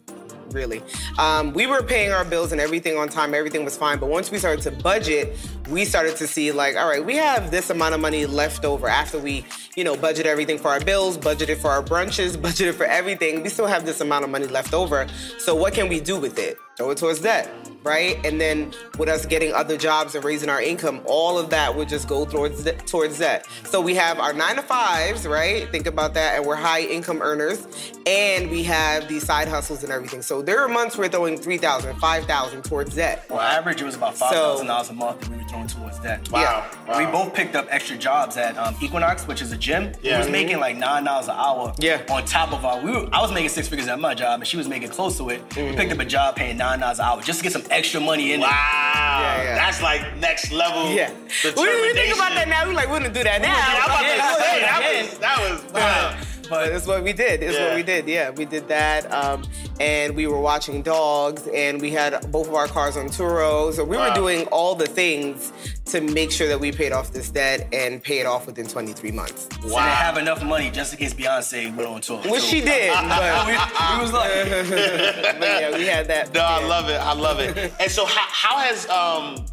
Really, 0.55 0.83
um, 1.19 1.53
we 1.53 1.67
were 1.67 1.83
paying 1.83 2.13
our 2.13 2.25
bills 2.25 2.53
and 2.53 2.61
everything 2.61 2.97
on 2.97 3.09
time. 3.09 3.35
Everything 3.35 3.65
was 3.65 3.77
fine. 3.77 3.99
But 3.99 4.09
once 4.09 4.31
we 4.31 4.39
started 4.39 4.63
to 4.63 4.71
budget, 4.71 5.37
we 5.69 5.85
started 5.85 6.17
to 6.17 6.27
see 6.29 6.53
like, 6.53 6.77
all 6.77 6.89
right, 6.89 7.05
we 7.05 7.17
have 7.17 7.51
this 7.51 7.71
amount 7.71 7.95
of 7.95 8.01
money 8.01 8.25
left 8.25 8.65
over 8.65 8.89
after 8.89 9.19
we, 9.19 9.45
you 9.77 9.83
know, 9.83 9.97
budget 9.97 10.27
everything 10.27 10.59
for 10.59 10.69
our 10.69 10.81
bills, 10.81 11.19
budgeted 11.19 11.57
for 11.57 11.71
our 11.71 11.83
brunches, 11.83 12.37
budgeted 12.47 12.75
for 12.75 12.87
everything. 12.87 13.43
We 13.43 13.49
still 13.49 13.67
have 13.67 13.85
this 13.85 14.01
amount 14.01 14.25
of 14.25 14.31
money 14.31 14.47
left 14.47 14.73
over. 14.73 15.07
So 15.39 15.55
what 15.55 15.75
can 15.75 15.89
we 15.89 16.01
do 16.01 16.19
with 16.19 16.39
it? 16.39 16.57
Throw 16.77 16.91
it 16.91 16.99
towards 16.99 17.21
debt 17.21 17.51
right? 17.85 18.19
And 18.25 18.41
then 18.41 18.73
with 18.99 19.11
us 19.11 19.27
getting 19.27 19.53
other 19.53 19.77
jobs 19.77 20.15
and 20.15 20.25
raising 20.25 20.49
our 20.49 20.63
income, 20.63 21.03
all 21.05 21.37
of 21.39 21.51
that 21.51 21.77
would 21.77 21.87
just 21.87 22.09
go 22.09 22.25
towards 22.25 22.65
th- 22.65 22.79
towards 22.87 23.19
that. 23.19 23.47
So 23.65 23.79
we 23.81 23.95
have 23.95 24.19
our 24.19 24.33
nine 24.33 24.57
to 24.57 24.63
fives, 24.63 25.27
right? 25.27 25.71
Think 25.71 25.87
about 25.87 26.15
that, 26.15 26.37
and 26.39 26.47
we're 26.47 26.57
high 26.57 26.81
income 26.81 27.21
earners, 27.21 27.67
and 28.07 28.51
we 28.51 28.63
have 28.63 29.07
these 29.07 29.25
side 29.27 29.49
hustles 29.49 29.83
and 29.83 29.93
everything. 29.93 30.23
So 30.23 30.41
there 30.41 30.61
are 30.61 30.69
months 30.69 30.97
we're 30.97 31.09
throwing 31.11 31.37
3,000, 31.37 31.95
5,000 31.97 32.63
towards 32.65 32.95
that. 32.95 33.31
On 33.31 33.39
average, 33.39 33.83
it 33.83 33.85
was 33.85 33.97
about 33.97 34.17
five 34.17 34.31
thousand 34.33 34.67
dollars 34.69 34.89
a 34.89 34.95
month 34.95 35.21
that 35.21 35.29
we 35.29 35.37
were 35.37 35.43
throwing 35.45 35.67
towards 35.67 36.01
that. 36.01 36.31
Wow. 36.31 36.65
Yeah. 36.89 36.99
We 37.05 37.13
both 37.13 37.35
picked 37.35 37.55
up 37.55 37.67
extra 37.69 37.99
jobs 37.99 38.39
at 38.39 38.57
um, 38.57 38.75
Equinox, 38.81 39.27
which 39.27 39.43
is 39.43 39.53
a 39.53 39.59
gym. 39.59 39.93
We 40.03 40.09
Yeah. 40.09 40.21
was 40.21 40.31
making 40.31 40.59
like 40.59 40.77
nine 40.79 41.05
dollars 41.05 41.27
an 41.29 41.35
hour. 41.37 41.75
Yeah. 41.79 42.01
On 42.09 42.25
top 42.25 42.55
of 42.55 42.65
our, 42.65 42.81
we 42.81 42.93
were, 42.93 43.09
I 43.13 43.21
was 43.21 43.31
making 43.31 43.51
six 43.51 43.69
figures 43.69 43.89
at 43.89 44.01
my 44.01 44.15
job, 44.15 44.41
and 44.41 44.49
she 44.49 44.57
was 44.57 44.69
making 44.69 44.89
close 44.89 45.19
to 45.19 45.29
it. 45.29 45.43
We 45.55 45.77
picked 45.77 45.93
up 45.93 45.99
a 45.99 46.05
job 46.07 46.37
paying 46.37 46.57
nine 46.65 46.81
dollars 46.81 46.99
an 46.99 47.05
hour 47.07 47.21
just 47.23 47.39
to 47.41 47.43
get 47.45 47.53
some 47.53 47.65
extra 47.71 48.01
money 48.01 48.33
in 48.33 48.41
Wow. 48.41 48.49
there. 48.49 49.45
yeah. 49.45 49.55
That's 49.57 49.81
like 49.83 50.03
next 50.19 50.51
level. 50.53 50.91
Yeah. 50.93 51.11
When 51.43 51.83
we 51.85 51.93
think 51.93 52.15
about 52.15 52.33
that 52.39 52.49
now, 52.49 52.67
we 52.69 52.75
like, 52.75 52.87
we 52.89 52.93
wouldn't 52.95 53.15
do 53.15 53.23
that 53.25 53.41
now. 53.43 53.49
Yeah, 53.49 53.85
I'm 53.85 53.91
about 53.91 54.01
to 54.01 54.07
Yeah, 54.07 54.35
say, 54.45 54.61
that 54.61 54.81
was, 54.89 55.19
that 55.19 55.39
was, 55.45 55.73
wow. 55.73 56.17
But 56.49 56.69
it's 56.73 56.87
what 56.87 57.03
we 57.03 57.13
did. 57.13 57.43
It's 57.43 57.57
Yeah. 57.57 57.67
what 57.69 57.77
we 57.77 57.83
did. 57.83 58.07
Yeah, 58.09 58.31
we 58.31 58.45
did 58.45 58.69
that. 58.69 59.11
Um, 59.13 59.43
and 59.81 60.15
we 60.15 60.27
were 60.27 60.41
watching 60.41 60.83
dogs, 60.83 61.47
and 61.53 61.81
we 61.81 61.91
had 61.91 62.31
both 62.31 62.49
of 62.49 62.55
our 62.55 62.67
cars 62.69 62.97
on 62.97 63.09
Turo. 63.09 63.73
So 63.75 63.85
we 63.85 63.97
Wow. 63.97 64.09
were 64.09 64.15
doing 64.15 64.47
all 64.49 64.75
the 64.75 64.87
things 64.87 65.53
to 65.87 66.01
make 66.01 66.31
sure 66.33 66.49
that 66.49 66.59
we 66.61 66.73
paid 66.73 66.93
off 66.93 67.13
this 67.13 67.29
debt 67.29 67.69
and 67.73 68.03
pay 68.03 68.19
it 68.21 68.27
off 68.27 68.47
within 68.47 68.67
23 68.67 69.11
months. 69.13 69.49
So 69.63 69.69
they 69.69 69.75
have 69.77 70.17
enough 70.17 70.43
money 70.43 70.71
just 70.71 70.93
in 70.93 70.99
case 70.99 71.13
Beyonce 71.15 71.75
went 71.77 71.89
on 71.89 72.01
tour. 72.01 72.19
Which 72.19 72.43
So- 72.43 72.49
she 72.49 72.61
did. 72.61 72.93
But, 73.15 73.47
we, 73.47 73.53
we 73.53 74.03
was 74.03 74.13
like, 74.13 74.33
but 75.39 75.49
yeah, 75.61 75.77
we 75.77 75.87
had 75.87 76.09
that. 76.09 76.33
No, 76.35 76.41
I 76.41 76.65
love 76.65 76.89
it. 76.89 76.97
I 77.01 77.13
love 77.13 77.39
it. 77.41 77.73
And 77.81 77.91
so, 77.91 78.05
how, 78.07 78.27
how 78.31 78.59
has 78.59 78.89
um, 78.89 79.45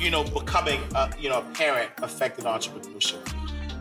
you 0.00 0.10
know, 0.10 0.22
becoming 0.24 0.80
a, 0.94 1.10
you 1.18 1.28
know 1.28 1.38
a 1.38 1.42
parent 1.54 1.90
affected 2.02 2.44
entrepreneurship? 2.44 3.18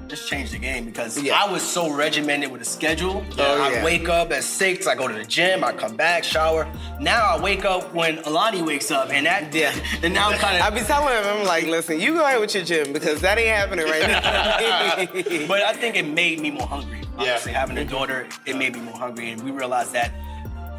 Just 0.08 0.28
changed 0.28 0.54
the 0.54 0.58
game 0.60 0.86
because 0.86 1.22
Yeah. 1.22 1.42
I 1.42 1.52
was 1.52 1.62
so 1.62 1.92
regimented 1.92 2.52
with 2.52 2.62
a 2.62 2.66
schedule. 2.66 3.26
Oh, 3.38 3.44
uh, 3.44 3.64
I 3.64 3.72
yeah. 3.72 3.84
wake 3.84 4.08
up 4.10 4.32
at 4.32 4.44
six, 4.44 4.88
I 4.88 4.96
go 4.96 5.08
to 5.08 5.14
the 5.14 5.26
gym, 5.26 5.64
I 5.64 5.74
come 5.74 5.96
back, 5.96 6.24
shower. 6.24 6.68
Now 7.00 7.36
I 7.36 7.42
wake 7.42 7.66
up 7.66 7.94
when 7.94 8.20
Alani 8.20 8.62
wakes 8.62 8.92
up, 8.92 9.10
and 9.12 9.26
that 9.26 9.54
Yeah. 9.54 9.74
and 10.04 10.14
now 10.14 10.30
I'm 10.30 10.40
kind 10.40 10.56
of. 10.58 10.62
I 10.64 10.70
be 10.70 10.82
telling 10.86 11.14
him, 11.16 11.24
I'm 11.26 11.46
like, 11.46 11.66
listen, 11.68 12.00
you 12.00 12.14
go 12.14 12.26
ahead 12.26 12.40
with 12.40 12.56
your 12.56 12.64
gym 12.64 12.94
because 12.94 13.22
that 13.22 13.38
ain't 13.38 13.50
happening 13.56 13.86
right 13.86 14.08
now. 14.08 15.46
But 15.48 15.62
I 15.64 15.74
think 15.74 15.96
it 15.96 16.08
made 16.08 16.40
me 16.40 16.52
more 16.52 16.68
hungry. 16.68 17.02
Yeah. 17.20 17.32
Honestly, 17.32 17.52
having 17.52 17.78
a 17.78 17.86
daughter, 17.86 18.28
it 18.46 18.56
made 18.58 18.76
me 18.76 18.82
more 18.82 18.96
hungry, 18.98 19.32
and 19.32 19.42
we 19.42 19.52
realized 19.52 19.92
that 19.94 20.12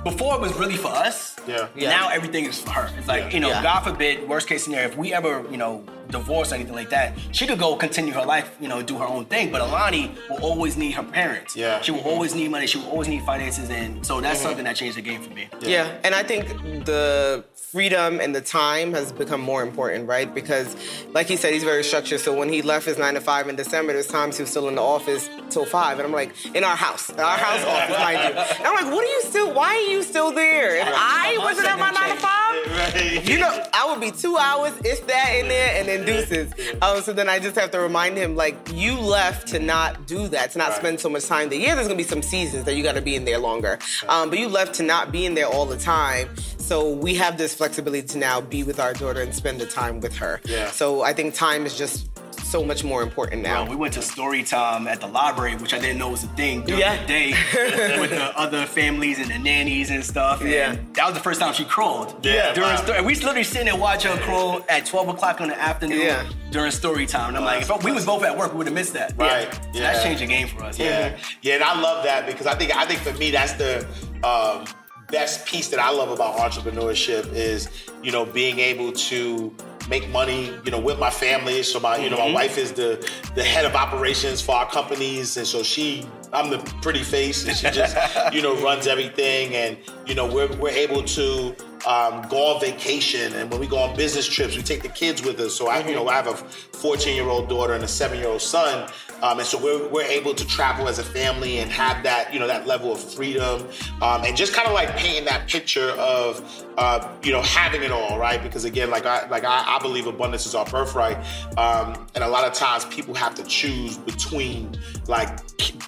before 0.04 0.34
it 0.34 0.40
was 0.40 0.54
really 0.54 0.76
for 0.76 0.88
us. 0.88 1.36
Yeah. 1.46 1.68
Yeah. 1.76 1.90
Now 1.90 2.08
everything 2.08 2.44
is 2.44 2.60
for 2.60 2.70
her. 2.70 2.90
It's 2.98 3.08
like 3.08 3.24
Yeah. 3.24 3.30
you 3.34 3.40
know, 3.40 3.48
Yeah. 3.48 3.62
God 3.62 3.80
forbid, 3.80 4.28
worst 4.28 4.46
case 4.48 4.64
scenario, 4.64 4.88
if 4.88 4.96
we 4.96 5.12
ever 5.12 5.44
you 5.50 5.56
know 5.56 5.84
divorce 6.10 6.52
or 6.52 6.54
anything 6.54 6.74
like 6.74 6.88
that, 6.90 7.12
she 7.32 7.46
could 7.46 7.58
go 7.58 7.76
continue 7.76 8.14
her 8.14 8.24
life, 8.24 8.48
you 8.60 8.68
know, 8.68 8.80
do 8.80 8.96
her 8.96 9.04
own 9.06 9.24
thing. 9.26 9.50
But 9.50 9.60
Alani 9.60 10.12
will 10.30 10.38
always 10.42 10.76
need 10.76 10.92
her 10.92 11.02
parents. 11.02 11.54
Yeah. 11.56 11.80
She 11.82 11.90
will 11.92 12.00
always 12.12 12.34
need 12.34 12.50
money. 12.50 12.66
She 12.66 12.78
will 12.78 12.88
always 12.88 13.08
need 13.08 13.22
finances, 13.24 13.68
and 13.70 14.04
so 14.06 14.14
Mm-hmm. 14.14 14.22
that's 14.22 14.40
something 14.40 14.64
that 14.64 14.76
changed 14.76 14.96
the 14.96 15.02
game 15.02 15.20
for 15.22 15.30
me. 15.34 15.48
Yeah, 15.60 15.86
and 16.04 16.14
I 16.14 16.22
think 16.22 16.48
the 16.86 17.44
freedom 17.72 18.18
and 18.18 18.34
the 18.34 18.40
time 18.40 18.94
has 18.94 19.12
become 19.12 19.42
more 19.42 19.62
important, 19.62 20.08
right? 20.08 20.34
Because, 20.34 20.74
like 21.12 21.26
he 21.26 21.36
said, 21.36 21.52
he's 21.52 21.64
very 21.64 21.84
structured. 21.84 22.20
So 22.20 22.34
when 22.36 22.48
he 22.48 22.62
left 22.62 22.86
his 22.86 22.96
nine 22.96 23.12
to 23.14 23.20
five 23.20 23.46
in 23.46 23.56
December, 23.56 23.92
there's 23.92 24.06
times 24.06 24.38
he 24.38 24.42
was 24.42 24.50
still 24.50 24.68
in 24.68 24.74
the 24.76 24.82
office 24.82 25.28
till 25.50 25.66
five, 25.66 25.98
and 25.98 26.06
I'm 26.06 26.12
like, 26.12 26.32
in 26.54 26.64
our 26.64 26.76
house, 26.76 27.10
our 27.10 27.36
house 27.36 27.62
office, 27.64 27.98
mind 27.98 28.18
you. 28.18 28.40
And 28.40 28.66
I'm 28.66 28.74
like, 28.74 28.94
what 28.94 29.04
are 29.04 29.10
you 29.10 29.22
still? 29.22 29.52
Why 29.52 29.74
are 29.74 29.90
you 29.90 30.02
still 30.02 30.32
there? 30.32 30.76
If 30.76 30.88
I 30.90 31.36
wasn't 31.40 31.68
at 31.68 31.78
my 31.78 31.90
nine 31.90 32.16
to 32.16 32.16
five, 32.16 33.28
you 33.28 33.38
know, 33.38 33.64
I 33.74 33.90
would 33.90 34.00
be 34.00 34.12
two 34.12 34.38
hours, 34.38 34.72
if 34.84 35.06
that 35.06 35.32
in 35.38 35.48
there, 35.48 35.78
and 35.78 35.88
then 35.88 36.06
deuces. 36.06 36.52
Um, 36.80 37.02
so 37.02 37.12
then 37.12 37.28
I 37.28 37.38
just 37.38 37.56
have 37.56 37.70
to 37.72 37.80
remind 37.80 38.16
him, 38.16 38.34
like, 38.34 38.56
you 38.72 38.98
left 38.98 39.48
to 39.48 39.58
not 39.58 40.06
do 40.06 40.28
that, 40.28 40.52
to 40.52 40.58
not 40.58 40.68
Right. 40.70 40.78
spend 40.78 41.00
so 41.00 41.08
much 41.10 41.26
time 41.26 41.50
there. 41.50 41.58
Yeah, 41.58 41.74
there's 41.74 41.86
gonna 41.86 41.98
be 41.98 42.02
some 42.04 42.22
seasons 42.22 42.64
that 42.64 42.74
you 42.76 42.82
gotta 42.82 43.02
be 43.02 43.14
in 43.14 43.24
there 43.26 43.38
longer. 43.38 43.78
Um, 44.08 44.30
but 44.30 44.38
you 44.38 44.48
left 44.48 44.74
to 44.76 44.82
not 44.82 45.12
be 45.12 45.26
in 45.26 45.34
there 45.34 45.46
all 45.46 45.66
the 45.66 45.76
time. 45.78 46.28
So 46.68 46.90
we 46.90 47.14
have 47.14 47.38
this 47.38 47.54
flexibility 47.54 48.06
to 48.08 48.18
now 48.18 48.42
be 48.42 48.62
with 48.62 48.78
our 48.78 48.92
daughter 48.92 49.22
and 49.22 49.34
spend 49.34 49.58
the 49.58 49.64
time 49.64 50.00
with 50.00 50.14
her. 50.18 50.38
Yeah. 50.44 50.70
So 50.70 51.00
I 51.02 51.14
think 51.14 51.34
time 51.34 51.64
is 51.64 51.78
just 51.78 52.10
so 52.44 52.62
much 52.62 52.84
more 52.84 53.02
important 53.02 53.42
now. 53.42 53.62
Well, 53.62 53.70
we 53.70 53.76
went 53.76 53.94
to 53.94 54.02
story 54.02 54.42
time 54.42 54.86
at 54.86 55.00
the 55.00 55.06
library, 55.06 55.56
which 55.56 55.72
I 55.72 55.78
didn't 55.78 55.96
know 55.96 56.10
was 56.10 56.24
a 56.24 56.28
thing 56.28 56.64
during 56.64 56.80
Yeah. 56.80 57.00
the 57.00 57.06
day 57.06 57.30
with 58.00 58.10
the 58.10 58.38
other 58.38 58.66
families 58.66 59.18
and 59.18 59.30
the 59.30 59.38
nannies 59.38 59.88
and 59.90 60.04
stuff. 60.04 60.42
And 60.42 60.50
Yeah. 60.50 60.76
that 60.92 61.06
was 61.06 61.14
the 61.14 61.20
first 61.20 61.40
time 61.40 61.54
she 61.54 61.64
crawled. 61.64 62.14
Yeah, 62.22 62.52
During 62.52 62.68
wow. 62.70 62.76
sto- 62.76 62.92
and 62.92 63.06
we 63.06 63.14
literally 63.14 63.44
sitting 63.44 63.64
there 63.66 63.76
watching 63.76 64.10
her 64.14 64.18
crawl 64.22 64.62
at 64.68 64.84
12 64.84 65.08
o'clock 65.08 65.40
in 65.40 65.48
the 65.48 65.58
afternoon 65.58 66.00
Yeah. 66.02 66.28
during 66.50 66.70
story 66.70 67.06
time. 67.06 67.28
And 67.30 67.38
I'm 67.38 67.44
like, 67.44 67.62
if 67.62 67.82
we 67.82 67.92
was 67.92 68.04
both 68.04 68.22
at 68.24 68.36
work, 68.36 68.52
we 68.52 68.58
would 68.58 68.66
have 68.66 68.74
missed 68.74 68.92
that. 68.92 69.14
Right. 69.16 69.52
So 69.54 69.60
Yeah. 69.72 69.80
That's 69.92 70.02
changed 70.02 70.20
the 70.22 70.26
game 70.26 70.48
for 70.48 70.64
us. 70.64 70.78
Yeah, 70.78 71.16
yeah, 71.40 71.54
and 71.54 71.64
I 71.64 71.80
love 71.80 72.04
that 72.04 72.26
because 72.26 72.46
I 72.46 72.54
think 72.56 72.76
I 72.76 72.84
think 72.84 73.00
for 73.00 73.14
me 73.14 73.30
that's 73.30 73.54
the 73.54 73.86
um, 74.22 74.64
best 75.08 75.46
piece 75.46 75.68
that 75.68 75.80
I 75.80 75.90
love 75.90 76.10
about 76.10 76.36
entrepreneurship 76.36 77.32
is 77.32 77.68
you 78.02 78.12
know 78.12 78.24
being 78.24 78.58
able 78.58 78.92
to 78.92 79.54
make 79.88 80.08
money 80.10 80.52
you 80.64 80.70
know 80.70 80.78
with 80.78 80.98
my 80.98 81.10
family. 81.10 81.62
So 81.62 81.80
my 81.80 81.96
you 81.96 82.10
know 82.10 82.18
my 82.18 82.32
wife 82.32 82.58
is 82.58 82.72
the 82.72 83.08
the 83.34 83.42
head 83.44 83.64
of 83.64 83.74
operations 83.74 84.40
for 84.40 84.54
our 84.54 84.70
companies, 84.70 85.36
and 85.36 85.46
so 85.46 85.62
she 85.62 86.06
I'm 86.32 86.50
the 86.50 86.58
pretty 86.82 87.02
face, 87.02 87.46
and 87.46 87.56
she 87.56 87.70
just 87.70 87.96
you 88.32 88.42
know 88.42 88.54
runs 88.62 88.86
everything, 88.86 89.54
and 89.54 89.78
you 90.06 90.14
know 90.14 90.26
we're 90.26 90.54
we're 90.56 90.70
able 90.70 91.02
to. 91.02 91.56
Um, 91.86 92.26
go 92.28 92.54
on 92.54 92.60
vacation, 92.60 93.32
and 93.34 93.48
when 93.52 93.60
we 93.60 93.68
go 93.68 93.78
on 93.78 93.96
business 93.96 94.26
trips, 94.26 94.56
we 94.56 94.64
take 94.64 94.82
the 94.82 94.88
kids 94.88 95.22
with 95.22 95.38
us. 95.38 95.54
So 95.54 95.68
I, 95.68 95.86
you 95.86 95.94
know, 95.94 96.08
I 96.08 96.14
have 96.14 96.26
a 96.26 96.34
14 96.34 97.14
year 97.14 97.28
old 97.28 97.48
daughter 97.48 97.72
and 97.72 97.84
a 97.84 97.88
seven 97.88 98.18
year 98.18 98.26
old 98.26 98.42
son, 98.42 98.90
um, 99.22 99.38
and 99.38 99.46
so 99.46 99.58
we're, 99.62 99.88
we're 99.88 100.02
able 100.02 100.34
to 100.34 100.46
travel 100.46 100.88
as 100.88 100.98
a 100.98 101.04
family 101.04 101.58
and 101.58 101.70
have 101.70 102.02
that, 102.04 102.32
you 102.32 102.38
know, 102.38 102.46
that 102.46 102.66
level 102.66 102.92
of 102.92 103.00
freedom, 103.00 103.66
um, 104.02 104.24
and 104.24 104.36
just 104.36 104.52
kind 104.52 104.66
of 104.68 104.74
like 104.74 104.96
painting 104.96 105.24
that 105.24 105.48
picture 105.48 105.90
of, 105.92 106.64
uh, 106.78 107.08
you 107.22 107.32
know, 107.32 107.42
having 107.42 107.82
it 107.82 107.90
all, 107.90 108.18
right? 108.18 108.42
Because 108.42 108.64
again, 108.64 108.90
like 108.90 109.06
I, 109.06 109.28
like 109.28 109.44
I, 109.44 109.76
I 109.76 109.78
believe 109.80 110.06
abundance 110.06 110.46
is 110.46 110.54
our 110.54 110.64
birthright, 110.66 111.16
um, 111.58 112.06
and 112.14 112.22
a 112.22 112.28
lot 112.28 112.46
of 112.46 112.52
times 112.52 112.84
people 112.86 113.14
have 113.14 113.34
to 113.36 113.42
choose 113.44 113.96
between, 113.98 114.78
like, 115.06 115.28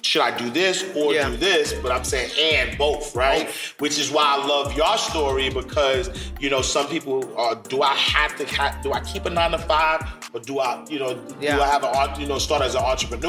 should 0.03 0.21
I 0.21 0.35
do 0.35 0.49
this 0.49 0.83
or 0.95 1.13
Yeah. 1.13 1.29
do 1.29 1.37
this? 1.37 1.73
But 1.73 1.91
I'm 1.91 2.03
saying 2.03 2.31
and 2.39 2.77
both, 2.77 3.15
right? 3.15 3.49
Which 3.79 3.97
is 3.99 4.11
why 4.11 4.37
I 4.37 4.45
love 4.45 4.75
your 4.75 4.97
story 4.97 5.49
because 5.49 6.09
you 6.39 6.49
know 6.49 6.61
some 6.61 6.87
people 6.87 7.33
are. 7.37 7.55
Do 7.55 7.81
I 7.81 7.93
have 7.93 8.35
to? 8.37 8.45
Do 8.83 8.91
I 8.93 8.99
keep 9.01 9.25
a 9.25 9.29
nine 9.29 9.51
to 9.51 9.57
five 9.57 10.01
or 10.33 10.39
do 10.41 10.59
I, 10.59 10.83
you 10.89 10.99
know, 10.99 11.13
do 11.13 11.61
I 11.61 11.67
have 11.67 11.83
an 11.83 12.19
you 12.19 12.27
know 12.27 12.37
start 12.39 12.61
as 12.61 12.75
an 12.75 12.81
entrepreneur? 12.81 13.20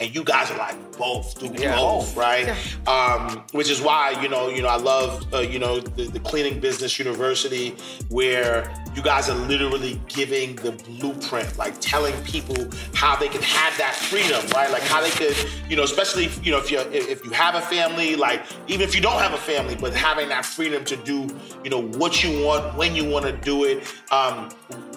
And 0.00 0.14
you 0.14 0.24
guys 0.24 0.50
are 0.50 0.58
like 0.58 0.76
both, 0.96 1.38
do 1.38 1.52
Yeah. 1.58 1.76
both, 1.76 2.16
right? 2.16 2.48
Um, 2.86 3.44
which 3.52 3.70
is 3.70 3.80
why 3.80 4.10
you 4.22 4.28
know 4.28 4.48
you 4.48 4.62
know 4.62 4.68
I 4.68 4.76
love 4.76 5.26
uh, 5.34 5.38
you 5.38 5.58
know 5.58 5.80
the, 5.80 6.04
the 6.04 6.20
Cleaning 6.20 6.60
Business 6.60 6.98
University 6.98 7.76
where 8.08 8.72
you 8.94 9.02
guys 9.02 9.28
are 9.28 9.34
literally 9.34 10.00
giving 10.08 10.54
the 10.56 10.72
blueprint, 10.72 11.56
like 11.58 11.74
telling 11.80 12.14
people 12.24 12.56
how 12.94 13.16
they 13.16 13.28
can 13.28 13.42
have 13.42 13.76
that 13.78 13.94
freedom, 13.94 14.44
right? 14.54 14.70
Like 14.70 14.82
how 14.82 15.00
they 15.00 15.10
could, 15.10 15.36
you 15.68 15.76
know, 15.76 15.82
especially 15.82 16.26
if, 16.26 16.44
you 16.44 16.52
know 16.52 16.58
if 16.58 16.70
you 16.70 16.78
if 16.92 17.24
you 17.24 17.30
have 17.30 17.54
a 17.54 17.60
family, 17.62 18.16
like 18.16 18.42
even 18.68 18.82
if 18.86 18.94
you 18.94 19.00
don't 19.00 19.20
have 19.20 19.32
a 19.34 19.38
family, 19.38 19.74
but 19.76 19.94
having 19.94 20.28
that 20.28 20.44
freedom 20.44 20.84
to 20.84 20.96
do, 20.96 21.28
you 21.64 21.70
know, 21.70 21.82
what 21.82 22.22
you 22.22 22.44
want 22.44 22.76
when 22.76 22.94
you 22.94 23.04
want 23.08 23.24
to 23.26 23.32
do 23.32 23.64
it. 23.64 23.82
Um, 24.10 24.50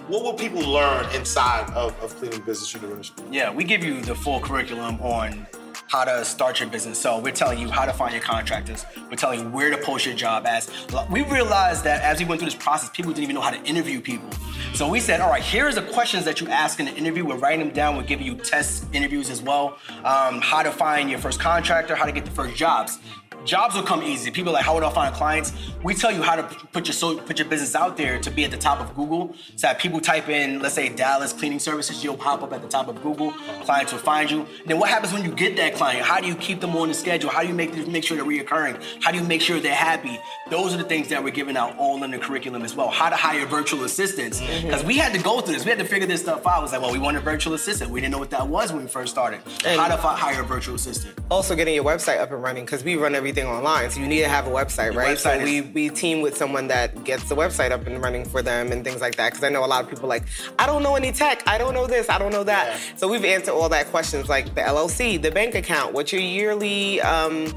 what 0.08 0.24
will 0.24 0.34
people 0.34 0.62
learn 0.62 1.04
inside 1.16 1.68
of, 1.72 2.00
of 2.02 2.16
Cleaning 2.18 2.42
Business 2.42 2.74
University? 2.74 3.24
Yeah, 3.32 3.52
we 3.52 3.64
give 3.64 3.84
you 3.84 4.02
the 4.02 4.14
full 4.14 4.40
curriculum 4.40 5.02
on 5.02 5.48
how 5.88 6.04
to 6.04 6.24
start 6.26 6.60
your 6.60 6.70
business. 6.70 7.00
So 7.00 7.20
we're 7.20 7.34
telling 7.34 7.60
you 7.60 7.70
how 7.70 7.86
to 7.86 7.94
find 7.94 8.14
your 8.14 8.22
contractors. 8.22 8.86
We're 9.10 9.18
telling 9.18 9.40
you 9.40 9.50
where 9.50 9.70
to 9.70 9.78
post 9.78 10.06
your 10.06 10.16
job 10.16 10.46
as. 10.46 10.70
We 11.10 11.24
realized 11.24 11.84
that 11.86 12.02
as 12.04 12.20
we 12.20 12.26
went 12.26 12.40
through 12.40 12.52
this 12.52 12.64
process, 12.64 12.90
people 12.90 13.12
didn't 13.12 13.24
even 13.24 13.36
know 13.36 13.42
how 13.42 13.52
to 13.52 13.64
interview 13.64 14.02
people. 14.02 14.30
So 14.74 14.90
we 14.90 15.00
said, 15.00 15.22
all 15.22 15.30
right, 15.30 15.44
here's 15.44 15.76
the 15.76 15.82
questions 15.82 16.26
that 16.26 16.42
you 16.42 16.48
ask 16.50 16.80
in 16.80 16.86
the 16.86 16.94
interview. 16.96 17.26
We're 17.26 17.38
writing 17.38 17.60
them 17.60 17.74
down. 17.74 17.98
We're 17.98 18.04
giving 18.04 18.26
you 18.26 18.36
test 18.36 18.86
interviews 18.94 19.30
as 19.30 19.42
well. 19.42 19.78
Um, 20.04 20.42
how 20.42 20.64
to 20.64 20.72
find 20.72 21.10
your 21.10 21.20
first 21.20 21.40
contractor, 21.40 21.96
how 21.96 22.06
to 22.06 22.12
get 22.12 22.26
the 22.26 22.32
first 22.32 22.56
jobs. 22.56 23.00
Jobs 23.46 23.76
will 23.76 23.84
come 23.84 24.02
easy. 24.02 24.32
People 24.32 24.50
are 24.50 24.54
like, 24.54 24.66
how 24.66 24.74
would 24.74 24.84
I 24.84 24.90
find 24.90 25.14
clients? 25.14 25.54
We 25.84 25.94
tell 25.94 26.12
you 26.12 26.24
how 26.24 26.36
to 26.36 26.44
put 26.74 26.88
your 26.88 26.94
so, 26.94 27.18
put 27.20 27.38
your 27.38 27.48
business 27.48 27.76
out 27.76 27.96
there 27.96 28.20
to 28.20 28.32
be 28.32 28.44
at 28.44 28.50
the 28.50 28.58
top 28.58 28.80
of 28.80 28.96
Google. 28.96 29.36
So 29.56 29.68
that 29.68 29.78
people 29.78 30.00
type 30.00 30.30
in, 30.30 30.60
let's 30.62 30.74
say 30.74 30.90
Dallas 30.90 31.32
cleaning 31.32 31.60
services, 31.60 32.04
you'll 32.04 32.18
pop 32.18 32.42
up 32.42 32.54
at 32.54 32.64
the 32.64 32.68
top 32.68 32.88
of 32.88 33.02
Google. 33.04 33.32
Clients 33.64 33.92
will 33.92 34.00
find 34.00 34.32
you. 34.32 34.48
then 34.66 34.80
what 34.80 34.90
happens 34.90 35.14
when 35.14 35.24
you 35.24 35.32
get 35.32 35.56
that 35.58 35.76
client? 35.76 36.04
How 36.04 36.20
do 36.20 36.28
you 36.28 36.36
keep 36.36 36.60
them 36.60 36.76
on 36.76 36.88
the 36.88 36.94
schedule? 36.96 37.30
How 37.30 37.42
do 37.42 37.48
you 37.48 37.54
make 37.54 37.76
make 37.88 38.04
sure 38.04 38.18
they're 38.18 38.26
reoccurring? 38.26 38.82
How 39.04 39.12
do 39.12 39.18
you 39.20 39.24
make 39.24 39.42
sure 39.42 39.60
they're 39.60 39.76
happy? 39.76 40.20
Those 40.50 40.74
are 40.74 40.78
the 40.78 40.84
things 40.84 41.10
that 41.10 41.24
we're 41.24 41.30
giving 41.30 41.56
out 41.56 41.78
all 41.78 42.04
in 42.04 42.12
the 42.12 42.18
curriculum 42.18 42.64
as 42.64 42.76
well. 42.76 42.90
How 42.90 43.10
to 43.10 43.16
hire 43.16 43.46
virtual 43.46 43.84
assistants 43.84 44.42
mm-hmm. 44.42 44.68
because 44.68 44.84
we 44.84 44.98
had 44.98 45.14
to 45.14 45.22
go 45.22 45.42
through 45.42 45.54
this. 45.54 45.66
We 45.66 45.70
had 45.70 45.80
to 45.80 45.86
figure 45.86 46.08
this 46.08 46.22
stuff 46.22 46.48
out. 46.48 46.60
It 46.60 46.62
was 46.64 46.72
like, 46.72 46.82
well, 46.82 46.92
we 46.92 47.00
want 47.00 47.18
a 47.18 47.20
virtual 47.20 47.54
assistant. 47.54 47.92
We 47.92 48.02
didn't 48.02 48.14
know 48.14 48.20
what 48.20 48.32
that 48.32 48.48
was 48.48 48.72
when 48.72 48.84
we 48.84 48.90
first 48.90 49.12
started. 49.12 49.42
And- 49.66 49.80
how 49.80 49.88
to 49.88 49.98
hire 49.98 50.42
a 50.42 50.44
virtual 50.44 50.76
assistant. 50.76 51.16
also 51.30 51.56
getting 51.56 51.76
your 51.76 51.84
website 51.84 52.20
up 52.20 52.32
and 52.32 52.42
running 52.42 52.66
because 52.66 52.84
we 52.84 52.96
run 52.96 53.16
everything 53.26 53.48
online 53.48 53.90
so 53.90 54.00
you 54.00 54.08
need 54.08 54.20
to 54.22 54.28
have 54.28 54.46
a 54.46 54.52
website 54.52 54.94
Your 54.94 55.02
right? 55.02 55.18
Website 55.18 55.40
so 55.40 55.44
we, 55.44 55.58
is- 55.60 55.74
we 55.74 55.90
team 55.90 56.22
with 56.22 56.38
someone 56.38 56.68
that 56.68 57.04
gets 57.04 57.28
the 57.28 57.36
website 57.36 57.72
up 57.72 57.88
and 57.88 58.00
running 58.00 58.24
for 58.24 58.44
them 58.44 58.72
and 58.72 58.84
things 58.84 59.02
like 59.02 59.16
that 59.16 59.32
because 59.32 59.44
i 59.44 59.50
know 59.50 59.66
a 59.66 59.68
lot 59.68 59.84
of 59.84 59.90
people 59.90 60.08
like 60.08 60.24
i 60.60 60.68
don't 60.68 60.84
know 60.84 60.96
any 60.96 61.12
tech. 61.12 61.42
I 61.48 61.58
don't 61.58 61.74
know 61.74 61.88
this. 61.88 62.08
I 62.08 62.20
don't 62.20 62.32
know 62.32 62.44
that. 62.44 62.68
Yeah. 62.68 62.96
so 62.98 63.08
we've 63.08 63.26
answered 63.26 63.54
all 63.54 63.68
that 63.70 63.88
questions 63.88 64.30
like 64.30 64.54
the 64.54 64.62
llc 64.62 65.22
the 65.24 65.32
bank 65.32 65.56
account 65.56 65.94
what 65.94 66.12
your 66.12 66.22
yearly 66.22 67.02
um, 67.02 67.48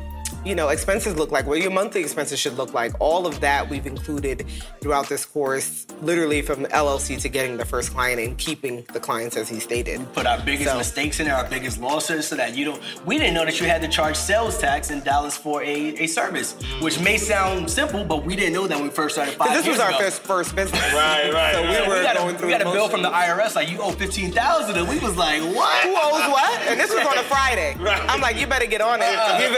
you 0.49 0.55
know 0.55 0.69
expenses 0.69 1.15
look 1.17 1.31
like 1.31 1.47
what 1.47 1.61
your 1.61 1.71
monthly 1.71 2.01
expenses 2.01 2.39
should 2.41 2.57
look 2.57 2.73
like 2.73 2.93
all 3.01 3.27
of 3.27 3.39
that 3.41 3.69
we've 3.69 3.87
included 3.87 4.47
throughout 4.81 5.09
this 5.09 5.27
course 5.27 5.87
literally 6.01 6.41
from 6.41 6.63
the 6.63 6.69
llc 6.71 7.21
to 7.21 7.29
getting 7.29 7.57
the 7.59 7.65
first 7.65 7.93
client 7.93 8.19
and 8.21 8.39
keeping 8.39 8.85
the 8.95 9.01
clients 9.01 9.37
as 9.37 9.49
he 9.49 9.61
stated 9.61 10.01
put 10.15 10.27
our 10.27 10.41
biggest 10.41 10.71
So- 10.71 10.79
mistakes 10.79 11.21
in 11.21 11.27
there, 11.27 11.35
our 11.37 11.49
biggest 11.49 11.81
losses, 11.81 12.27
so 12.29 12.35
that 12.37 12.57
you 12.57 12.65
don't. 12.65 12.81
We 13.05 13.19
didn't 13.19 13.35
know 13.35 13.45
that 13.45 13.61
you 13.61 13.67
had 13.67 13.83
to 13.83 13.89
charge 13.89 14.17
sales 14.17 14.59
tax 14.59 14.91
in 14.91 15.01
Dallas 15.01 15.37
for 15.37 15.63
a, 15.63 15.95
a 16.05 16.07
service, 16.07 16.55
which 16.81 16.99
may 17.01 17.17
sound 17.19 17.71
simple, 17.71 18.05
but 18.05 18.25
we 18.25 18.35
didn't 18.37 18.53
know 18.55 18.67
that 18.67 18.77
when 18.77 18.85
we 18.89 18.91
first 18.95 19.15
started 19.17 19.35
five 19.35 19.51
this 19.55 19.65
years 19.67 19.77
was 19.77 19.81
our 19.81 19.91
ago. 19.91 19.99
first 19.99 20.23
first 20.23 20.57
business. 20.57 20.81
Right, 20.95 21.33
right, 21.33 21.55
So 21.55 21.63
we 21.63 21.89
were 21.89 21.97
we 21.99 22.03
got 22.03 22.17
going 22.17 22.35
a, 22.35 22.39
through 22.39 22.49
we 22.49 22.53
got 22.59 22.63
a 22.63 22.73
bill 22.73 22.89
from 22.89 23.03
the. 23.03 23.09
IRS 23.11 23.55
like 23.57 23.71
you 23.71 23.81
owe 23.81 23.91
fifteen 23.93 24.31
thousand, 24.33 24.77
and 24.77 24.89
we 24.89 24.99
was 25.01 25.17
like, 25.17 25.43
what? 25.43 25.83
Who 25.85 25.91
owes 25.91 26.29
what? 26.31 26.61
And 26.69 26.79
this 26.81 26.91
was 26.95 27.05
on 27.07 27.19
a 27.19 27.23
Friday. 27.35 27.75
Right. 27.79 28.01
I'm 28.09 28.21
like, 28.21 28.37
you 28.39 28.47
better 28.47 28.67
get 28.67 28.81
on 28.81 29.01
it. 29.03 29.07
Uh, 29.09 29.39
you 29.43 29.49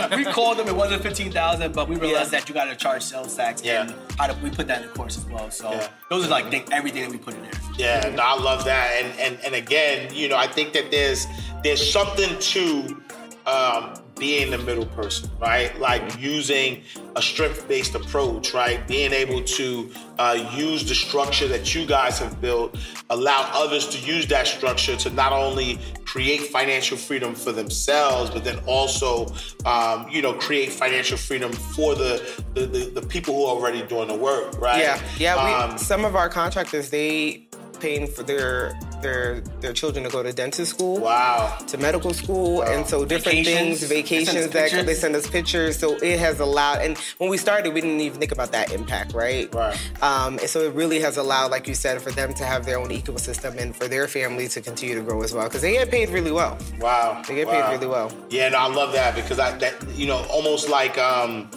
better- 0.00 0.16
we 0.16 0.24
called 0.32 0.58
them. 0.58 0.68
It 0.68 0.76
wasn't 0.76 1.02
fifteen 1.02 1.30
thousand, 1.32 1.72
but 1.74 1.88
we 1.88 1.96
realized 1.96 2.32
Yeah. 2.32 2.40
that 2.40 2.48
you 2.48 2.54
got 2.54 2.64
to 2.66 2.76
charge 2.76 3.02
sales 3.02 3.34
tax. 3.36 3.62
Yeah. 3.62 3.82
And 3.82 3.94
how 4.18 4.26
to 4.28 4.34
we 4.42 4.50
put 4.50 4.66
that 4.68 4.82
in 4.82 4.88
the 4.88 4.94
course 4.94 5.16
as 5.18 5.24
well. 5.26 5.50
So 5.50 5.70
Yeah. 5.70 5.88
those 6.08 6.26
are 6.26 6.28
like 6.28 6.50
think, 6.50 6.72
everything 6.72 7.02
that 7.02 7.10
we 7.10 7.18
put 7.18 7.34
in 7.34 7.42
there. 7.42 7.50
Yeah, 7.76 8.10
no, 8.14 8.22
I 8.22 8.34
love 8.38 8.64
that, 8.64 8.90
and 9.02 9.18
and 9.18 9.38
and 9.44 9.54
again, 9.54 10.14
you 10.14 10.28
know, 10.28 10.36
I 10.36 10.46
think 10.46 10.72
that 10.74 10.90
there's 10.90 11.26
there's 11.64 11.92
something 11.92 12.38
to 12.38 13.02
um, 13.46 13.94
being 14.20 14.50
the 14.50 14.58
middle 14.58 14.86
person, 14.86 15.28
right? 15.40 15.76
Like 15.80 16.20
using 16.20 16.82
a 17.16 17.22
strength-based 17.22 17.94
approach, 17.94 18.52
right? 18.54 18.86
Being 18.86 19.12
able 19.12 19.42
to 19.42 19.90
uh, 20.18 20.52
use 20.54 20.86
the 20.86 20.94
structure 20.94 21.48
that 21.48 21.74
you 21.74 21.86
guys 21.86 22.18
have 22.18 22.40
built, 22.40 22.76
allow 23.08 23.50
others 23.52 23.88
to 23.88 23.98
use 23.98 24.26
that 24.28 24.46
structure 24.46 24.94
to 24.96 25.10
not 25.10 25.32
only 25.32 25.78
create 26.04 26.42
financial 26.42 26.96
freedom 26.98 27.34
for 27.34 27.50
themselves, 27.50 28.30
but 28.30 28.44
then 28.44 28.58
also, 28.66 29.26
um, 29.64 30.06
you 30.10 30.20
know, 30.20 30.34
create 30.34 30.70
financial 30.70 31.16
freedom 31.16 31.50
for 31.50 31.94
the 31.94 32.20
the, 32.54 32.66
the 32.66 33.00
the 33.00 33.02
people 33.02 33.34
who 33.34 33.44
are 33.46 33.56
already 33.56 33.82
doing 33.86 34.08
the 34.08 34.14
work, 34.14 34.60
right? 34.60 34.80
yeah, 34.82 35.02
yeah. 35.18 35.44
We, 35.44 35.52
Um, 35.72 35.78
some 35.78 36.04
of 36.04 36.14
our 36.14 36.28
contractors 36.28 36.90
they 36.90 37.46
paying 37.80 38.06
for 38.06 38.22
their 38.22 38.78
their 39.02 39.40
their 39.60 39.72
children 39.72 40.04
to 40.04 40.10
go 40.10 40.22
to 40.22 40.32
dentist 40.32 40.70
school. 40.72 40.98
wow. 41.00 41.56
To 41.68 41.78
medical 41.78 42.12
school, 42.14 42.62
and 42.62 42.86
so 42.86 43.04
different 43.04 43.38
Vacations. 43.38 43.78
things, 43.78 43.88
They 43.88 44.02
vacations 44.02 44.48
that 44.48 44.86
they 44.86 44.94
send 44.94 45.14
us 45.16 45.28
pictures. 45.28 45.78
So 45.78 45.96
it 45.96 46.18
has 46.18 46.40
allowed, 46.40 46.80
and 46.82 46.96
when 47.18 47.30
we 47.30 47.36
started, 47.36 47.72
we 47.74 47.80
didn't 47.80 48.00
even 48.00 48.18
think 48.18 48.32
about 48.32 48.52
that 48.52 48.72
impact, 48.72 49.12
right? 49.14 49.52
Right. 49.54 49.76
Um, 50.02 50.38
and 50.38 50.48
so 50.48 50.60
it 50.60 50.74
really 50.74 51.00
has 51.00 51.16
allowed, 51.16 51.50
like 51.50 51.66
you 51.68 51.74
said, 51.74 52.00
for 52.02 52.10
them 52.10 52.34
to 52.34 52.44
have 52.44 52.64
their 52.66 52.78
own 52.78 52.88
ecosystem 52.90 53.56
and 53.58 53.74
for 53.74 53.86
their 53.88 54.08
family 54.08 54.48
to 54.48 54.60
continue 54.60 54.94
to 54.94 55.02
grow 55.02 55.22
as 55.22 55.32
well, 55.32 55.44
because 55.44 55.62
they 55.62 55.72
get 55.72 55.90
paid 55.90 56.10
really 56.10 56.32
well. 56.32 56.58
Wow. 56.80 57.22
They 57.26 57.34
get 57.36 57.46
wow. 57.46 57.52
paid 57.66 57.72
really 57.74 57.86
well. 57.86 58.12
Yeah, 58.30 58.48
no, 58.50 58.58
I 58.58 58.68
love 58.68 58.92
that 58.92 59.14
because 59.14 59.38
I 59.38 59.56
that 59.58 59.74
you 59.94 60.06
know 60.06 60.24
almost 60.30 60.68
like 60.68 60.96
um 60.98 61.48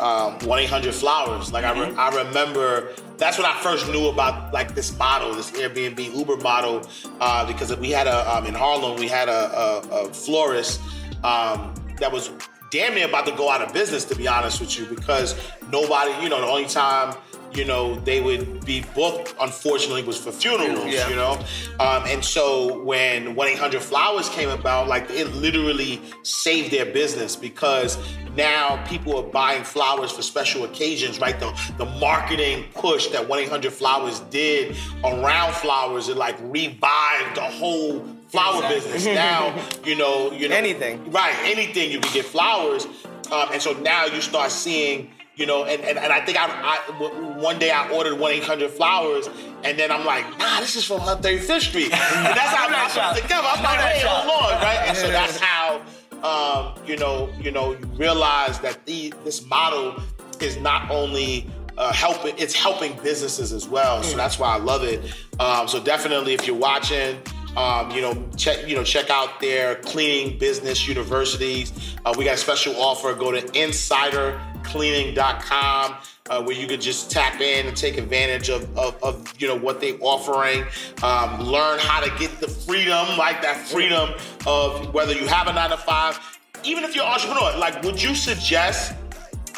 um 0.00 0.38
one 0.40 0.58
eight 0.58 0.68
hundred 0.70 0.94
flowers. 0.94 1.52
Like 1.52 1.64
I 1.64 1.72
Mm-hmm. 1.72 1.90
re- 1.92 1.96
I 1.96 2.24
remember 2.24 2.88
that's 3.22 3.38
when 3.38 3.46
I 3.46 3.56
first 3.60 3.88
knew 3.88 4.08
about 4.08 4.52
like 4.52 4.74
this 4.74 4.96
model, 4.98 5.32
this 5.32 5.52
Airbnb 5.52 6.12
Uber 6.12 6.38
model, 6.38 6.82
uh, 7.20 7.46
because 7.46 7.74
we 7.76 7.90
had 7.90 8.08
a 8.08 8.36
um, 8.36 8.46
in 8.46 8.54
Harlem 8.54 8.98
we 8.98 9.06
had 9.06 9.28
a, 9.28 9.32
a, 9.32 9.78
a 9.90 10.12
florist 10.12 10.80
um, 11.22 11.72
that 12.00 12.10
was 12.10 12.30
damn 12.72 12.94
near 12.94 13.06
about 13.06 13.26
to 13.26 13.32
go 13.32 13.48
out 13.48 13.62
of 13.62 13.72
business 13.72 14.04
to 14.06 14.16
be 14.16 14.26
honest 14.26 14.60
with 14.60 14.76
you 14.76 14.86
because 14.86 15.36
nobody 15.70 16.10
you 16.22 16.28
know 16.28 16.40
the 16.40 16.46
only 16.46 16.66
time 16.66 17.14
you 17.56 17.64
know, 17.64 17.96
they 18.00 18.20
would 18.20 18.64
be 18.64 18.84
booked, 18.94 19.34
unfortunately, 19.40 20.02
was 20.02 20.18
for 20.18 20.32
funerals, 20.32 20.86
Yeah. 20.86 21.08
you 21.08 21.16
know? 21.16 21.32
Um, 21.80 22.04
and 22.06 22.24
so 22.24 22.82
when 22.82 23.34
1 23.34 23.48
800 23.48 23.82
Flowers 23.82 24.28
came 24.30 24.48
about, 24.48 24.88
like 24.88 25.08
it 25.10 25.28
literally 25.34 26.00
saved 26.22 26.70
their 26.70 26.86
business 26.86 27.36
because 27.36 27.98
now 28.36 28.82
people 28.86 29.16
are 29.18 29.22
buying 29.30 29.64
flowers 29.64 30.10
for 30.10 30.22
special 30.22 30.64
occasions, 30.64 31.20
right? 31.20 31.38
The, 31.38 31.52
the 31.78 31.84
marketing 31.84 32.64
push 32.74 33.08
that 33.08 33.28
1 33.28 33.38
800 33.38 33.72
Flowers 33.72 34.20
did 34.30 34.76
around 35.04 35.52
flowers, 35.54 36.08
it 36.08 36.16
like 36.16 36.36
revived 36.40 37.36
the 37.36 37.42
whole 37.42 38.04
flower 38.28 38.62
business. 38.68 39.04
Now, 39.12 39.54
you 39.84 39.94
know, 39.94 40.32
you 40.32 40.48
know, 40.48 40.56
Anything. 40.56 41.10
right? 41.10 41.34
Anything 41.44 41.90
you 41.90 42.00
can 42.00 42.12
get 42.14 42.24
flowers, 42.24 42.86
um, 43.30 43.48
and 43.52 43.60
so 43.60 43.72
now 43.74 44.06
you 44.06 44.20
start 44.22 44.50
seeing, 44.50 45.10
you 45.36 45.46
know, 45.46 45.64
and 45.64 45.82
and, 45.82 45.98
and 45.98 46.12
I 46.12 46.24
think 46.24 46.38
I 46.38 46.78
one 47.38 47.58
day 47.58 47.70
I 47.70 47.88
ordered 47.90 48.18
one 48.18 48.32
eight 48.32 48.44
hundred 48.44 48.70
flowers, 48.70 49.28
and 49.64 49.78
then 49.78 49.90
I'm 49.90 50.04
like, 50.04 50.24
nah, 50.38 50.60
this 50.60 50.76
is 50.76 50.84
from 50.84 51.00
135th 51.00 51.60
Street, 51.60 51.84
and 51.92 52.36
that's 52.36 52.54
how 52.54 52.68
I 52.68 53.12
put 53.12 53.18
it 53.18 53.22
together. 53.22 53.48
I'm 53.50 53.62
like, 53.62 53.78
hey, 53.80 54.06
hold 54.06 54.52
on, 54.52 54.62
right? 54.62 54.88
And 54.88 54.96
so 54.96 55.08
that's 55.08 55.38
how, 55.38 55.80
um, 56.22 56.74
you 56.86 56.96
know, 56.96 57.30
you 57.40 57.50
know, 57.50 57.72
you 57.72 57.86
realize 57.96 58.60
that 58.60 58.84
the 58.84 59.12
this 59.24 59.46
model 59.46 60.02
is 60.40 60.58
not 60.58 60.90
only 60.90 61.46
uh, 61.78 61.92
helping, 61.92 62.36
it's 62.36 62.54
helping 62.54 62.92
businesses 63.02 63.52
as 63.52 63.66
well. 63.66 64.02
So 64.02 64.16
that's 64.16 64.38
why 64.38 64.54
I 64.54 64.58
love 64.58 64.84
it. 64.84 65.00
Um, 65.40 65.66
so 65.66 65.82
definitely, 65.82 66.34
if 66.34 66.46
you're 66.46 66.56
watching. 66.56 67.20
Um, 67.54 67.90
you 67.90 68.00
know, 68.00 68.14
check 68.38 68.66
you 68.66 68.74
know 68.74 68.82
check 68.82 69.10
out 69.10 69.38
their 69.38 69.74
cleaning 69.74 70.38
business 70.38 70.88
universities. 70.88 71.70
Uh, 72.02 72.14
we 72.16 72.24
got 72.24 72.36
a 72.36 72.38
special 72.38 72.74
offer. 72.80 73.12
Go 73.14 73.30
to 73.30 73.42
insidercleaning.com 74.72 75.96
uh, 76.30 76.42
where 76.42 76.56
you 76.56 76.66
could 76.66 76.80
just 76.80 77.10
tap 77.10 77.40
in 77.40 77.66
and 77.66 77.76
take 77.76 77.98
advantage 77.98 78.48
of, 78.48 78.76
of, 78.78 79.02
of 79.02 79.40
you 79.40 79.48
know 79.48 79.56
what 79.56 79.80
they're 79.80 79.98
offering. 80.00 80.64
Um, 81.02 81.40
learn 81.40 81.78
how 81.80 82.00
to 82.00 82.10
get 82.18 82.40
the 82.40 82.48
freedom, 82.48 83.06
like 83.18 83.42
that 83.42 83.56
freedom 83.56 84.10
of 84.46 84.92
whether 84.94 85.12
you 85.12 85.26
have 85.26 85.48
a 85.48 85.52
nine 85.52 85.70
to 85.70 85.76
five, 85.76 86.18
even 86.64 86.84
if 86.84 86.94
you're 86.94 87.04
an 87.04 87.12
entrepreneur. 87.12 87.56
Like, 87.58 87.82
would 87.82 88.02
you 88.02 88.14
suggest? 88.14 88.94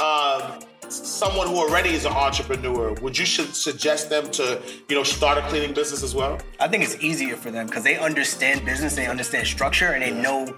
Um, 0.01 0.61
someone 0.89 1.49
who 1.49 1.57
already 1.57 1.91
is 1.91 2.05
an 2.05 2.12
entrepreneur 2.12 2.93
would 3.01 3.17
you 3.17 3.25
should 3.25 3.55
suggest 3.55 4.11
them 4.11 4.31
to 4.31 4.61
you 4.89 4.95
know 4.95 5.03
start 5.03 5.39
a 5.39 5.43
cleaning 5.49 5.73
business 5.73 6.03
as 6.03 6.15
well 6.15 6.39
I 6.61 6.69
think 6.69 6.85
it's 6.85 7.03
easier 7.03 7.37
for 7.37 7.51
them 7.51 7.67
because 7.67 7.83
they 7.85 7.97
understand 7.97 8.65
business, 8.67 8.95
they 8.95 9.07
understand 9.07 9.47
structure, 9.47 9.93
and 9.93 10.03
they 10.03 10.11
know 10.11 10.55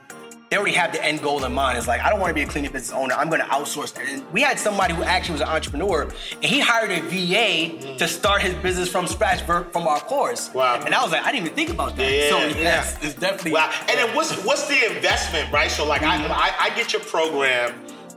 they 0.48 0.56
already 0.56 0.74
have 0.74 0.92
the 0.92 1.04
end 1.04 1.22
goal 1.22 1.44
in 1.44 1.52
mind. 1.52 1.76
It's 1.76 1.88
like 1.88 2.00
I 2.00 2.10
don't 2.10 2.20
want 2.20 2.30
to 2.30 2.34
be 2.34 2.42
a 2.42 2.46
cleaning 2.46 2.70
business 2.70 2.92
owner. 2.92 3.14
I'm 3.14 3.28
going 3.28 3.40
to 3.40 3.46
outsource 3.48 3.92
that. 3.94 4.06
And 4.08 4.30
we 4.32 4.42
had 4.42 4.58
somebody 4.58 4.94
who 4.94 5.02
actually 5.02 5.32
was 5.32 5.40
an 5.40 5.48
entrepreneur, 5.48 6.02
and 6.02 6.44
he 6.44 6.60
hired 6.60 6.90
a 6.92 7.00
VA 7.02 7.96
to 7.98 8.06
start 8.06 8.42
his 8.42 8.54
business 8.54 8.88
from 8.88 9.06
scratch 9.06 9.42
from 9.42 9.86
our 9.86 10.00
course. 10.00 10.52
Wow. 10.54 10.82
And 10.84 10.94
I 10.94 11.02
was 11.02 11.10
like, 11.10 11.22
I 11.22 11.32
didn't 11.32 11.46
even 11.46 11.56
think 11.56 11.70
about 11.70 11.96
that. 11.96 12.12
Yeah, 12.12 12.30
so 12.30 12.38
yeah. 12.38 12.62
yes, 12.62 12.98
it's 13.02 13.14
definitely. 13.14 13.52
Wow. 13.52 13.72
And 13.88 13.98
then 13.98 14.14
what's 14.14 14.32
what's 14.44 14.68
the 14.68 14.94
investment, 14.94 15.52
right? 15.52 15.70
So 15.70 15.84
like 15.84 16.02
I, 16.02 16.24
I 16.26 16.54
I 16.60 16.70
get 16.76 16.92
your 16.92 17.02
program, 17.02 17.72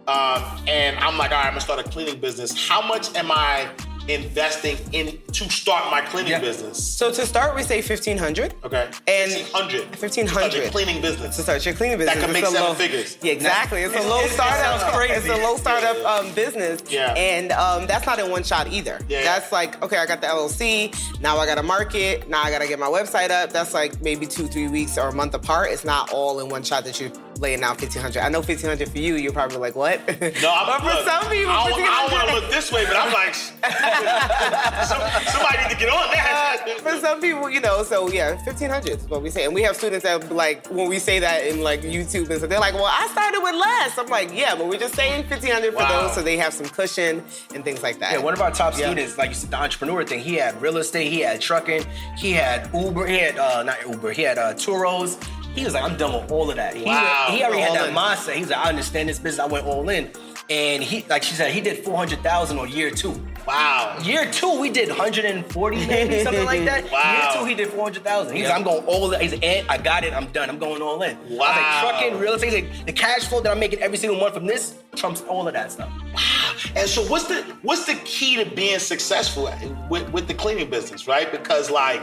um, 0.08 0.44
and 0.68 0.98
I'm 1.00 1.18
like, 1.18 1.32
all 1.32 1.38
right, 1.38 1.48
I'm 1.48 1.54
gonna 1.54 1.62
start 1.62 1.80
a 1.80 1.90
cleaning 1.90 2.20
business. 2.20 2.68
How 2.68 2.86
much 2.86 3.16
am 3.16 3.32
I 3.32 3.70
investing 4.10 4.78
in 4.92 5.18
to 5.34 5.50
start 5.50 5.90
my 5.92 6.02
cleaning 6.02 6.32
Yeah. 6.32 6.40
business? 6.40 6.84
So 6.84 7.12
to 7.12 7.26
start, 7.26 7.56
we 7.56 7.64
say 7.64 7.82
fifteen 7.82 8.18
hundred. 8.18 8.56
Okay. 8.64 8.90
And 9.08 9.32
1500. 9.32 9.96
1500. 10.00 10.72
cleaning 10.72 11.02
business. 11.02 11.36
To 11.38 11.44
start 11.44 11.66
your 11.66 11.74
cleaning 11.76 11.98
business, 11.98 12.16
That 12.16 12.24
can 12.24 12.34
make 12.34 12.46
seven 12.46 12.62
low, 12.62 12.74
figures. 12.74 13.18
Yeah, 13.22 13.34
exactly. 13.34 13.82
It's, 13.84 13.94
It's- 13.94 14.06
a 14.06 14.10
low 14.10 14.22
it- 14.22 14.26
it 14.28 14.32
startup. 14.32 14.94
crazy. 14.94 15.14
It's 15.14 15.28
a 15.28 15.38
low 15.38 15.58
startup 15.58 15.98
Yeah. 16.02 16.14
um, 16.14 16.32
business. 16.34 16.82
Yeah. 16.90 17.14
And 17.14 17.52
um, 17.52 17.88
that's 17.88 18.06
not 18.06 18.20
in 18.20 18.30
one 18.32 18.44
shot 18.44 18.68
either. 18.72 19.00
Yeah. 19.08 19.24
That's 19.24 19.52
like 19.52 19.82
okay, 19.84 19.98
I 19.98 20.06
got 20.06 20.22
the 20.22 20.28
LLC. 20.28 20.94
Now 21.22 21.38
I 21.38 21.46
got 21.46 21.56
to 21.56 21.64
market. 21.64 22.28
Now 22.30 22.42
I 22.44 22.50
got 22.52 22.60
to 22.62 22.68
get 22.68 22.80
my 22.80 22.88
website 22.88 23.30
up. 23.32 23.52
That's 23.52 23.74
like 23.74 24.02
maybe 24.02 24.26
two, 24.26 24.48
three 24.48 24.68
weeks 24.68 24.98
or 24.98 25.10
a 25.10 25.14
month 25.14 25.34
apart. 25.34 25.72
It's 25.72 25.86
not 25.86 26.12
all 26.12 26.40
in 26.40 26.50
one 26.50 26.64
shot 26.64 26.84
that 26.86 27.00
you're 27.00 27.12
laying 27.40 27.64
out 27.64 27.80
fifteen 27.80 28.02
hundred. 28.02 28.22
I 28.24 28.30
know 28.30 28.42
fifteen 28.42 28.70
hundred 28.70 28.90
for 28.92 28.98
you. 29.00 29.16
You're 29.16 29.32
probably 29.34 29.58
like, 29.58 29.76
what? 29.76 30.00
No, 30.08 30.14
I'm 30.14 30.66
but 30.68 30.80
for 30.82 30.86
look, 30.86 31.08
some 31.08 31.30
people, 31.32 31.52
I 31.52 31.70
don't, 31.70 31.82
I 31.82 32.08
want 32.12 32.30
to 32.30 32.36
look 32.36 32.50
this 32.52 32.72
way, 32.72 32.86
but 32.86 32.96
I'm 32.98 33.14
like, 33.14 33.34
somebody 34.86 35.58
need 35.64 35.70
to 35.74 35.78
get 35.80 35.90
on 35.90 36.12
that. 36.12 36.78
for 36.84 36.98
some 37.00 37.22
people, 37.22 37.50
you 37.50 37.62
know, 37.62 37.84
so 37.84 38.10
yeah, 38.12 38.36
fifteen 38.44 38.70
hundred 38.70 38.98
is 39.00 39.08
what 39.08 39.22
we 39.22 39.30
say, 39.30 39.46
and 39.46 39.54
we 39.54 39.62
have 39.64 39.76
students 39.76 40.04
that 40.04 40.32
like 40.32 40.68
when 40.68 40.88
we 40.90 41.00
say 41.00 41.20
that 41.20 41.46
in 41.46 41.62
like 41.62 41.82
YouTube 41.82 42.30
and 42.30 42.40
so 42.42 42.48
they're 42.48 42.60
like, 42.60 42.74
"Well, 42.74 42.86
I 42.86 43.08
started 43.12 43.42
with 43.42 43.56
less." 43.56 43.98
I'm 43.98 44.08
like, 44.08 44.32
"Yeah, 44.34 44.56
but 44.56 44.68
we're 44.68 44.80
just 44.80 44.96
saying 44.96 45.26
fifteen 45.28 45.52
hundred 45.52 45.72
for 45.74 45.80
Wow. 45.80 46.04
those, 46.08 46.16
so 46.16 46.22
they 46.22 46.38
have 46.38 46.54
some 46.54 46.68
cushion 46.68 47.24
and 47.54 47.64
things 47.64 47.82
like 47.84 48.00
that." 48.00 48.14
Yeah, 48.14 48.20
one 48.20 48.34
of 48.34 48.42
our 48.42 48.52
top 48.52 48.74
Yeah. 48.78 48.88
students, 48.88 49.18
like 49.18 49.30
you 49.30 49.36
said, 49.36 49.52
the 49.52 49.58
entrepreneur 49.58 50.04
thing, 50.04 50.20
he 50.20 50.36
had 50.36 50.60
real 50.62 50.78
estate, 50.78 51.12
he 51.12 51.22
had 51.22 51.42
trucking, 51.42 51.86
he 52.18 52.32
had 52.34 52.70
Uber, 52.74 53.08
he 53.08 53.20
had 53.20 53.38
uh, 53.38 53.64
not 53.64 53.78
Uber, 53.88 54.12
he 54.12 54.24
had 54.24 54.38
uh, 54.38 54.54
Turos. 54.54 55.18
He 55.60 55.66
was 55.66 55.74
like, 55.74 55.84
I'm 55.84 55.98
done 55.98 56.14
with 56.14 56.32
all 56.32 56.50
of 56.50 56.56
that. 56.56 56.74
He, 56.76 56.84
Wow. 56.86 57.28
he 57.32 57.44
already 57.44 57.62
had 57.62 57.74
that 57.76 57.90
in. 57.90 57.96
mindset. 57.96 58.34
He 58.36 58.42
was 58.42 58.50
like, 58.50 58.66
I 58.66 58.70
understand 58.70 59.10
this 59.10 59.20
business. 59.20 59.40
I 59.46 59.48
went 59.52 59.66
all 59.66 59.88
in, 59.90 60.10
and 60.50 60.82
he, 60.82 61.06
like 61.10 61.22
she 61.24 61.36
said, 61.36 61.52
he 61.52 61.60
did 61.62 61.84
four 61.84 61.98
hundred 61.98 62.24
thousand 62.24 62.60
on 62.60 62.70
year 62.70 62.90
two. 62.92 63.14
Wow. 63.48 63.98
Year 64.04 64.30
two, 64.32 64.60
we 64.60 64.70
did 64.70 64.90
140, 64.90 65.88
maybe 65.88 66.24
something 66.24 66.46
like 66.46 66.64
that. 66.66 66.84
Wow. 66.92 67.32
Year 67.34 67.42
two, 67.42 67.46
he 67.50 67.56
did 67.56 67.70
400,000. 67.70 68.36
He's 68.36 68.46
like, 68.46 68.54
I'm 68.56 68.64
going 68.64 68.84
all 68.86 69.12
in. 69.12 69.20
He's 69.22 69.32
like, 69.32 69.44
"Eh, 69.44 69.64
I 69.68 69.78
got 69.78 70.04
it. 70.04 70.14
I'm 70.14 70.28
done. 70.28 70.50
I'm 70.50 70.60
going 70.60 70.82
all 70.84 71.02
in. 71.02 71.18
I 71.18 71.22
was 71.24 71.32
Wow. 71.32 71.82
like, 71.84 72.00
trucking, 72.00 72.20
real 72.20 72.34
estate, 72.36 72.54
like, 72.54 72.86
the 72.86 72.94
cash 72.94 73.28
flow 73.28 73.42
that 73.42 73.52
I'm 73.52 73.60
making 73.60 73.80
every 73.80 73.98
single 73.98 74.20
month 74.20 74.36
from 74.36 74.46
this 74.46 74.76
trumps 74.96 75.22
all 75.24 75.48
of 75.48 75.54
that 75.56 75.72
stuff. 75.72 75.90
Wow. 76.14 76.54
And 76.76 76.88
so, 76.88 77.02
what's 77.08 77.26
the 77.26 77.42
what's 77.64 77.86
the 77.86 77.96
key 78.06 78.36
to 78.44 78.46
being 78.50 78.80
successful 78.80 79.52
with, 79.90 80.08
with 80.12 80.28
the 80.28 80.34
cleaning 80.36 80.70
business, 80.70 81.08
right? 81.08 81.32
Because 81.32 81.70
like, 81.72 82.02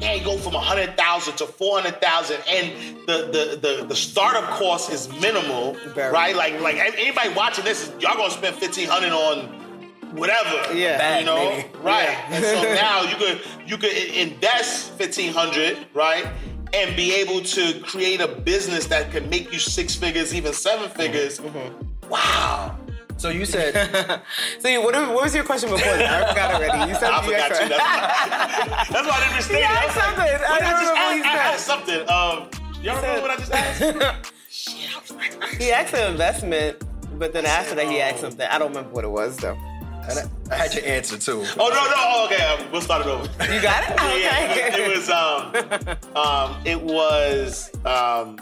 yeah, 0.00 0.14
you 0.14 0.24
go 0.24 0.38
from 0.38 0.54
a 0.54 0.60
hundred 0.60 0.96
thousand 0.96 1.36
to 1.36 1.46
four 1.46 1.80
hundred 1.80 2.00
thousand, 2.00 2.38
and 2.48 2.72
the, 3.06 3.16
the 3.32 3.58
the 3.78 3.86
the 3.86 3.96
startup 3.96 4.44
cost 4.50 4.90
is 4.92 5.08
minimal, 5.20 5.74
Very. 5.94 6.12
right? 6.12 6.34
Like 6.34 6.60
like 6.60 6.76
anybody 6.76 7.30
watching 7.34 7.64
this, 7.64 7.92
y'all 8.00 8.16
gonna 8.16 8.30
spend 8.30 8.56
fifteen 8.56 8.88
hundred 8.88 9.12
on 9.12 9.58
whatever, 10.12 10.74
Yeah. 10.74 10.92
you 10.94 10.98
Bag, 10.98 11.24
know, 11.26 11.50
maybe. 11.50 11.68
right? 11.82 12.04
Yeah. 12.04 12.34
And 12.34 12.44
so 12.44 12.62
now 12.74 13.02
you 13.02 13.16
could 13.16 13.40
you 13.68 13.76
could 13.78 13.92
invest 14.14 14.92
fifteen 14.92 15.32
hundred, 15.32 15.78
right? 15.94 16.26
And 16.72 16.94
be 16.96 17.12
able 17.16 17.40
to 17.42 17.80
create 17.80 18.20
a 18.20 18.28
business 18.28 18.86
that 18.86 19.10
can 19.10 19.28
make 19.28 19.52
you 19.52 19.58
six 19.58 19.94
figures, 19.96 20.32
even 20.34 20.52
seven 20.52 20.88
figures. 20.88 21.40
Mm-hmm. 21.40 22.08
Wow. 22.08 22.76
So 23.20 23.28
you 23.28 23.44
said, 23.44 24.22
So, 24.60 24.68
you- 24.68 24.80
what, 24.82 24.94
what 24.94 25.22
was 25.24 25.34
your 25.34 25.44
question 25.44 25.68
before 25.68 25.92
that? 25.96 26.24
I 26.24 26.28
forgot 26.30 26.54
already. 26.54 26.88
You 26.90 26.94
said 26.96 27.10
I 27.10 27.18
you 27.20 27.24
forgot 27.30 27.50
asked- 27.52 27.62
you. 27.62 27.68
That's, 27.68 28.88
that's 28.92 29.08
why 29.08 29.14
I 29.14 29.20
didn't 29.20 29.32
understand. 29.32 29.58
He 29.58 29.62
it. 29.62 29.68
I 29.68 29.76
asked 29.76 29.86
was 29.86 29.96
like, 29.96 30.04
something. 30.06 30.32
I 30.48 30.58
did 30.58 30.64
don't 30.64 30.80
just 30.80 30.90
remember 30.90 31.04
what 31.04 31.14
he? 31.14 31.20
I 31.20 31.34
said. 31.36 31.52
asked 31.52 31.66
something. 31.66 32.00
Um, 32.08 32.82
y'all 32.82 32.96
remember 32.96 33.20
what 33.20 33.30
I 33.30 33.36
just 33.36 33.52
asked? 33.52 33.80
Shit, 34.50 34.96
I 34.96 35.00
was 35.00 35.10
like, 35.12 35.60
He 35.60 35.70
asked 35.70 35.92
an 35.94 36.10
investment, 36.12 36.82
but 37.18 37.32
then 37.34 37.44
after 37.44 37.74
that, 37.74 37.86
he 37.88 38.00
asked 38.00 38.20
something. 38.20 38.46
I 38.50 38.56
don't 38.58 38.68
remember 38.68 38.90
what 38.90 39.04
it 39.04 39.10
was 39.10 39.36
though. 39.36 39.58
I, 40.02 40.24
I 40.50 40.54
had 40.56 40.74
your 40.74 40.84
answer 40.86 41.18
too. 41.18 41.44
Oh 41.58 41.68
no, 41.68 41.68
no. 41.68 41.92
Oh, 41.98 42.26
okay, 42.32 42.42
um, 42.64 42.72
we'll 42.72 42.80
start 42.80 43.02
it 43.02 43.06
over. 43.06 43.24
You 43.54 43.60
got 43.60 43.84
it? 43.84 43.90
Yeah, 44.00 44.48
Okay. 44.50 44.70
yeah, 44.72 44.76
it 44.78 44.96
was 44.96 45.10
um, 45.10 46.16
um, 46.16 46.56
it 46.64 46.80
was 46.80 47.70
um, 47.84 48.40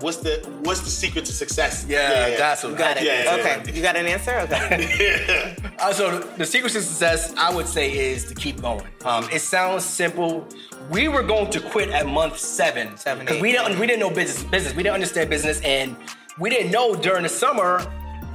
what's 0.00 0.18
the 0.18 0.38
what's 0.62 0.80
the 0.80 0.90
secret 0.90 1.24
to 1.26 1.32
success? 1.32 1.84
Yeah, 1.88 2.36
that's 2.36 2.62
what 2.62 2.72
You 2.72 2.78
got 2.78 2.96
it. 2.96 3.04
Yeah, 3.04 3.24
yeah, 3.24 3.34
okay. 3.36 3.62
yeah. 3.66 3.74
You 3.74 3.82
got 3.82 3.96
an 3.96 4.06
answer? 4.06 4.38
Okay. 4.40 5.54
yeah. 5.60 5.70
Uh, 5.78 5.92
so 5.92 6.20
the 6.20 6.46
secret 6.46 6.72
to 6.72 6.82
success, 6.82 7.34
I 7.36 7.54
would 7.54 7.66
say, 7.66 7.96
is 7.96 8.24
to 8.26 8.34
keep 8.34 8.60
going. 8.60 8.86
Um, 9.04 9.28
it 9.32 9.40
sounds 9.40 9.84
simple. 9.84 10.46
We 10.90 11.08
were 11.08 11.22
going 11.22 11.50
to 11.50 11.60
quit 11.60 11.90
at 11.90 12.06
month 12.06 12.38
seven, 12.38 12.96
Seven, 12.96 13.26
because 13.26 13.40
we 13.42 13.52
didn't 13.52 13.78
we 13.78 13.86
didn't 13.86 14.00
know 14.00 14.10
business. 14.10 14.42
Business. 14.44 14.74
We 14.74 14.82
didn't 14.82 14.94
understand 14.94 15.30
business, 15.30 15.60
and 15.62 15.96
we 16.38 16.50
didn't 16.50 16.70
know 16.70 16.94
during 16.94 17.24
the 17.24 17.28
summer 17.28 17.80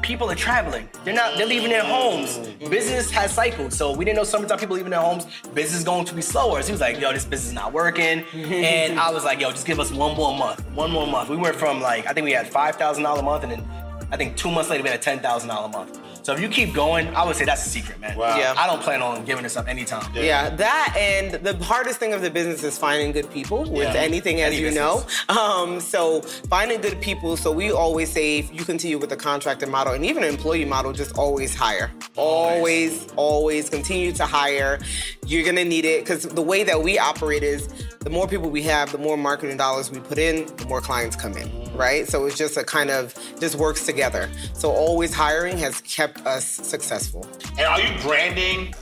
people 0.04 0.30
are 0.30 0.36
traveling. 0.36 0.88
They're 1.04 1.14
not. 1.14 1.38
They're 1.38 1.48
leaving 1.48 1.70
their 1.70 1.84
homes. 1.84 2.38
Business 2.70 3.10
has 3.12 3.34
cycled. 3.34 3.74
so 3.74 3.92
we 3.96 4.06
didn't 4.06 4.18
know 4.18 4.24
summertime 4.24 4.60
people 4.60 4.76
leaving 4.76 4.92
their 4.92 5.02
homes. 5.02 5.26
Business 5.54 5.80
is 5.80 5.84
going 5.84 6.06
to 6.06 6.14
be 6.14 6.22
slower. 6.22 6.62
So 6.62 6.68
he 6.68 6.72
was 6.74 6.82
like, 6.82 7.00
"Yo, 7.00 7.12
this 7.12 7.26
business 7.26 7.48
is 7.48 7.54
not 7.54 7.74
working," 7.74 8.20
and 8.34 9.00
I 9.00 9.10
was 9.12 9.24
like, 9.24 9.40
"Yo, 9.40 9.50
just 9.52 9.66
give 9.66 9.80
us 9.80 9.92
one 9.92 10.16
more 10.16 10.38
month. 10.38 10.64
One 10.74 10.92
more 10.92 11.08
month." 11.08 11.30
We 11.30 11.38
went 11.38 11.56
from 11.56 11.82
like 11.82 12.06
I 12.06 12.14
think 12.14 12.26
we 12.26 12.32
had 12.34 12.48
five 12.48 12.76
thousand 12.76 13.04
dollar 13.04 13.22
a 13.22 13.24
month, 13.24 13.44
and 13.44 13.52
then 13.54 13.64
I 14.12 14.18
think 14.18 14.36
two 14.38 14.52
months 14.52 14.70
later 14.70 14.84
we 14.84 14.90
had 14.90 15.00
a 15.00 15.02
ten 15.02 15.20
thousand 15.20 15.50
dollar 15.50 15.66
a 15.68 15.72
month. 15.72 16.00
So 16.24 16.34
if 16.34 16.40
you 16.40 16.48
keep 16.48 16.74
going, 16.74 17.14
I 17.16 17.26
would 17.26 17.36
say 17.36 17.44
that's 17.44 17.66
a 17.66 17.70
secret, 17.70 18.00
man. 18.00 18.18
Wow. 18.18 18.38
Yeah. 18.38 18.54
I 18.58 18.66
don't 18.66 18.82
plan 18.82 19.02
on 19.02 19.26
giving 19.26 19.44
this 19.44 19.58
up 19.58 19.68
anytime. 19.68 20.10
Yeah, 20.16 20.50
that 20.52 20.96
and 20.98 21.34
the 21.46 21.62
hardest 21.64 22.00
thing 22.00 22.14
of 22.14 22.22
the 22.22 22.30
business 22.32 22.64
is 22.64 22.78
finding 22.78 23.12
good 23.12 23.30
people 23.30 23.60
with 23.70 23.94
Yeah. 23.94 24.02
anything, 24.02 24.40
as 24.42 24.54
Any 24.54 24.64
you 24.64 24.72
know. 24.72 25.06
Um, 25.28 25.82
so 25.82 26.22
finding 26.50 26.80
good 26.80 27.02
people. 27.02 27.36
So 27.36 27.52
we 27.52 27.72
always 27.72 28.10
say 28.10 28.38
if 28.40 28.54
you 28.54 28.64
continue 28.64 28.98
with 28.98 29.10
the 29.10 29.18
contractor 29.18 29.68
model 29.68 29.94
and 29.94 30.06
even 30.06 30.24
an 30.24 30.30
employee 30.30 30.64
model, 30.66 30.94
just 30.94 31.18
always 31.18 31.54
hire. 31.54 31.92
Always, 32.16 33.06
always 33.18 33.70
continue 33.70 34.14
to 34.14 34.26
hire. 34.26 34.80
You're 35.26 35.44
gonna 35.46 35.66
need 35.66 35.84
it 35.86 36.06
because 36.06 36.24
the 36.24 36.42
way 36.42 36.64
that 36.64 36.82
we 36.82 36.98
operate 36.98 37.44
is 37.44 37.68
the 38.00 38.10
more 38.10 38.28
people 38.28 38.50
we 38.50 38.62
have, 38.64 38.92
the 38.94 38.98
more 38.98 39.18
marketing 39.18 39.58
dollars 39.58 39.92
we 39.92 40.00
put 40.00 40.18
in, 40.18 40.46
the 40.58 40.66
more 40.68 40.80
clients 40.82 41.16
come 41.16 41.34
in, 41.38 41.50
right? 41.76 42.08
So 42.08 42.26
it's 42.26 42.38
just 42.38 42.58
a 42.58 42.64
kind 42.64 42.90
of 42.90 43.14
just 43.40 43.56
works 43.56 43.86
together. 43.86 44.30
So 44.54 44.72
always 44.72 45.14
hiring 45.14 45.58
has 45.60 45.82
kept 45.82 46.26
us 46.26 46.46
successful. 46.46 47.28
And 47.58 47.62
are 47.62 47.82
you 47.82 48.00
branding 48.02 48.74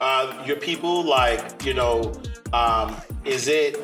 uh, 0.00 0.42
your 0.46 0.56
people? 0.56 1.04
Like, 1.04 1.64
you 1.64 1.74
know, 1.74 2.12
um, 2.52 2.96
is 3.24 3.48
it 3.48 3.76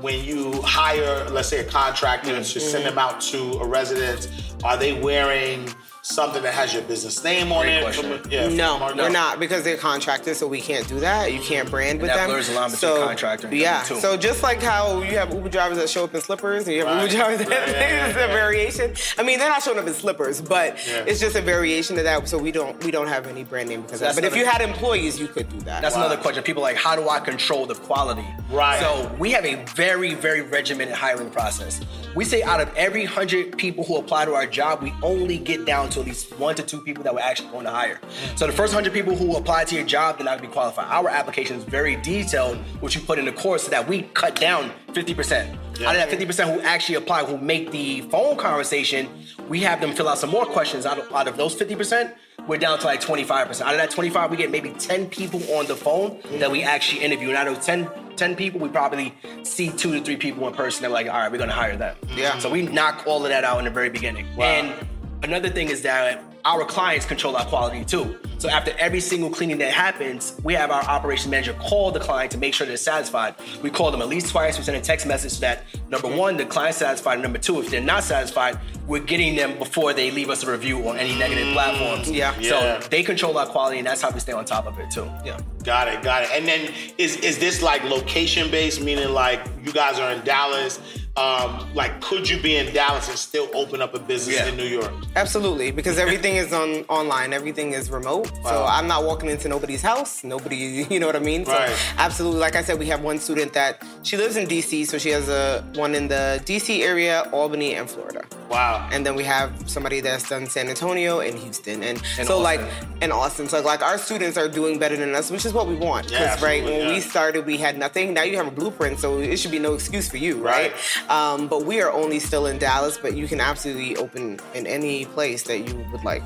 when 0.00 0.22
you 0.24 0.60
hire, 0.62 1.28
let's 1.30 1.48
say, 1.48 1.60
a 1.60 1.64
contractor 1.64 2.36
to 2.36 2.44
send 2.44 2.84
them 2.84 2.98
out 2.98 3.20
to 3.22 3.52
a 3.54 3.66
residence? 3.66 4.28
Are 4.64 4.76
they 4.76 5.00
wearing 5.00 5.68
something 6.06 6.42
that 6.42 6.54
has 6.54 6.72
your 6.72 6.82
business 6.84 7.22
name 7.24 7.50
on 7.50 7.62
Great 7.64 7.78
it? 7.78 7.82
question. 7.82 8.18
From- 8.22 8.30
yeah, 8.30 8.48
No, 8.48 8.78
from- 8.78 8.96
we're 8.96 9.08
not 9.08 9.40
because 9.40 9.64
they're 9.64 9.76
contractors, 9.76 10.38
so 10.38 10.46
we 10.46 10.60
can't 10.60 10.86
do 10.86 11.00
that. 11.00 11.32
You 11.32 11.40
can't 11.40 11.68
brand 11.70 12.00
with 12.00 12.10
that 12.10 12.16
them. 12.16 12.30
blurs 12.30 12.48
the 12.48 12.54
line 12.54 12.70
between 12.70 12.78
so, 12.78 13.04
contractor 13.04 13.48
and 13.48 13.56
yeah. 13.56 13.82
W-2. 13.82 14.00
So 14.00 14.16
just 14.16 14.42
like 14.42 14.62
how 14.62 15.02
you 15.02 15.18
have 15.18 15.32
Uber 15.34 15.48
drivers 15.48 15.78
that 15.78 15.88
show 15.88 16.04
up 16.04 16.14
in 16.14 16.20
slippers, 16.20 16.66
and 16.66 16.76
you 16.76 16.84
have 16.86 16.94
Right. 16.96 17.02
Uber 17.10 17.16
drivers 17.16 17.38
that 17.40 17.48
Yeah, 17.50 17.70
yeah, 17.70 17.80
yeah, 17.80 18.06
it's 18.06 18.14
a 18.16 18.28
variation. 18.28 18.94
I 19.18 19.22
mean, 19.24 19.38
they're 19.40 19.48
not 19.48 19.62
showing 19.64 19.78
up 19.78 19.86
in 19.86 19.94
slippers, 19.94 20.40
but 20.40 20.78
Yeah. 20.86 21.04
it's 21.06 21.18
just 21.18 21.34
a 21.34 21.40
variation 21.42 21.98
of 21.98 22.04
that. 22.04 22.28
So 22.28 22.38
we 22.38 22.52
don't 22.52 22.82
we 22.84 22.90
don't 22.92 23.08
have 23.08 23.26
any 23.26 23.42
brand 23.42 23.68
name 23.68 23.82
because 23.82 23.94
of 23.96 24.00
that. 24.00 24.06
That's 24.14 24.20
But 24.20 24.24
if 24.24 24.36
you 24.36 24.46
had 24.46 24.60
employees, 24.60 25.18
you 25.18 25.26
could 25.26 25.48
do 25.48 25.58
that. 25.64 25.82
That's 25.82 25.96
another 25.96 26.16
question. 26.16 26.42
People 26.44 26.62
are 26.62 26.66
like, 26.70 26.76
how 26.76 26.94
do 26.94 27.08
I 27.08 27.18
control 27.18 27.66
the 27.66 27.74
quality? 27.74 28.24
Right. 28.50 28.78
So 28.78 29.10
we 29.18 29.32
have 29.32 29.44
a 29.44 29.56
very, 29.74 30.14
very 30.14 30.42
regimented 30.42 30.94
hiring 30.94 31.30
process. 31.30 31.80
We 32.14 32.24
say 32.24 32.42
out 32.44 32.60
of 32.60 32.72
every 32.76 33.04
hundred 33.04 33.58
people 33.58 33.84
who 33.84 33.96
apply 33.98 34.24
to 34.26 34.34
our 34.34 34.46
job, 34.46 34.82
we 34.82 34.94
only 35.02 35.36
get 35.38 35.64
down 35.66 35.90
to 35.90 35.95
at 36.00 36.06
least 36.06 36.38
one 36.38 36.54
to 36.56 36.62
two 36.62 36.80
people 36.80 37.04
that 37.04 37.14
we're 37.14 37.20
actually 37.20 37.50
going 37.50 37.64
to 37.64 37.70
hire. 37.70 38.00
So 38.36 38.46
the 38.46 38.52
first 38.52 38.72
hundred 38.72 38.92
people 38.92 39.14
who 39.16 39.36
apply 39.36 39.64
to 39.64 39.74
your 39.74 39.84
job, 39.84 40.18
they're 40.18 40.24
not 40.24 40.38
gonna 40.38 40.48
be 40.48 40.52
qualified. 40.52 40.86
Our 40.88 41.08
application 41.08 41.56
is 41.56 41.64
very 41.64 41.96
detailed, 41.96 42.58
which 42.80 42.94
you 42.94 43.00
put 43.00 43.18
in 43.18 43.24
the 43.24 43.32
course 43.32 43.64
so 43.64 43.70
that 43.70 43.88
we 43.88 44.02
cut 44.14 44.36
down 44.36 44.72
50%. 44.88 45.58
Yeah. 45.78 45.88
Out 45.88 45.96
of 45.96 46.08
that 46.10 46.18
50% 46.18 46.54
who 46.54 46.60
actually 46.60 46.94
apply, 46.94 47.24
who 47.24 47.38
make 47.38 47.70
the 47.70 48.02
phone 48.02 48.36
conversation, 48.36 49.08
we 49.48 49.60
have 49.60 49.80
them 49.80 49.92
fill 49.92 50.08
out 50.08 50.18
some 50.18 50.30
more 50.30 50.46
questions. 50.46 50.86
Out 50.86 50.98
of, 50.98 51.12
out 51.12 51.28
of 51.28 51.36
those 51.36 51.54
50%, 51.54 52.14
we're 52.46 52.58
down 52.58 52.78
to 52.78 52.86
like 52.86 53.00
25%. 53.00 53.60
Out 53.60 53.74
of 53.74 53.78
that 53.78 53.90
25, 53.90 54.30
we 54.30 54.36
get 54.36 54.50
maybe 54.50 54.70
10 54.70 55.08
people 55.10 55.42
on 55.54 55.66
the 55.66 55.76
phone 55.76 56.20
that 56.38 56.50
we 56.50 56.62
actually 56.62 57.02
interview. 57.02 57.28
And 57.28 57.36
out 57.36 57.48
of 57.48 57.60
10, 57.60 57.88
10 58.16 58.36
people, 58.36 58.60
we 58.60 58.68
probably 58.68 59.14
see 59.42 59.70
two 59.70 59.92
to 59.92 60.00
three 60.02 60.16
people 60.16 60.46
in 60.48 60.54
person 60.54 60.82
that 60.82 60.88
we're 60.88 60.94
like, 60.94 61.08
all 61.08 61.14
right, 61.14 61.30
we're 61.30 61.38
gonna 61.38 61.52
hire 61.52 61.76
them. 61.76 61.96
Yeah. 62.16 62.38
So 62.38 62.50
we 62.50 62.62
knock 62.62 63.04
all 63.06 63.22
of 63.24 63.28
that 63.30 63.44
out 63.44 63.58
in 63.58 63.64
the 63.64 63.70
very 63.70 63.90
beginning. 63.90 64.26
Wow. 64.36 64.46
And 64.46 64.86
another 65.22 65.48
thing 65.48 65.68
is 65.68 65.82
that 65.82 66.22
our 66.44 66.64
clients 66.64 67.04
control 67.04 67.36
our 67.36 67.44
quality 67.44 67.84
too. 67.84 68.16
So 68.38 68.48
after 68.48 68.72
every 68.78 69.00
single 69.00 69.30
cleaning 69.30 69.58
that 69.58 69.72
happens, 69.72 70.38
we 70.44 70.54
have 70.54 70.70
our 70.70 70.82
operations 70.84 71.28
manager 71.28 71.54
call 71.54 71.90
the 71.90 71.98
client 71.98 72.30
to 72.32 72.38
make 72.38 72.54
sure 72.54 72.66
they're 72.66 72.76
satisfied. 72.76 73.34
We 73.62 73.70
call 73.70 73.90
them 73.90 74.02
at 74.02 74.08
least 74.08 74.30
twice. 74.30 74.56
We 74.58 74.62
send 74.62 74.76
a 74.76 74.80
text 74.80 75.06
message 75.06 75.32
so 75.32 75.40
that 75.40 75.64
number 75.88 76.08
one, 76.08 76.36
the 76.36 76.44
client's 76.44 76.78
satisfied. 76.78 77.14
And 77.14 77.22
number 77.22 77.38
two, 77.38 77.60
if 77.60 77.70
they're 77.70 77.80
not 77.80 78.04
satisfied, 78.04 78.60
we're 78.86 79.02
getting 79.02 79.34
them 79.34 79.58
before 79.58 79.92
they 79.92 80.10
leave 80.10 80.30
us 80.30 80.44
a 80.44 80.50
review 80.52 80.86
on 80.88 80.98
any 80.98 81.18
negative 81.18 81.52
platforms. 81.52 82.10
Yeah. 82.10 82.38
Yeah. 82.38 82.80
So 82.80 82.88
they 82.88 83.02
control 83.02 83.36
our 83.38 83.46
quality, 83.46 83.78
and 83.78 83.86
that's 83.86 84.02
how 84.02 84.10
we 84.10 84.20
stay 84.20 84.32
on 84.32 84.44
top 84.44 84.66
of 84.66 84.78
it 84.78 84.90
too. 84.90 85.10
Yeah. 85.24 85.40
Got 85.64 85.88
it, 85.88 86.02
got 86.02 86.22
it. 86.24 86.30
And 86.32 86.46
then 86.46 86.72
is 86.98 87.16
is 87.16 87.38
this 87.38 87.62
like 87.62 87.82
location 87.84 88.50
based, 88.50 88.80
meaning 88.82 89.08
like 89.12 89.40
you 89.64 89.72
guys 89.72 89.98
are 89.98 90.12
in 90.12 90.22
Dallas? 90.24 90.78
Um, 91.16 91.72
like, 91.74 92.00
could 92.02 92.28
you 92.28 92.38
be 92.40 92.56
in 92.56 92.74
Dallas 92.74 93.08
and 93.08 93.16
still 93.18 93.48
open 93.54 93.80
up 93.80 93.94
a 93.94 93.98
business 93.98 94.36
Yeah. 94.36 94.48
in 94.48 94.56
New 94.56 94.66
York? 94.66 94.92
Absolutely, 95.16 95.70
because 95.70 95.98
everything 95.98 96.36
is 96.36 96.52
on 96.52 96.84
online. 96.88 97.32
Everything 97.32 97.72
is 97.72 97.90
remote. 97.90 98.30
So 98.44 98.66
I'm 98.68 98.86
not 98.86 99.04
walking 99.04 99.30
into 99.30 99.48
nobody's 99.48 99.80
house. 99.80 100.22
Nobody, 100.24 100.56
you 100.90 101.00
know 101.00 101.06
what 101.06 101.16
I 101.16 101.20
mean? 101.20 101.44
Right. 101.44 101.74
Absolutely. 101.96 102.40
Like 102.40 102.54
I 102.54 102.62
said, 102.62 102.78
we 102.78 102.86
have 102.86 103.00
one 103.00 103.18
student 103.18 103.54
that 103.54 103.82
she 104.02 104.16
lives 104.18 104.36
in 104.36 104.46
DC, 104.46 104.86
so 104.86 104.98
she 104.98 105.08
has 105.10 105.28
a 105.30 105.64
one 105.74 105.94
in 105.94 106.08
the 106.08 106.40
DC 106.44 106.80
area, 106.82 107.22
Albany, 107.32 107.74
and 107.74 107.88
Florida. 107.88 108.22
Wow. 108.48 108.88
And 108.92 109.04
then 109.04 109.14
we 109.14 109.24
have 109.24 109.52
somebody 109.68 110.00
that's 110.00 110.28
done 110.28 110.46
San 110.46 110.68
Antonio 110.68 111.20
and 111.20 111.38
Houston, 111.38 111.82
and 111.82 112.02
And 112.18 112.26
so 112.26 112.38
Austin. 112.38 112.42
like 112.42 112.60
and 113.02 113.12
Austin. 113.12 113.48
So 113.48 113.60
like 113.60 113.82
our 113.82 113.98
students 113.98 114.36
are 114.38 114.48
doing 114.48 114.78
better 114.78 114.96
than 114.96 115.14
us, 115.14 115.30
which 115.30 115.44
is 115.44 115.52
what 115.52 115.66
we 115.66 115.74
want. 115.74 116.10
Yeah, 116.10 116.20
Because 116.20 116.42
right 116.42 116.62
when 116.64 116.80
yeah. 116.80 116.92
we 116.92 117.00
started, 117.00 117.44
we 117.46 117.56
had 117.56 117.78
nothing. 117.78 118.14
Now 118.14 118.22
you 118.22 118.36
have 118.36 118.46
a 118.46 118.50
blueprint, 118.50 118.98
so 118.98 119.18
it 119.18 119.36
should 119.38 119.50
be 119.50 119.58
no 119.58 119.74
excuse 119.74 120.08
for 120.08 120.16
you, 120.16 120.36
right? 120.42 120.72
Um, 121.08 121.48
but 121.48 121.64
we 121.64 121.80
are 121.82 121.90
only 121.92 122.18
still 122.18 122.46
in 122.46 122.58
Dallas, 122.58 122.98
but 122.98 123.16
you 123.16 123.26
can 123.28 123.40
absolutely 123.40 123.96
open 123.96 124.38
in 124.54 124.66
any 124.66 125.04
place 125.06 125.42
that 125.44 125.58
you 125.68 125.74
would 125.92 126.04
like. 126.04 126.22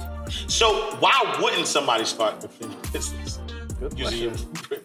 So 0.48 0.96
why 1.00 1.38
wouldn't 1.40 1.66
somebody 1.66 2.04
start 2.04 2.44
a 2.44 2.48
cleaning 2.48 2.76
business? 2.92 3.38
Using 3.96 4.18
your 4.22 4.30
blueprint. 4.32 4.82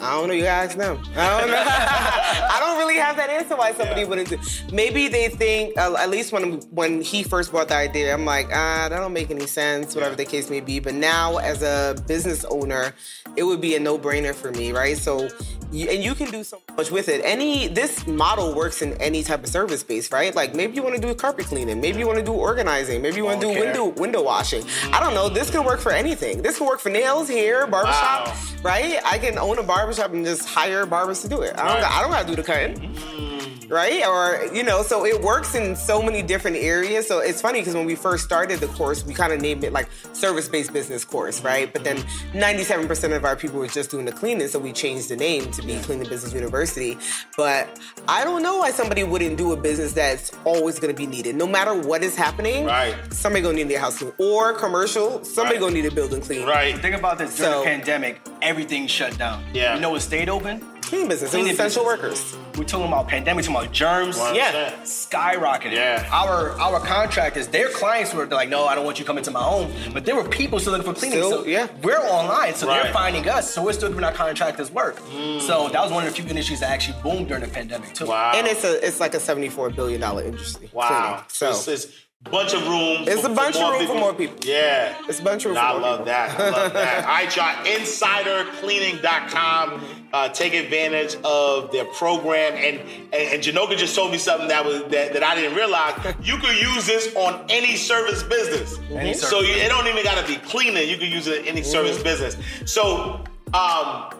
I 0.00 0.12
don't 0.12 0.28
know. 0.28 0.34
You 0.34 0.42
gotta 0.42 0.64
ask 0.68 0.76
them. 0.76 0.98
I 1.16 1.40
don't 1.40 1.50
know. 1.50 1.64
I 1.66 2.56
don't 2.60 2.78
really 2.78 2.96
have 2.96 3.16
that 3.16 3.30
answer 3.30 3.56
why 3.56 3.72
somebody 3.72 4.02
Yeah. 4.02 4.06
wouldn't 4.08 4.28
do. 4.28 4.38
Maybe 4.72 5.08
they 5.08 5.28
think 5.28 5.76
uh, 5.78 5.94
at 5.98 6.10
least 6.10 6.32
when 6.32 6.60
when 6.70 7.00
he 7.00 7.22
first 7.22 7.50
brought 7.50 7.68
the 7.68 7.76
idea, 7.76 8.12
I'm 8.12 8.24
like, 8.24 8.46
ah, 8.52 8.88
that 8.90 8.98
don't 8.98 9.12
make 9.14 9.30
any 9.30 9.46
sense. 9.46 9.94
Whatever 9.94 10.14
the 10.16 10.24
case 10.26 10.50
may 10.50 10.60
be. 10.60 10.80
But 10.80 10.94
now, 10.94 11.38
as 11.38 11.62
a 11.62 11.96
business 12.06 12.44
owner, 12.44 12.92
it 13.36 13.42
would 13.44 13.60
be 13.60 13.74
a 13.76 13.80
no 13.80 13.98
brainer 13.98 14.34
for 14.34 14.50
me, 14.52 14.72
right? 14.72 14.98
So, 14.98 15.28
you, 15.72 15.88
and 15.90 16.02
you 16.04 16.14
can 16.14 16.30
do 16.30 16.44
so 16.44 16.60
much 16.76 16.90
with 16.90 17.08
it. 17.08 17.22
Any 17.24 17.66
this 17.68 18.06
model 18.06 18.54
works 18.54 18.82
in 18.82 18.92
any 19.00 19.22
type 19.22 19.42
of 19.44 19.48
service 19.48 19.80
space, 19.80 20.12
right? 20.12 20.34
Like 20.34 20.54
maybe 20.54 20.74
you 20.76 20.82
want 20.82 20.94
to 20.94 21.00
do 21.00 21.14
carpet 21.14 21.46
cleaning, 21.46 21.80
maybe 21.80 21.98
you 22.00 22.06
want 22.06 22.18
to 22.18 22.24
do 22.24 22.32
organizing, 22.32 23.00
maybe 23.02 23.16
you 23.16 23.24
want 23.24 23.40
to 23.40 23.46
do 23.46 23.52
care. 23.54 23.64
window 23.64 23.86
window 24.00 24.22
washing. 24.22 24.62
I 24.92 25.00
don't 25.00 25.14
know. 25.14 25.28
This 25.30 25.50
can 25.50 25.64
work 25.64 25.80
for 25.80 25.90
anything. 25.92 26.42
This 26.42 26.58
can 26.58 26.66
work 26.66 26.80
for 26.80 26.90
nails, 26.90 27.28
hair, 27.28 27.66
barbershop, 27.66 28.28
Wow. 28.28 28.34
right? 28.62 29.00
I 29.04 29.18
can 29.18 29.38
own 29.38 29.58
a 29.58 29.62
barbershop 29.86 30.12
and 30.12 30.24
just 30.24 30.46
hire 30.48 30.84
barbers 30.86 31.22
to 31.22 31.28
do 31.28 31.42
it. 31.42 31.54
I 31.56 31.64
don't. 31.64 31.66
Right. 31.66 31.80
got- 31.82 31.92
I 31.92 32.00
don't 32.02 32.10
got 32.10 32.22
to 32.22 32.28
do 32.28 32.36
the 32.36 32.42
cutting. 32.42 32.74
Mm-hmm. 32.76 33.36
Right? 33.68 34.06
Or, 34.06 34.46
you 34.54 34.62
know, 34.62 34.84
so 34.84 35.04
it 35.04 35.20
works 35.22 35.56
in 35.56 35.74
so 35.74 36.00
many 36.00 36.22
different 36.22 36.56
areas. 36.56 37.08
So 37.08 37.18
it's 37.18 37.40
funny 37.42 37.58
because 37.60 37.74
when 37.74 37.84
we 37.84 37.96
first 37.96 38.22
started 38.22 38.60
the 38.60 38.68
course, 38.68 39.04
we 39.04 39.12
kind 39.12 39.32
of 39.32 39.40
named 39.40 39.64
it 39.64 39.72
like 39.72 39.88
service 40.12 40.46
based 40.48 40.72
business 40.72 41.04
course, 41.04 41.40
right? 41.42 41.72
But 41.72 41.82
then 41.82 41.96
97% 42.32 43.16
of 43.16 43.24
our 43.24 43.34
people 43.34 43.58
were 43.58 43.66
just 43.66 43.90
doing 43.90 44.04
the 44.04 44.12
cleaning. 44.12 44.46
So 44.46 44.60
we 44.60 44.72
changed 44.72 45.08
the 45.08 45.16
name 45.16 45.50
to 45.50 45.62
be 45.62 45.80
Cleaning 45.80 46.08
Business 46.08 46.32
University. 46.32 46.96
But 47.36 47.68
I 48.06 48.22
don't 48.22 48.44
know 48.44 48.58
why 48.58 48.70
somebody 48.70 49.02
wouldn't 49.02 49.36
do 49.36 49.50
a 49.50 49.56
business 49.56 49.94
that's 49.94 50.30
always 50.44 50.78
going 50.78 50.94
to 50.94 50.96
be 50.96 51.06
needed. 51.08 51.34
No 51.34 51.48
matter 51.48 51.74
what 51.74 52.04
is 52.04 52.14
happening, 52.14 52.66
Right. 52.66 52.94
somebody 53.12 53.42
going 53.42 53.56
to 53.56 53.64
need 53.64 53.70
their 53.72 53.80
house 53.80 53.98
clean. 53.98 54.12
Or 54.18 54.52
commercial, 54.52 55.24
somebody 55.24 55.56
Right. 55.56 55.60
going 55.60 55.74
to 55.74 55.82
need 55.82 55.90
a 55.90 55.94
building 55.94 56.20
clean. 56.20 56.46
Right. 56.46 56.78
Think 56.78 56.94
about 56.94 57.18
this 57.18 57.36
during 57.36 57.52
So- 57.52 57.58
the 57.58 57.64
pandemic, 57.64 58.20
everything 58.42 58.86
shut 58.86 59.18
down. 59.18 59.44
Yeah. 59.52 59.75
You 59.76 59.82
know 59.82 59.90
what 59.90 60.00
stayed 60.02 60.28
open? 60.30 60.60
Cleaning 60.80 61.08
business. 61.08 61.22
It 61.34 61.36
was 61.38 61.44
Cleaning 61.44 61.52
essential 61.52 61.84
business. 61.84 62.32
workers. 62.32 62.58
We're 62.58 62.64
talking 62.64 62.86
about 62.86 63.08
pandemic, 63.08 63.44
talking 63.44 63.60
about 63.60 63.72
germs. 63.74 64.16
100%. 64.16 64.34
Yeah, 64.36 64.70
Skyrocketing. 64.84 65.72
Yeah. 65.72 66.08
Our 66.10 66.52
our 66.60 66.80
contractors, 66.80 67.48
their 67.48 67.68
clients 67.68 68.14
were 68.14 68.24
like, 68.26 68.48
no, 68.48 68.64
I 68.66 68.74
don't 68.74 68.84
want 68.86 68.98
you 68.98 69.04
coming 69.04 69.22
to 69.24 69.30
my 69.30 69.42
home. 69.42 69.70
But 69.92 70.06
there 70.06 70.16
were 70.16 70.26
people 70.28 70.58
still 70.60 70.72
looking 70.72 70.90
for 70.94 70.98
cleaning. 70.98 71.18
Still, 71.18 71.42
so 71.42 71.44
yeah. 71.46 71.66
we're 71.82 71.98
online, 71.98 72.54
so 72.54 72.66
Right. 72.68 72.84
they're 72.84 72.92
finding 72.92 73.28
us. 73.28 73.52
So 73.52 73.62
we're 73.64 73.72
still 73.74 73.88
giving 73.88 74.04
our 74.04 74.12
contractors 74.12 74.70
work. 74.70 74.96
Hmm. 75.00 75.40
So 75.40 75.68
that 75.68 75.82
was 75.82 75.90
one 75.92 76.06
of 76.06 76.10
the 76.14 76.22
few 76.22 76.28
industries 76.30 76.60
that 76.60 76.70
actually 76.70 76.98
boomed 77.02 77.28
during 77.28 77.42
the 77.42 77.50
pandemic 77.50 77.92
too. 77.92 78.06
Wow. 78.06 78.32
And 78.34 78.46
it's 78.46 78.64
a 78.64 78.86
it's 78.86 79.00
like 79.00 79.12
a 79.14 79.20
seventy 79.20 79.50
four 79.50 79.68
billion 79.68 80.00
dollar 80.00 80.22
industry. 80.22 80.70
wow. 80.72 80.88
cleaning. 80.88 81.24
So 81.28 81.50
it's, 81.50 81.68
it's 81.68 81.84
a 81.84 81.88
bunch 82.24 82.54
of 82.54 82.66
room. 82.66 83.04
It's 83.06 83.22
a 83.24 83.28
bunch 83.28 83.56
of 83.56 83.70
room 83.72 83.86
for 83.86 83.94
more 83.94 84.14
people. 84.14 84.36
Yeah. 84.42 84.96
It's 85.08 85.20
a 85.20 85.22
bunch 85.22 85.44
of 85.44 85.50
room 85.50 85.54
Nah, 85.56 85.74
I 85.74 85.78
love 85.78 85.98
people. 85.98 86.06
that. 86.06 86.40
I 86.40 86.50
love 86.50 86.72
that. 86.72 87.04
All 87.04 87.10
right, 87.10 87.36
y'all. 87.36 87.64
InsiderCleaning.com. 87.66 89.84
Uh, 90.12 90.28
take 90.30 90.54
advantage 90.54 91.16
of 91.24 91.70
their 91.72 91.84
program. 91.84 92.54
And, 92.54 92.80
and 93.12 93.34
and 93.34 93.42
Janoka 93.42 93.76
just 93.76 93.94
told 93.94 94.12
me 94.12 94.18
something 94.18 94.48
that 94.48 94.64
was 94.64 94.82
that, 94.84 95.12
that 95.12 95.22
I 95.22 95.34
didn't 95.34 95.54
realize. 95.56 96.14
You 96.22 96.38
could 96.38 96.56
use 96.60 96.86
this 96.86 97.14
on 97.14 97.44
any 97.48 97.76
service 97.76 98.22
business. 98.22 98.78
Any 98.90 99.12
so 99.14 99.26
service 99.26 99.48
you, 99.48 99.54
it 99.62 99.68
don't 99.68 99.86
even 99.86 100.02
got 100.02 100.16
to 100.20 100.26
be 100.26 100.36
cleaning. 100.40 100.88
You 100.88 100.96
can 100.96 101.10
use 101.10 101.26
it 101.28 101.42
in 101.42 101.48
any 101.48 101.62
service 101.62 102.02
business. 102.02 102.36
So. 102.64 103.20
um 103.54 104.10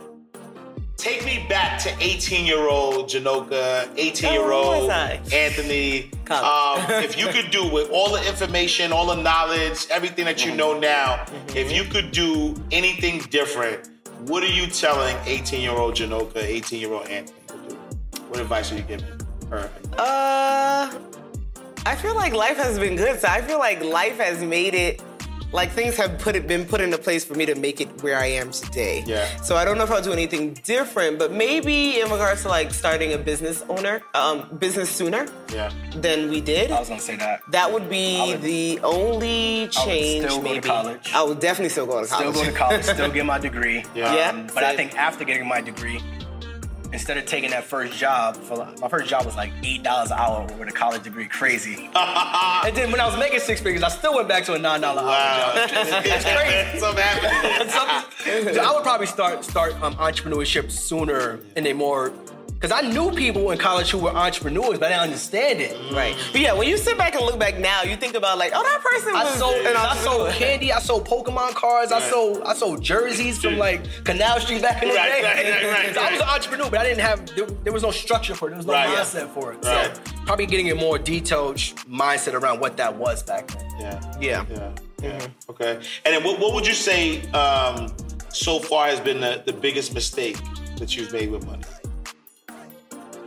Take 0.97 1.27
me 1.27 1.45
back 1.49 1.79
to 1.83 1.95
18 2.01 2.47
year 2.47 2.69
old 2.69 3.09
Janoka, 3.09 3.89
18 3.97 4.33
year 4.33 4.51
old 4.51 4.91
Anthony. 4.91 6.11
Um, 6.31 6.81
if 7.05 7.19
you 7.19 7.29
could 7.29 7.51
do 7.51 7.71
with 7.71 7.91
all 7.91 8.13
the 8.13 8.27
information, 8.27 8.93
all 8.93 9.07
the 9.07 9.23
knowledge, 9.23 9.87
everything 9.91 10.25
that 10.25 10.45
you 10.45 10.55
know 10.55 10.79
now, 10.79 11.27
if 11.55 11.71
you 11.71 11.85
could 11.85 12.13
do 12.13 12.55
anything 12.73 13.21
different, 13.31 13.91
what 14.21 14.43
are 14.43 14.53
you 14.53 14.67
telling 14.67 15.17
18 15.27 15.61
year 15.61 15.73
old 15.73 15.95
Janoka, 15.95 16.37
18 16.37 16.81
year 16.81 16.93
old 16.93 17.07
Anthony 17.09 17.39
to 17.49 17.69
do? 17.69 17.77
What 18.29 18.41
advice 18.41 18.73
are 18.73 18.77
you 18.77 18.83
giving 18.83 19.07
her? 19.51 19.71
Uh, 19.99 20.93
I 21.85 21.95
feel 21.95 22.17
like 22.17 22.33
life 22.33 22.57
has 22.57 22.79
been 22.79 22.97
good. 22.97 23.21
So 23.21 23.29
I 23.29 23.43
feel 23.43 23.59
like 23.59 23.85
life 23.85 24.17
has 24.17 24.43
made 24.43 24.75
it. 24.75 25.03
Like 25.57 25.71
things 25.73 25.97
have 25.97 26.19
put 26.19 26.37
it 26.37 26.47
been 26.47 26.67
put 26.67 26.81
into 26.83 26.99
place 26.99 27.25
for 27.25 27.35
me 27.35 27.47
to 27.47 27.55
make 27.55 27.81
it 27.81 27.89
where 28.03 28.19
I 28.19 28.27
am 28.27 28.51
today. 28.51 29.03
Yeah. 29.07 29.25
So 29.41 29.57
I 29.57 29.65
don't 29.65 29.79
know 29.79 29.85
if 29.85 29.91
I'll 29.91 30.03
do 30.03 30.13
anything 30.13 30.53
different, 30.65 31.19
but 31.19 31.33
maybe 31.33 31.99
in 31.99 32.11
regards 32.11 32.43
to 32.43 32.49
like 32.49 32.73
starting 32.75 33.15
a 33.15 33.19
business 33.19 33.65
owner, 33.71 34.03
um, 34.15 34.37
business 34.59 34.91
sooner 34.91 35.27
Yeah. 35.53 35.71
than 35.97 36.29
we 36.29 36.43
did. 36.43 36.71
I 36.71 36.79
was 36.81 36.91
gonna 36.91 37.01
say 37.01 37.17
that. 37.17 37.41
That 37.53 37.73
would 37.73 37.89
be 37.89 38.19
would- 38.33 38.43
the 38.43 38.81
only 38.85 39.69
change. 39.69 40.27
still 40.27 40.37
go 40.43 40.45
to 40.49 40.55
maybe 40.55 40.69
college. 40.69 41.11
I 41.15 41.23
would 41.23 41.41
definitely 41.41 41.71
still 41.71 41.87
go 41.87 42.03
to 42.03 42.07
college. 42.07 42.29
Still 42.35 42.45
go 42.45 42.51
to 42.51 42.57
college, 42.57 42.85
still 42.85 43.11
get 43.19 43.25
my 43.25 43.39
degree. 43.39 43.83
Yeah. 43.95 44.15
Yeah. 44.15 44.47
but 44.55 44.63
I 44.63 44.77
think 44.77 44.95
after 44.99 45.25
getting 45.25 45.47
my 45.49 45.63
degree, 45.63 46.01
instead 46.97 47.19
of 47.19 47.27
taking 47.27 47.51
that 47.51 47.63
first 47.63 47.93
job, 47.99 48.37
for 48.37 48.57
my 48.81 48.89
first 48.89 49.07
job 49.09 49.27
was 49.27 49.37
like 49.37 49.53
eight 49.63 49.83
dollars 49.83 50.11
an 50.11 50.19
hour 50.19 50.47
with 50.59 50.67
a 50.69 50.73
college 50.73 51.03
degree, 51.03 51.27
crazy. 51.29 51.91
and 51.95 52.75
then 52.75 52.91
when 52.91 53.01
I 53.01 53.07
was 53.07 53.19
making 53.19 53.41
six 53.41 53.61
figures, 53.61 53.83
I 53.83 53.89
still 53.91 54.15
went 54.15 54.29
back 54.29 54.45
to 54.45 54.55
a 54.55 54.59
nine 54.59 54.81
dollar 54.81 55.03
Wow. 55.03 55.53
hour 55.55 55.69
job. 55.69 55.71
It's, 56.07 56.25
crazy. 56.25 56.79
Something 56.81 57.05
happened. 57.05 57.71
Something- 57.71 58.55
so 58.55 58.61
I 58.63 58.73
would 58.75 58.83
probably 58.83 59.07
start 59.07 59.45
start 59.45 59.75
um, 59.83 59.95
entrepreneurship 59.97 60.71
sooner 60.71 61.39
in 61.55 61.67
a 61.67 61.75
more 61.75 62.13
because 62.59 62.73
I 62.73 62.81
knew 62.89 63.11
people 63.13 63.51
in 63.51 63.59
college 63.59 63.91
who 63.91 63.99
were 63.99 64.11
entrepreneurs, 64.11 64.79
but 64.79 64.85
I 64.85 64.89
didn't 64.89 65.03
understand 65.03 65.61
it. 65.61 65.77
Right. 65.93 66.17
But 66.33 66.41
yeah, 66.41 66.55
when 66.55 66.67
you 66.69 66.79
sit 66.79 66.97
back 66.97 67.15
and 67.15 67.25
look 67.25 67.39
back 67.39 67.59
now, 67.59 67.83
you 67.83 67.97
think 67.97 68.15
about 68.15 68.39
like, 68.39 68.53
oh, 68.55 68.63
that 68.63 68.81
person 68.83 69.13
was 69.13 69.37
I 69.37 69.39
sold, 69.39 69.67
an 69.67 69.77
I 69.77 69.97
sold 69.99 70.31
candy. 70.33 70.73
I 70.73 70.79
sold 70.79 71.07
Pokemon 71.07 71.55
cards. 71.55 71.93
I 71.93 72.01
sold, 72.01 72.43
I 72.45 72.55
sold 72.55 72.83
jerseys 72.83 73.39
from 73.39 73.59
like 73.59 73.83
Canal 74.05 74.41
Street 74.41 74.63
back 74.63 74.83
in 74.83 74.89
the 74.89 74.95
Right, 74.95 75.21
day. 75.21 75.23
right, 75.23 75.65
right, 75.65 75.85
right, 75.87 75.95
So 75.95 76.01
I 76.01 76.11
was 76.13 76.21
an 76.21 76.29
entrepreneur, 76.29 76.71
but 76.71 76.81
I 76.81 76.85
didn't 76.85 77.01
have. 77.01 77.27
There, 77.37 77.47
there 77.47 77.73
was 77.73 77.83
no 77.83 77.91
structure 77.91 78.35
for 78.35 78.47
it. 78.49 78.51
There 78.51 78.57
was 78.57 78.67
no 78.67 78.73
Right, 78.73 78.89
mindset 78.89 79.29
for 79.35 79.53
it. 79.53 79.63
Right. 79.65 79.95
So 79.95 80.03
probably 80.25 80.47
getting 80.47 80.71
a 80.71 80.75
more 80.75 80.99
detailed 80.99 81.57
mindset 81.57 82.33
around 82.35 82.61
what 82.61 82.77
that 82.79 82.97
was 82.97 83.23
back 83.23 83.49
then. 83.49 83.71
Yeah. 83.79 84.01
Yeah. 84.21 84.45
Yeah. 84.51 84.73
Yeah. 85.03 85.27
Okay. 85.51 85.73
And 86.07 86.15
then 86.15 86.25
what, 86.25 86.41
what 86.41 86.55
would 86.55 86.67
you 86.67 86.73
say 86.73 87.23
um, 87.33 87.95
so 88.31 88.59
far 88.59 88.87
has 88.87 88.99
been 88.99 89.21
the, 89.21 89.43
the 89.45 89.53
biggest 89.53 89.93
mistake 89.93 90.39
that 90.79 90.97
you've 90.97 91.13
made 91.13 91.31
with 91.31 91.45
money? 91.47 91.63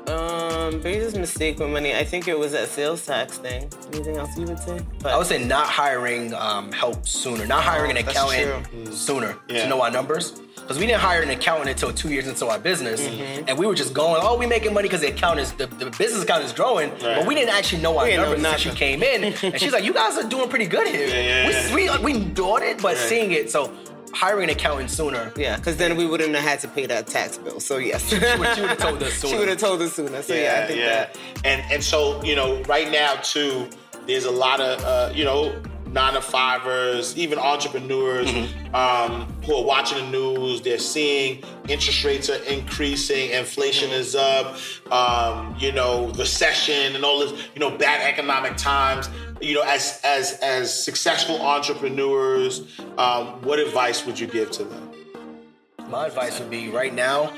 Um, 0.10 0.80
biggest 0.82 1.16
mistake 1.18 1.60
with 1.60 1.70
money, 1.70 1.95
I 1.95 2.03
think 2.03 2.28
it 2.28 2.38
was 2.38 2.51
that 2.53 2.68
sales 2.70 3.05
tax 3.05 3.38
thing. 3.38 3.70
Anything 3.93 4.18
else 4.18 4.36
you 4.38 4.45
would 4.45 4.60
say? 4.60 4.80
But 5.01 5.14
I 5.14 5.18
would 5.18 5.28
say 5.28 5.43
not 5.43 5.68
hiring 5.68 6.34
um, 6.34 6.72
help 6.72 7.07
sooner, 7.07 7.45
not 7.45 7.64
hiring 7.64 7.91
an 7.91 7.97
accountant 7.97 8.93
sooner 8.93 9.38
Yeah. 9.47 9.64
to 9.64 9.70
know 9.70 9.82
our 9.82 9.91
numbers. 9.91 10.41
Because 10.55 10.78
we 10.78 10.86
didn't 10.86 11.01
hire 11.01 11.24
an 11.24 11.30
accountant 11.32 11.70
until 11.70 11.91
two 11.91 12.10
years 12.10 12.28
into 12.28 12.45
our 12.47 12.60
business, 12.60 13.01
Mm-hmm. 13.01 13.45
and 13.47 13.57
we 13.57 13.66
were 13.66 13.74
just 13.74 13.91
going, 13.95 14.22
"Oh, 14.24 14.38
we 14.38 14.45
making 14.45 14.72
money 14.72 14.88
because 14.88 15.01
the 15.01 15.07
account 15.07 15.39
is 15.39 15.51
the, 15.53 15.66
the 15.66 15.89
business 15.97 16.22
account 16.22 16.43
is 16.43 16.53
growing," 16.53 16.91
but 17.01 17.26
we 17.26 17.34
didn't 17.34 17.55
actually 17.55 17.82
know 17.82 17.97
our 17.97 18.03
We 18.03 18.12
didn't 18.12 18.26
numbers 18.43 18.45
until 18.45 18.60
she 18.74 18.78
came 18.78 19.01
in, 19.01 19.34
and 19.34 19.60
she's 19.60 19.72
like, 19.74 19.84
"You 19.84 19.93
guys 19.95 20.16
are 20.20 20.30
doing 20.30 20.47
pretty 20.47 20.68
good 20.68 20.88
here." 20.88 21.07
Yeah, 21.20 21.49
yeah, 21.49 21.74
we, 21.76 21.86
yeah. 21.86 21.97
we 22.03 22.14
we 22.14 22.24
thought 22.36 22.62
it, 22.62 22.80
but 22.84 22.97
seeing 22.97 23.32
it, 23.32 23.49
so 23.49 23.72
hiring 24.14 24.49
an 24.49 24.55
accountant 24.55 24.91
sooner. 24.91 25.32
yeah, 25.36 25.55
because 25.57 25.78
then 25.78 25.95
we 25.97 26.05
wouldn't 26.05 26.34
have 26.36 26.43
had 26.43 26.60
to 26.62 26.68
pay 26.68 26.86
that 26.88 27.07
tax 27.07 27.38
bill. 27.38 27.60
So 27.60 27.78
yes, 27.78 28.07
she 28.10 28.16
would- 28.16 28.55
she 28.55 28.62
would've 28.62 28.78
told 28.78 29.01
us 29.03 29.14
sooner. 29.14 29.34
She 29.34 29.39
would 29.39 29.49
have 29.49 29.57
told 29.60 29.82
us 29.82 29.93
sooner. 29.93 30.22
So 30.22 30.34
yeah, 30.34 30.62
I 30.64 30.68
think 30.68 30.82
that. 30.82 31.18
And 31.45 31.62
and 31.72 31.84
so 31.84 32.24
you 32.24 32.36
know, 32.36 32.62
right 32.64 32.91
now 32.91 33.16
too, 33.22 33.70
there's 34.07 34.26
a 34.26 34.32
lot 34.32 34.60
of 34.60 34.84
uh, 34.84 35.12
you 35.14 35.24
know 35.26 35.62
nine 35.91 36.14
to 36.14 36.22
fivers, 36.22 37.18
even 37.18 37.39
entrepreneurs 37.39 38.28
Mm-hmm. 38.30 38.76
um, 38.76 39.28
who 39.43 39.55
are 39.55 39.64
watching 39.66 39.97
the 39.97 40.12
news. 40.12 40.62
They're 40.62 40.78
seeing 40.78 41.43
interest 41.68 42.03
rates 42.03 42.30
are 42.30 42.41
increasing, 42.43 43.32
inflation 43.32 43.89
is 43.89 44.16
up, 44.16 44.55
um, 44.91 45.55
you 45.57 45.72
know, 45.72 46.10
recession 46.10 46.95
and 46.95 47.03
all 47.03 47.20
this, 47.20 47.32
you 47.55 47.60
know, 47.60 47.72
bad 47.76 48.01
economic 48.07 48.55
times. 48.55 49.10
You 49.42 49.56
know, 49.56 49.64
as 49.64 50.02
as 50.04 50.34
as 50.42 50.84
successful 50.84 51.42
entrepreneurs, 51.42 52.80
um, 52.98 53.42
what 53.42 53.60
advice 53.60 54.06
would 54.06 54.20
you 54.20 54.28
give 54.28 54.52
to 54.52 54.64
them? 54.64 54.90
My 55.90 56.08
advice 56.08 56.40
would 56.40 56.50
be 56.50 56.70
right 56.70 56.94
now. 56.94 57.34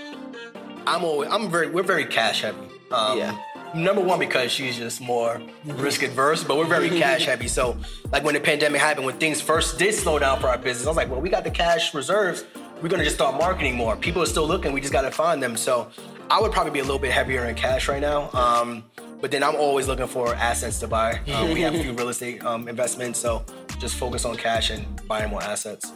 I'm 0.87 1.03
always, 1.03 1.29
I'm 1.31 1.49
very, 1.49 1.67
we're 1.69 1.83
very 1.83 2.05
cash 2.05 2.41
heavy. 2.41 2.57
Um, 2.91 3.17
Yeah. 3.17 3.37
Number 3.73 4.01
one 4.01 4.19
because 4.19 4.51
she's 4.51 4.75
just 4.75 4.99
more 4.99 5.41
risk 5.63 6.03
adverse, 6.03 6.43
but 6.43 6.57
we're 6.57 6.65
very 6.65 6.89
cash 6.99 7.25
heavy. 7.25 7.47
So, 7.47 7.77
like 8.11 8.23
when 8.25 8.33
the 8.33 8.41
pandemic 8.41 8.81
happened, 8.81 9.05
when 9.05 9.17
things 9.17 9.39
first 9.39 9.79
did 9.79 9.93
slow 9.95 10.19
down 10.19 10.41
for 10.41 10.49
our 10.49 10.57
business, 10.57 10.85
I 10.85 10.89
was 10.89 10.97
like, 10.97 11.09
well, 11.09 11.21
we 11.21 11.29
got 11.29 11.45
the 11.45 11.51
cash 11.51 11.93
reserves. 11.93 12.43
We're 12.81 12.89
gonna 12.89 13.03
just 13.05 13.15
start 13.15 13.35
marketing 13.37 13.75
more. 13.75 13.95
People 13.95 14.21
are 14.23 14.25
still 14.25 14.45
looking. 14.47 14.73
We 14.73 14.81
just 14.81 14.91
gotta 14.91 15.11
find 15.11 15.41
them. 15.41 15.55
So, 15.55 15.89
I 16.29 16.41
would 16.41 16.51
probably 16.51 16.71
be 16.71 16.79
a 16.79 16.83
little 16.83 16.99
bit 16.99 17.11
heavier 17.11 17.45
in 17.45 17.55
cash 17.55 17.87
right 17.87 18.01
now. 18.01 18.29
Um, 18.33 18.83
but 19.21 19.31
then 19.31 19.43
I'm 19.43 19.55
always 19.55 19.87
looking 19.87 20.07
for 20.07 20.33
assets 20.35 20.79
to 20.79 20.87
buy. 20.87 21.19
Um, 21.33 21.51
we 21.53 21.61
have 21.61 21.73
a 21.75 21.81
few 21.81 21.93
real 21.99 22.09
estate 22.09 22.43
um, 22.43 22.67
investments, 22.67 23.19
so 23.19 23.45
just 23.79 23.95
focus 23.95 24.25
on 24.25 24.35
cash 24.35 24.69
and 24.71 24.85
buying 25.07 25.29
more 25.29 25.41
assets. 25.43 25.91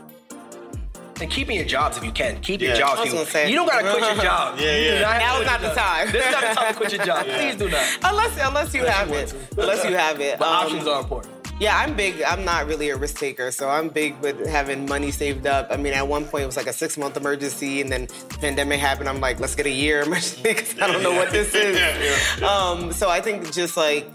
And 1.22 1.32
keeping 1.32 1.56
your 1.56 1.64
jobs 1.66 1.96
if 1.98 2.04
you 2.04 2.12
can. 2.12 2.42
Keep 2.42 2.60
your 2.62 2.76
jobs. 2.76 3.00
I 3.00 3.04
people. 3.06 3.26
say. 3.26 3.50
You 3.50 3.56
don't 3.56 3.68
gotta 3.68 3.90
quit 3.90 4.04
your 4.04 4.16
job. 4.24 4.60
Yeah, 4.60 4.76
You 4.76 4.84
do 4.84 4.94
yeah. 4.96 5.02
not 5.02 5.14
have 5.14 5.22
Now 5.22 5.40
is 5.40 5.46
not 5.48 5.62
the 5.62 5.70
time. 5.74 6.12
This 6.12 6.26
is 6.26 6.32
not 6.34 6.42
the 6.42 6.56
time 6.60 6.74
to 6.74 6.78
quit 6.78 6.92
your 6.94 7.06
job. 7.06 7.26
Please 7.38 7.56
do 7.56 7.70
not. 7.70 7.98
Unless 8.04 8.38
unless 8.46 8.74
you 8.74 8.82
Unless 8.82 8.96
have 8.98 9.10
you 9.10 9.16
it, 9.16 9.34
unless 9.58 9.86
you 9.86 9.96
have 9.96 10.20
it. 10.20 10.40
But 10.40 10.48
Um, 10.50 10.66
options 10.66 10.88
are 10.88 11.00
important. 11.02 11.34
Yeah, 11.58 11.78
I'm 11.78 11.96
big. 11.96 12.22
I'm 12.22 12.44
not 12.44 12.68
really 12.68 12.90
a 12.90 12.98
risk 12.98 13.18
taker, 13.18 13.50
so 13.50 13.70
I'm 13.70 13.88
big 13.88 14.20
with 14.20 14.46
having 14.46 14.86
money 14.88 15.12
saved 15.12 15.48
up. 15.48 15.68
I 15.72 15.78
mean, 15.78 15.94
at 15.94 16.06
one 16.06 16.26
point 16.26 16.44
it 16.44 16.48
was 16.48 16.58
like 16.58 16.68
a 16.68 16.74
six 16.74 16.98
month 16.98 17.16
emergency, 17.16 17.80
and 17.80 17.90
then 17.90 18.08
the 18.30 18.38
pandemic 18.40 18.80
happened. 18.82 19.08
I'm 19.08 19.22
like, 19.22 19.40
let's 19.40 19.56
get 19.56 19.66
a 19.66 19.72
year 19.72 20.02
emergency 20.02 20.42
because 20.44 20.78
I 20.80 20.92
don't 20.92 21.02
know 21.02 21.14
what 21.14 21.32
this 21.32 21.56
is. 21.56 21.76
Yeah, 22.42 22.48
Um, 22.48 22.92
so 22.92 23.10
I 23.10 23.22
think 23.22 23.54
just 23.54 23.78
like, 23.78 24.06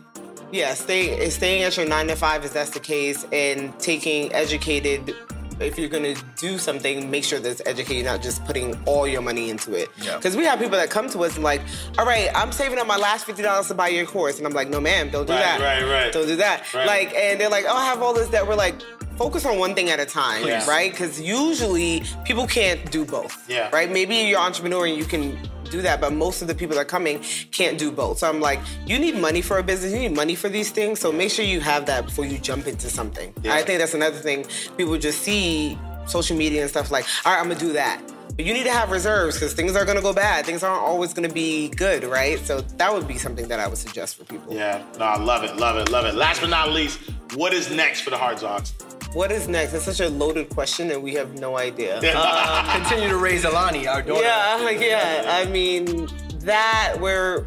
yeah, 0.53 0.75
stay, 0.75 1.31
staying 1.31 1.63
at 1.63 1.77
your 1.77 1.87
nine 1.87 2.09
to 2.09 2.17
five 2.17 2.45
if 2.45 2.53
that's 2.53 2.71
the 2.71 2.81
case, 2.81 3.25
and 3.33 3.79
taking 3.79 4.33
educated. 4.35 5.15
If 5.61 5.79
you're 5.79 5.89
gonna 5.91 6.15
do 6.37 6.57
something, 6.59 7.11
make 7.11 7.23
sure 7.25 7.39
that 7.39 7.49
it's 7.51 7.63
educated, 7.67 8.07
not 8.07 8.23
just 8.23 8.45
putting 8.47 8.79
all 8.87 9.07
your 9.07 9.21
money 9.23 9.51
into 9.51 9.75
it. 9.75 9.91
Yeah. 10.03 10.17
Because 10.17 10.37
we 10.37 10.45
have 10.45 10.59
people 10.59 10.79
that 10.79 10.89
come 10.91 11.09
to 11.11 11.21
us 11.25 11.35
and 11.35 11.45
like, 11.45 11.61
all 11.99 12.07
right, 12.07 12.31
I'm 12.35 12.51
saving 12.51 12.79
up 12.79 12.87
my 12.87 12.97
last 12.97 13.27
fifty 13.27 13.43
dollars 13.43 13.69
to 13.69 13.75
buy 13.75 13.89
your 13.89 14.07
course, 14.07 14.39
and 14.39 14.47
I'm 14.47 14.55
like, 14.55 14.69
no, 14.71 14.81
ma'am, 14.81 15.11
don't 15.11 15.27
do 15.27 15.33
Right, 15.35 15.41
that. 15.41 15.61
right, 15.61 15.83
right. 16.05 16.13
Don't 16.13 16.27
do 16.27 16.37
that. 16.37 16.73
Right. 16.73 16.87
Like, 16.87 17.15
and 17.15 17.39
they're 17.41 17.51
like, 17.51 17.67
oh, 17.69 17.77
I 17.77 17.85
have 17.85 18.01
all 18.03 18.15
this 18.15 18.29
that 18.29 18.47
we're 18.49 18.55
like, 18.57 18.77
focus 19.21 19.45
on 19.45 19.59
one 19.59 19.75
thing 19.75 19.91
at 19.91 20.01
a 20.01 20.07
time, 20.07 20.41
Please. 20.41 20.67
right? 20.67 20.91
Because 20.91 21.21
usually 21.21 22.03
people 22.25 22.47
can't 22.47 22.91
do 22.91 23.05
both. 23.05 23.37
Yeah. 23.51 23.69
Right? 23.71 23.93
Maybe 23.93 24.15
you're 24.17 24.39
an 24.39 24.47
entrepreneur 24.47 24.87
and 24.87 24.97
you 24.97 25.05
can 25.05 25.39
do 25.71 25.83
that, 25.83 26.01
but 26.01 26.15
most 26.15 26.41
of 26.41 26.49
the 26.49 26.55
people 26.55 26.75
that 26.77 26.81
are 26.81 26.93
coming 26.97 27.23
can't 27.51 27.79
do 27.79 27.93
both. 27.93 28.17
So 28.21 28.31
I'm 28.31 28.41
like, 28.41 28.61
you 28.87 28.99
need 28.99 29.17
money 29.17 29.43
for 29.43 29.59
a 29.59 29.63
business, 29.63 29.93
you 29.93 29.99
need 29.99 30.17
money 30.17 30.35
for 30.35 30.49
these 30.49 30.71
things. 30.71 31.01
So 31.01 31.13
make 31.13 31.31
sure 31.31 31.45
you 31.45 31.61
have 31.61 31.85
that 31.85 32.07
before 32.07 32.25
you 32.25 32.39
jump 32.39 32.67
into 32.67 32.89
something. 32.89 33.35
Yeah. 33.43 33.55
I 33.55 33.63
think 33.63 33.81
that's 33.81 33.93
another 33.93 34.17
thing. 34.17 34.47
People 34.79 34.97
just 34.97 35.21
see 35.21 35.79
social 36.07 36.35
media 36.35 36.63
and 36.63 36.71
stuff 36.71 36.91
like, 36.91 37.05
all 37.27 37.35
right, 37.35 37.41
I'm 37.43 37.49
gonna 37.49 37.61
do 37.61 37.75
that. 37.75 38.01
But 38.41 38.47
you 38.47 38.55
need 38.55 38.65
to 38.65 38.73
have 38.73 38.91
reserves 38.91 39.37
because 39.37 39.53
things 39.53 39.77
are 39.77 39.85
gonna 39.85 40.01
go 40.01 40.15
bad. 40.15 40.47
Things 40.47 40.63
aren't 40.63 40.81
always 40.81 41.13
gonna 41.13 41.29
be 41.29 41.69
good, 41.69 42.05
right? 42.05 42.39
So 42.39 42.63
that 42.63 42.91
would 42.91 43.07
be 43.07 43.19
something 43.19 43.47
that 43.49 43.61
I 43.61 43.69
would 43.69 43.77
suggest 43.77 44.17
for 44.17 44.25
people. 44.25 44.55
Yeah, 44.55 44.83
no, 44.99 45.05
I 45.05 45.19
love 45.19 45.45
it, 45.45 45.57
love 45.57 45.77
it, 45.77 45.91
love 45.91 46.07
it. 46.07 46.15
Last 46.15 46.41
but 46.41 46.49
not 46.49 46.71
least, 46.71 47.01
what 47.35 47.53
is 47.53 47.71
next 47.71 48.01
for 48.01 48.09
the 48.09 48.17
Hartzogs? 48.17 48.73
What 49.15 49.31
is 49.31 49.47
next? 49.47 49.75
It's 49.75 49.85
such 49.85 50.01
a 50.01 50.09
loaded 50.09 50.49
question, 50.49 50.91
and 50.91 51.03
we 51.03 51.13
have 51.17 51.39
no 51.39 51.59
idea. 51.59 52.01
Uh, 52.23 52.79
continue 52.79 53.11
to 53.11 53.19
raise 53.19 53.45
Alani, 53.45 53.87
our 53.87 54.01
daughter. 54.01 54.23
yeah, 54.23 54.71
yeah. 54.71 55.25
I 55.27 55.45
mean, 55.45 56.09
that 56.39 56.97
we're, 56.99 57.47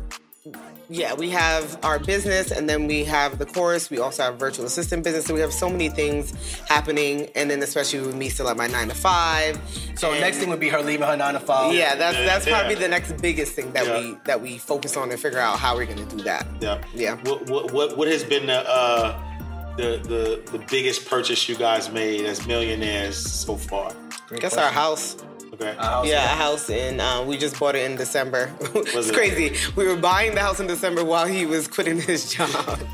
yeah, 0.93 1.15
we 1.15 1.31
have 1.31 1.79
our 1.83 1.97
business, 1.97 2.51
and 2.51 2.69
then 2.69 2.85
we 2.85 3.03
have 3.05 3.39
the 3.39 3.47
course. 3.47 3.89
We 3.89 3.97
also 3.97 4.21
have 4.23 4.35
virtual 4.37 4.65
assistant 4.65 5.03
business. 5.03 5.25
So 5.25 5.33
we 5.33 5.39
have 5.39 5.51
so 5.51 5.67
many 5.67 5.89
things 5.89 6.33
happening, 6.69 7.29
and 7.33 7.49
then 7.49 7.63
especially 7.63 8.01
with 8.01 8.15
me 8.15 8.29
still 8.29 8.47
at 8.47 8.57
my 8.57 8.67
nine 8.67 8.89
to 8.89 8.95
five. 8.95 9.59
So 9.95 10.11
And- 10.11 10.21
next 10.21 10.37
thing 10.37 10.49
would 10.49 10.59
be 10.59 10.69
her 10.69 10.83
leaving 10.83 11.07
her 11.07 11.17
nine 11.17 11.33
to 11.33 11.39
five. 11.39 11.73
Yeah, 11.73 11.95
that's 11.95 12.15
Yeah, 12.17 12.25
that's 12.25 12.45
yeah. 12.45 12.53
probably 12.59 12.75
the 12.75 12.87
next 12.87 13.17
biggest 13.17 13.53
thing 13.53 13.71
that 13.73 13.87
Yeah. 13.87 13.99
we 13.99 14.17
that 14.25 14.39
we 14.41 14.59
focus 14.59 14.95
on 14.95 15.09
and 15.09 15.19
figure 15.19 15.39
out 15.39 15.57
how 15.57 15.75
we're 15.75 15.87
gonna 15.87 16.05
do 16.05 16.17
that. 16.23 16.45
Yeah, 16.61 16.77
Yeah. 16.93 17.15
What 17.23 17.49
what 17.49 17.71
what, 17.73 17.97
what 17.97 18.07
has 18.07 18.23
been 18.23 18.45
the, 18.45 18.59
uh, 18.69 19.19
the 19.77 19.99
the 20.03 20.57
the 20.57 20.63
biggest 20.69 21.07
purchase 21.07 21.49
you 21.49 21.55
guys 21.55 21.89
made 21.89 22.25
as 22.25 22.45
millionaires 22.45 23.17
so 23.17 23.55
far? 23.55 23.91
I 24.31 24.35
guess 24.37 24.55
our 24.57 24.69
house. 24.71 25.15
Okay. 25.63 25.77
House. 25.77 26.07
Yeah, 26.07 26.23
a 26.25 26.27
house 26.35 26.69
in. 26.69 26.99
Uh, 26.99 27.23
we 27.23 27.37
just 27.37 27.59
bought 27.59 27.75
it 27.75 27.89
in 27.89 27.95
December. 27.97 28.51
it's 28.61 28.93
Was 28.93 29.09
it? 29.09 29.15
crazy. 29.15 29.55
We 29.75 29.87
were 29.87 29.95
buying 29.95 30.33
the 30.35 30.41
house 30.41 30.59
in 30.59 30.67
December 30.67 31.03
while 31.03 31.25
he 31.25 31.45
was 31.45 31.67
quitting 31.67 31.99
his 32.01 32.31
job. 32.33 32.49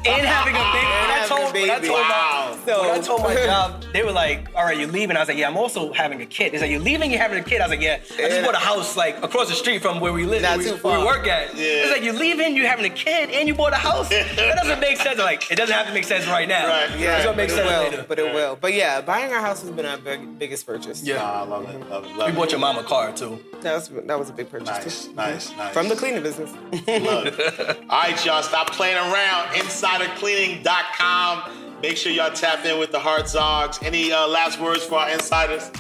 And 0.06 0.26
having 0.26 0.54
a 0.56 0.60
baby. 0.60 0.86
When 0.86 1.12
I 1.12 1.20
having 1.20 1.26
a 1.26 1.28
told, 1.28 1.54
when 1.54 1.70
I 1.70 1.80
told 1.80 2.00
Wow. 2.00 2.56
my, 2.60 2.66
So- 2.66 2.82
when 2.82 2.92
I 2.92 3.00
told 3.00 3.22
my 3.24 3.34
job, 3.46 3.84
they 3.94 4.04
were 4.04 4.12
like, 4.12 4.48
"All 4.56 4.64
right, 4.64 4.78
you're 4.78 4.88
leaving." 4.88 5.16
I 5.18 5.20
was 5.22 5.30
like, 5.30 5.38
"Yeah, 5.38 5.48
I'm 5.50 5.58
also 5.58 5.92
having 5.94 6.22
a 6.22 6.26
kid." 6.26 6.54
They 6.54 6.58
said, 6.60 6.70
"You're 6.70 6.80
leaving? 6.82 7.12
You're 7.12 7.22
having 7.22 7.40
a 7.40 7.44
kid?" 7.44 7.62
I 7.62 7.66
was 7.66 7.72
like, 7.72 7.82
"Yeah." 7.82 7.94
I 7.96 7.98
just 7.98 8.18
Yeah. 8.20 8.46
bought 8.46 8.56
a 8.56 8.58
house 8.58 8.96
like 8.98 9.22
across 9.24 9.48
the 9.50 9.56
street 9.56 9.82
from 9.82 10.00
where 10.00 10.14
we 10.14 10.26
live, 10.26 10.42
Not 10.44 10.58
where, 10.58 10.74
we, 10.74 10.78
too 10.80 10.88
where 10.88 11.00
we 11.00 11.06
work 11.06 11.28
at. 11.28 11.56
Yeah. 11.56 11.64
It's 11.84 11.92
like 11.92 12.04
you're 12.04 12.14
leaving, 12.14 12.56
you're 12.56 12.68
having 12.68 12.86
a 12.86 12.90
kid, 12.94 13.30
and 13.32 13.48
you 13.48 13.56
bought 13.56 13.74
a 13.74 13.78
house. 13.78 14.10
that 14.10 14.56
doesn't 14.62 14.80
make 14.80 14.98
sense. 14.98 15.18
Like 15.20 15.50
it 15.52 15.56
doesn't 15.56 15.76
have 15.76 15.88
to 15.88 15.94
make 15.94 16.04
sense 16.04 16.28
right 16.28 16.48
now. 16.48 16.68
Right. 16.68 16.90
It's 16.92 17.00
Yeah, 17.02 17.24
gonna 17.24 17.38
make 17.38 17.50
but 17.50 17.56
sense 17.56 17.70
it 17.70 17.74
will. 17.74 17.84
later. 17.84 18.06
But 18.08 18.20
it 18.20 18.34
will. 18.34 18.56
But 18.60 18.74
yeah, 18.74 19.02
buying 19.02 19.32
our 19.34 19.42
house 19.42 19.62
has 19.62 19.72
been 19.72 19.86
our 19.86 19.98
big, 19.98 20.38
biggest 20.38 20.66
purchase. 20.68 21.02
Yeah. 21.04 21.16
Nah, 21.18 21.42
I 21.44 21.46
love 21.46 21.70
it, 21.70 21.90
love 21.90 22.06
it, 22.06 22.16
love 22.16 22.28
We 22.28 22.34
it. 22.34 22.36
bought 22.36 22.52
your 22.52 22.59
mom 22.60 22.78
a 22.78 22.84
car 22.84 23.12
too. 23.12 23.44
that 23.62 23.74
was 23.76 23.90
that 23.90 24.18
was 24.20 24.30
a 24.30 24.34
big 24.34 24.50
purchase 24.50 24.68
Nice, 24.70 25.06
too. 25.06 25.14
nice, 25.16 25.52
nice. 25.58 25.74
From 25.74 25.90
the 25.90 25.96
cleaning 25.96 26.24
business. 26.24 26.52
Love 26.88 27.28
it. 27.28 27.80
All 27.90 28.02
right, 28.02 28.26
y'all, 28.26 28.44
stop 28.44 28.72
playing 28.72 28.98
around. 28.98 29.48
InsiderCleaning.com. 29.56 31.80
Make 31.82 31.98
sure 31.98 32.12
y'all 32.12 32.32
tap 32.32 32.64
in 32.66 32.78
with 32.78 32.92
the 32.92 33.00
Hartzogs. 33.00 33.82
Any 33.84 34.12
uh, 34.12 34.28
last 34.28 34.60
words 34.60 34.84
for 34.84 35.00
our 35.00 35.10
insiders? 35.10 35.72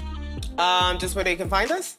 um, 0.58 0.98
just 0.98 1.14
where 1.16 1.24
they 1.24 1.36
can 1.36 1.50
find 1.50 1.70
us. 1.72 1.98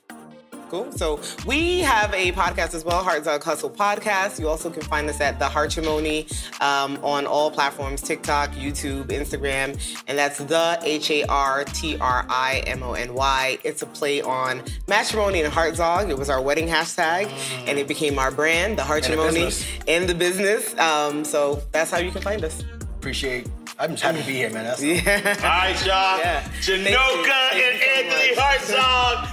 Cool. 0.70 0.92
So 0.92 1.20
we 1.46 1.80
have 1.80 2.14
a 2.14 2.30
podcast 2.30 2.74
as 2.74 2.84
well, 2.84 3.02
Hartzog 3.02 3.42
Hustle 3.42 3.70
Podcast. 3.70 4.38
You 4.38 4.48
also 4.48 4.70
can 4.70 4.82
find 4.82 5.10
us 5.10 5.20
at 5.20 5.40
the 5.40 5.46
Hartrimony 5.46 6.30
um, 6.60 6.96
on 7.02 7.26
all 7.26 7.50
platforms: 7.50 8.00
TikTok, 8.00 8.52
YouTube, 8.52 9.06
Instagram, 9.06 9.76
and 10.06 10.16
that's 10.16 10.38
the 10.38 10.78
H 10.84 11.10
A 11.10 11.24
R 11.24 11.64
T 11.64 11.96
R 11.98 12.24
I 12.28 12.62
M 12.68 12.84
O 12.84 12.92
N 12.92 13.14
Y. 13.14 13.58
It's 13.64 13.82
a 13.82 13.86
play 13.86 14.22
on 14.22 14.62
matrimony 14.86 15.42
and 15.42 15.52
Hartzog. 15.52 16.08
It 16.08 16.16
was 16.16 16.30
our 16.30 16.40
wedding 16.40 16.68
hashtag, 16.68 17.26
mm. 17.26 17.68
and 17.68 17.76
it 17.76 17.88
became 17.88 18.16
our 18.20 18.30
brand, 18.30 18.78
the 18.78 18.82
Hartrimony, 18.82 19.50
in 19.88 20.06
the 20.06 20.14
business. 20.14 20.78
Um, 20.78 21.24
so 21.24 21.62
that's 21.72 21.90
how 21.90 21.98
you 21.98 22.12
can 22.12 22.22
find 22.22 22.44
us. 22.44 22.62
Appreciate 22.96 23.48
I'm 23.80 23.92
just 23.92 24.02
happy 24.02 24.20
to 24.20 24.26
be 24.26 24.34
here, 24.34 24.50
man. 24.50 24.64
That's 24.64 24.82
yeah. 24.84 25.36
All 25.38 25.48
right, 25.48 25.86
y'all. 25.86 26.18
Yeah. 26.18 26.42
Janoka 26.60 27.52
and 27.54 27.82
Anthony 27.82 28.36
Hartzog. 28.36 29.29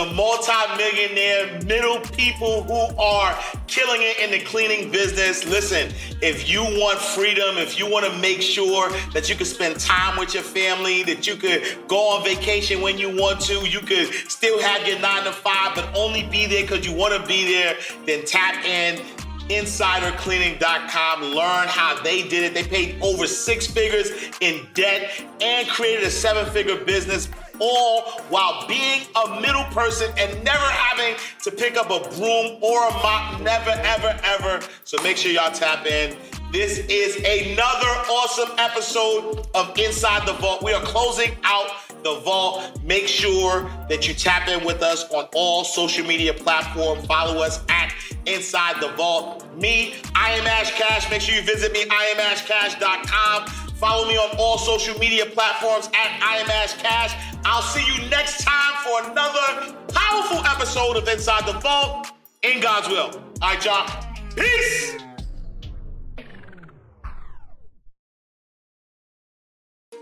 The 0.00 0.14
multi-millionaire 0.14 1.60
middle 1.66 2.00
people 2.00 2.62
who 2.62 2.96
are 2.98 3.38
killing 3.66 4.00
it 4.00 4.18
in 4.18 4.30
the 4.30 4.40
cleaning 4.46 4.90
business. 4.90 5.44
Listen, 5.44 5.92
if 6.22 6.48
you 6.48 6.62
want 6.62 6.98
freedom, 6.98 7.58
if 7.58 7.78
you 7.78 7.86
want 7.86 8.06
to 8.06 8.18
make 8.18 8.40
sure 8.40 8.90
that 9.12 9.28
you 9.28 9.36
can 9.36 9.44
spend 9.44 9.78
time 9.78 10.18
with 10.18 10.32
your 10.32 10.42
family, 10.42 11.02
that 11.02 11.26
you 11.26 11.36
could 11.36 11.62
go 11.86 12.16
on 12.16 12.24
vacation 12.24 12.80
when 12.80 12.96
you 12.96 13.14
want 13.14 13.42
to, 13.42 13.68
you 13.68 13.80
could 13.80 14.10
still 14.30 14.58
have 14.62 14.88
your 14.88 14.98
nine 15.00 15.22
to 15.24 15.32
five, 15.32 15.74
but 15.74 15.94
only 15.94 16.22
be 16.22 16.46
there 16.46 16.62
because 16.62 16.86
you 16.86 16.94
want 16.94 17.12
to 17.12 17.28
be 17.28 17.44
there, 17.44 17.76
then 18.06 18.24
tap 18.24 18.64
in 18.64 19.04
insidercleaning.com. 19.50 21.22
Learn 21.24 21.68
how 21.68 22.00
they 22.02 22.26
did 22.26 22.44
it. 22.44 22.54
They 22.54 22.64
paid 22.64 23.02
over 23.02 23.26
six 23.26 23.66
figures 23.66 24.10
in 24.40 24.66
debt 24.72 25.22
and 25.42 25.68
created 25.68 26.04
a 26.04 26.10
seven 26.10 26.50
figure 26.52 26.82
business, 26.84 27.28
all 27.60 28.02
while 28.28 28.66
being 28.66 29.02
a 29.26 29.40
middle 29.40 29.64
person 29.64 30.12
and 30.18 30.44
never 30.44 30.58
having 30.58 31.14
to 31.42 31.50
pick 31.50 31.76
up 31.76 31.86
a 31.90 32.00
broom 32.16 32.58
or 32.62 32.88
a 32.88 32.92
mop. 32.92 33.40
Never, 33.40 33.70
ever, 33.70 34.18
ever. 34.24 34.60
So 34.84 35.02
make 35.02 35.16
sure 35.16 35.32
y'all 35.32 35.52
tap 35.52 35.86
in. 35.86 36.16
This 36.52 36.78
is 36.88 37.16
another 37.16 37.86
awesome 38.10 38.50
episode 38.58 39.46
of 39.54 39.78
Inside 39.78 40.26
the 40.26 40.32
Vault. 40.32 40.64
We 40.64 40.72
are 40.72 40.82
closing 40.82 41.36
out 41.44 41.68
the 42.02 42.18
vault. 42.24 42.82
Make 42.82 43.06
sure 43.06 43.70
that 43.88 44.08
you 44.08 44.14
tap 44.14 44.48
in 44.48 44.64
with 44.64 44.82
us 44.82 45.08
on 45.10 45.28
all 45.34 45.64
social 45.64 46.04
media 46.04 46.34
platforms. 46.34 47.06
Follow 47.06 47.40
us 47.40 47.62
at 47.68 47.94
Inside 48.26 48.80
the 48.80 48.88
Vault. 48.96 49.46
Me, 49.54 49.94
I 50.14 50.32
am 50.32 50.46
Ash 50.46 50.72
Cash. 50.72 51.10
Make 51.10 51.20
sure 51.20 51.34
you 51.34 51.42
visit 51.42 51.72
me, 51.72 51.84
I 51.90 52.14
am 52.16 52.16
iamashcash.com. 52.16 53.69
Follow 53.80 54.06
me 54.06 54.14
on 54.18 54.36
all 54.36 54.58
social 54.58 54.98
media 54.98 55.24
platforms 55.24 55.86
at 55.86 56.20
I. 56.22 57.40
I'll 57.46 57.62
see 57.62 57.82
you 57.86 58.10
next 58.10 58.44
time 58.44 58.74
for 58.84 59.10
another 59.10 59.74
powerful 59.88 60.44
episode 60.44 60.98
of 60.98 61.08
Inside 61.08 61.46
the 61.46 61.58
Vault 61.60 62.08
in 62.42 62.60
God's 62.60 62.88
will. 62.88 63.10
All 63.40 63.54
right, 63.54 63.64
y'all. 63.64 63.88
Peace. 64.36 64.98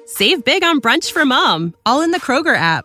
Save 0.07 0.45
big 0.45 0.65
on 0.65 0.81
brunch 0.81 1.13
for 1.13 1.25
mom, 1.25 1.77
all 1.87 2.03
in 2.03 2.11
the 2.11 2.19
Kroger 2.19 2.57
app. 2.57 2.85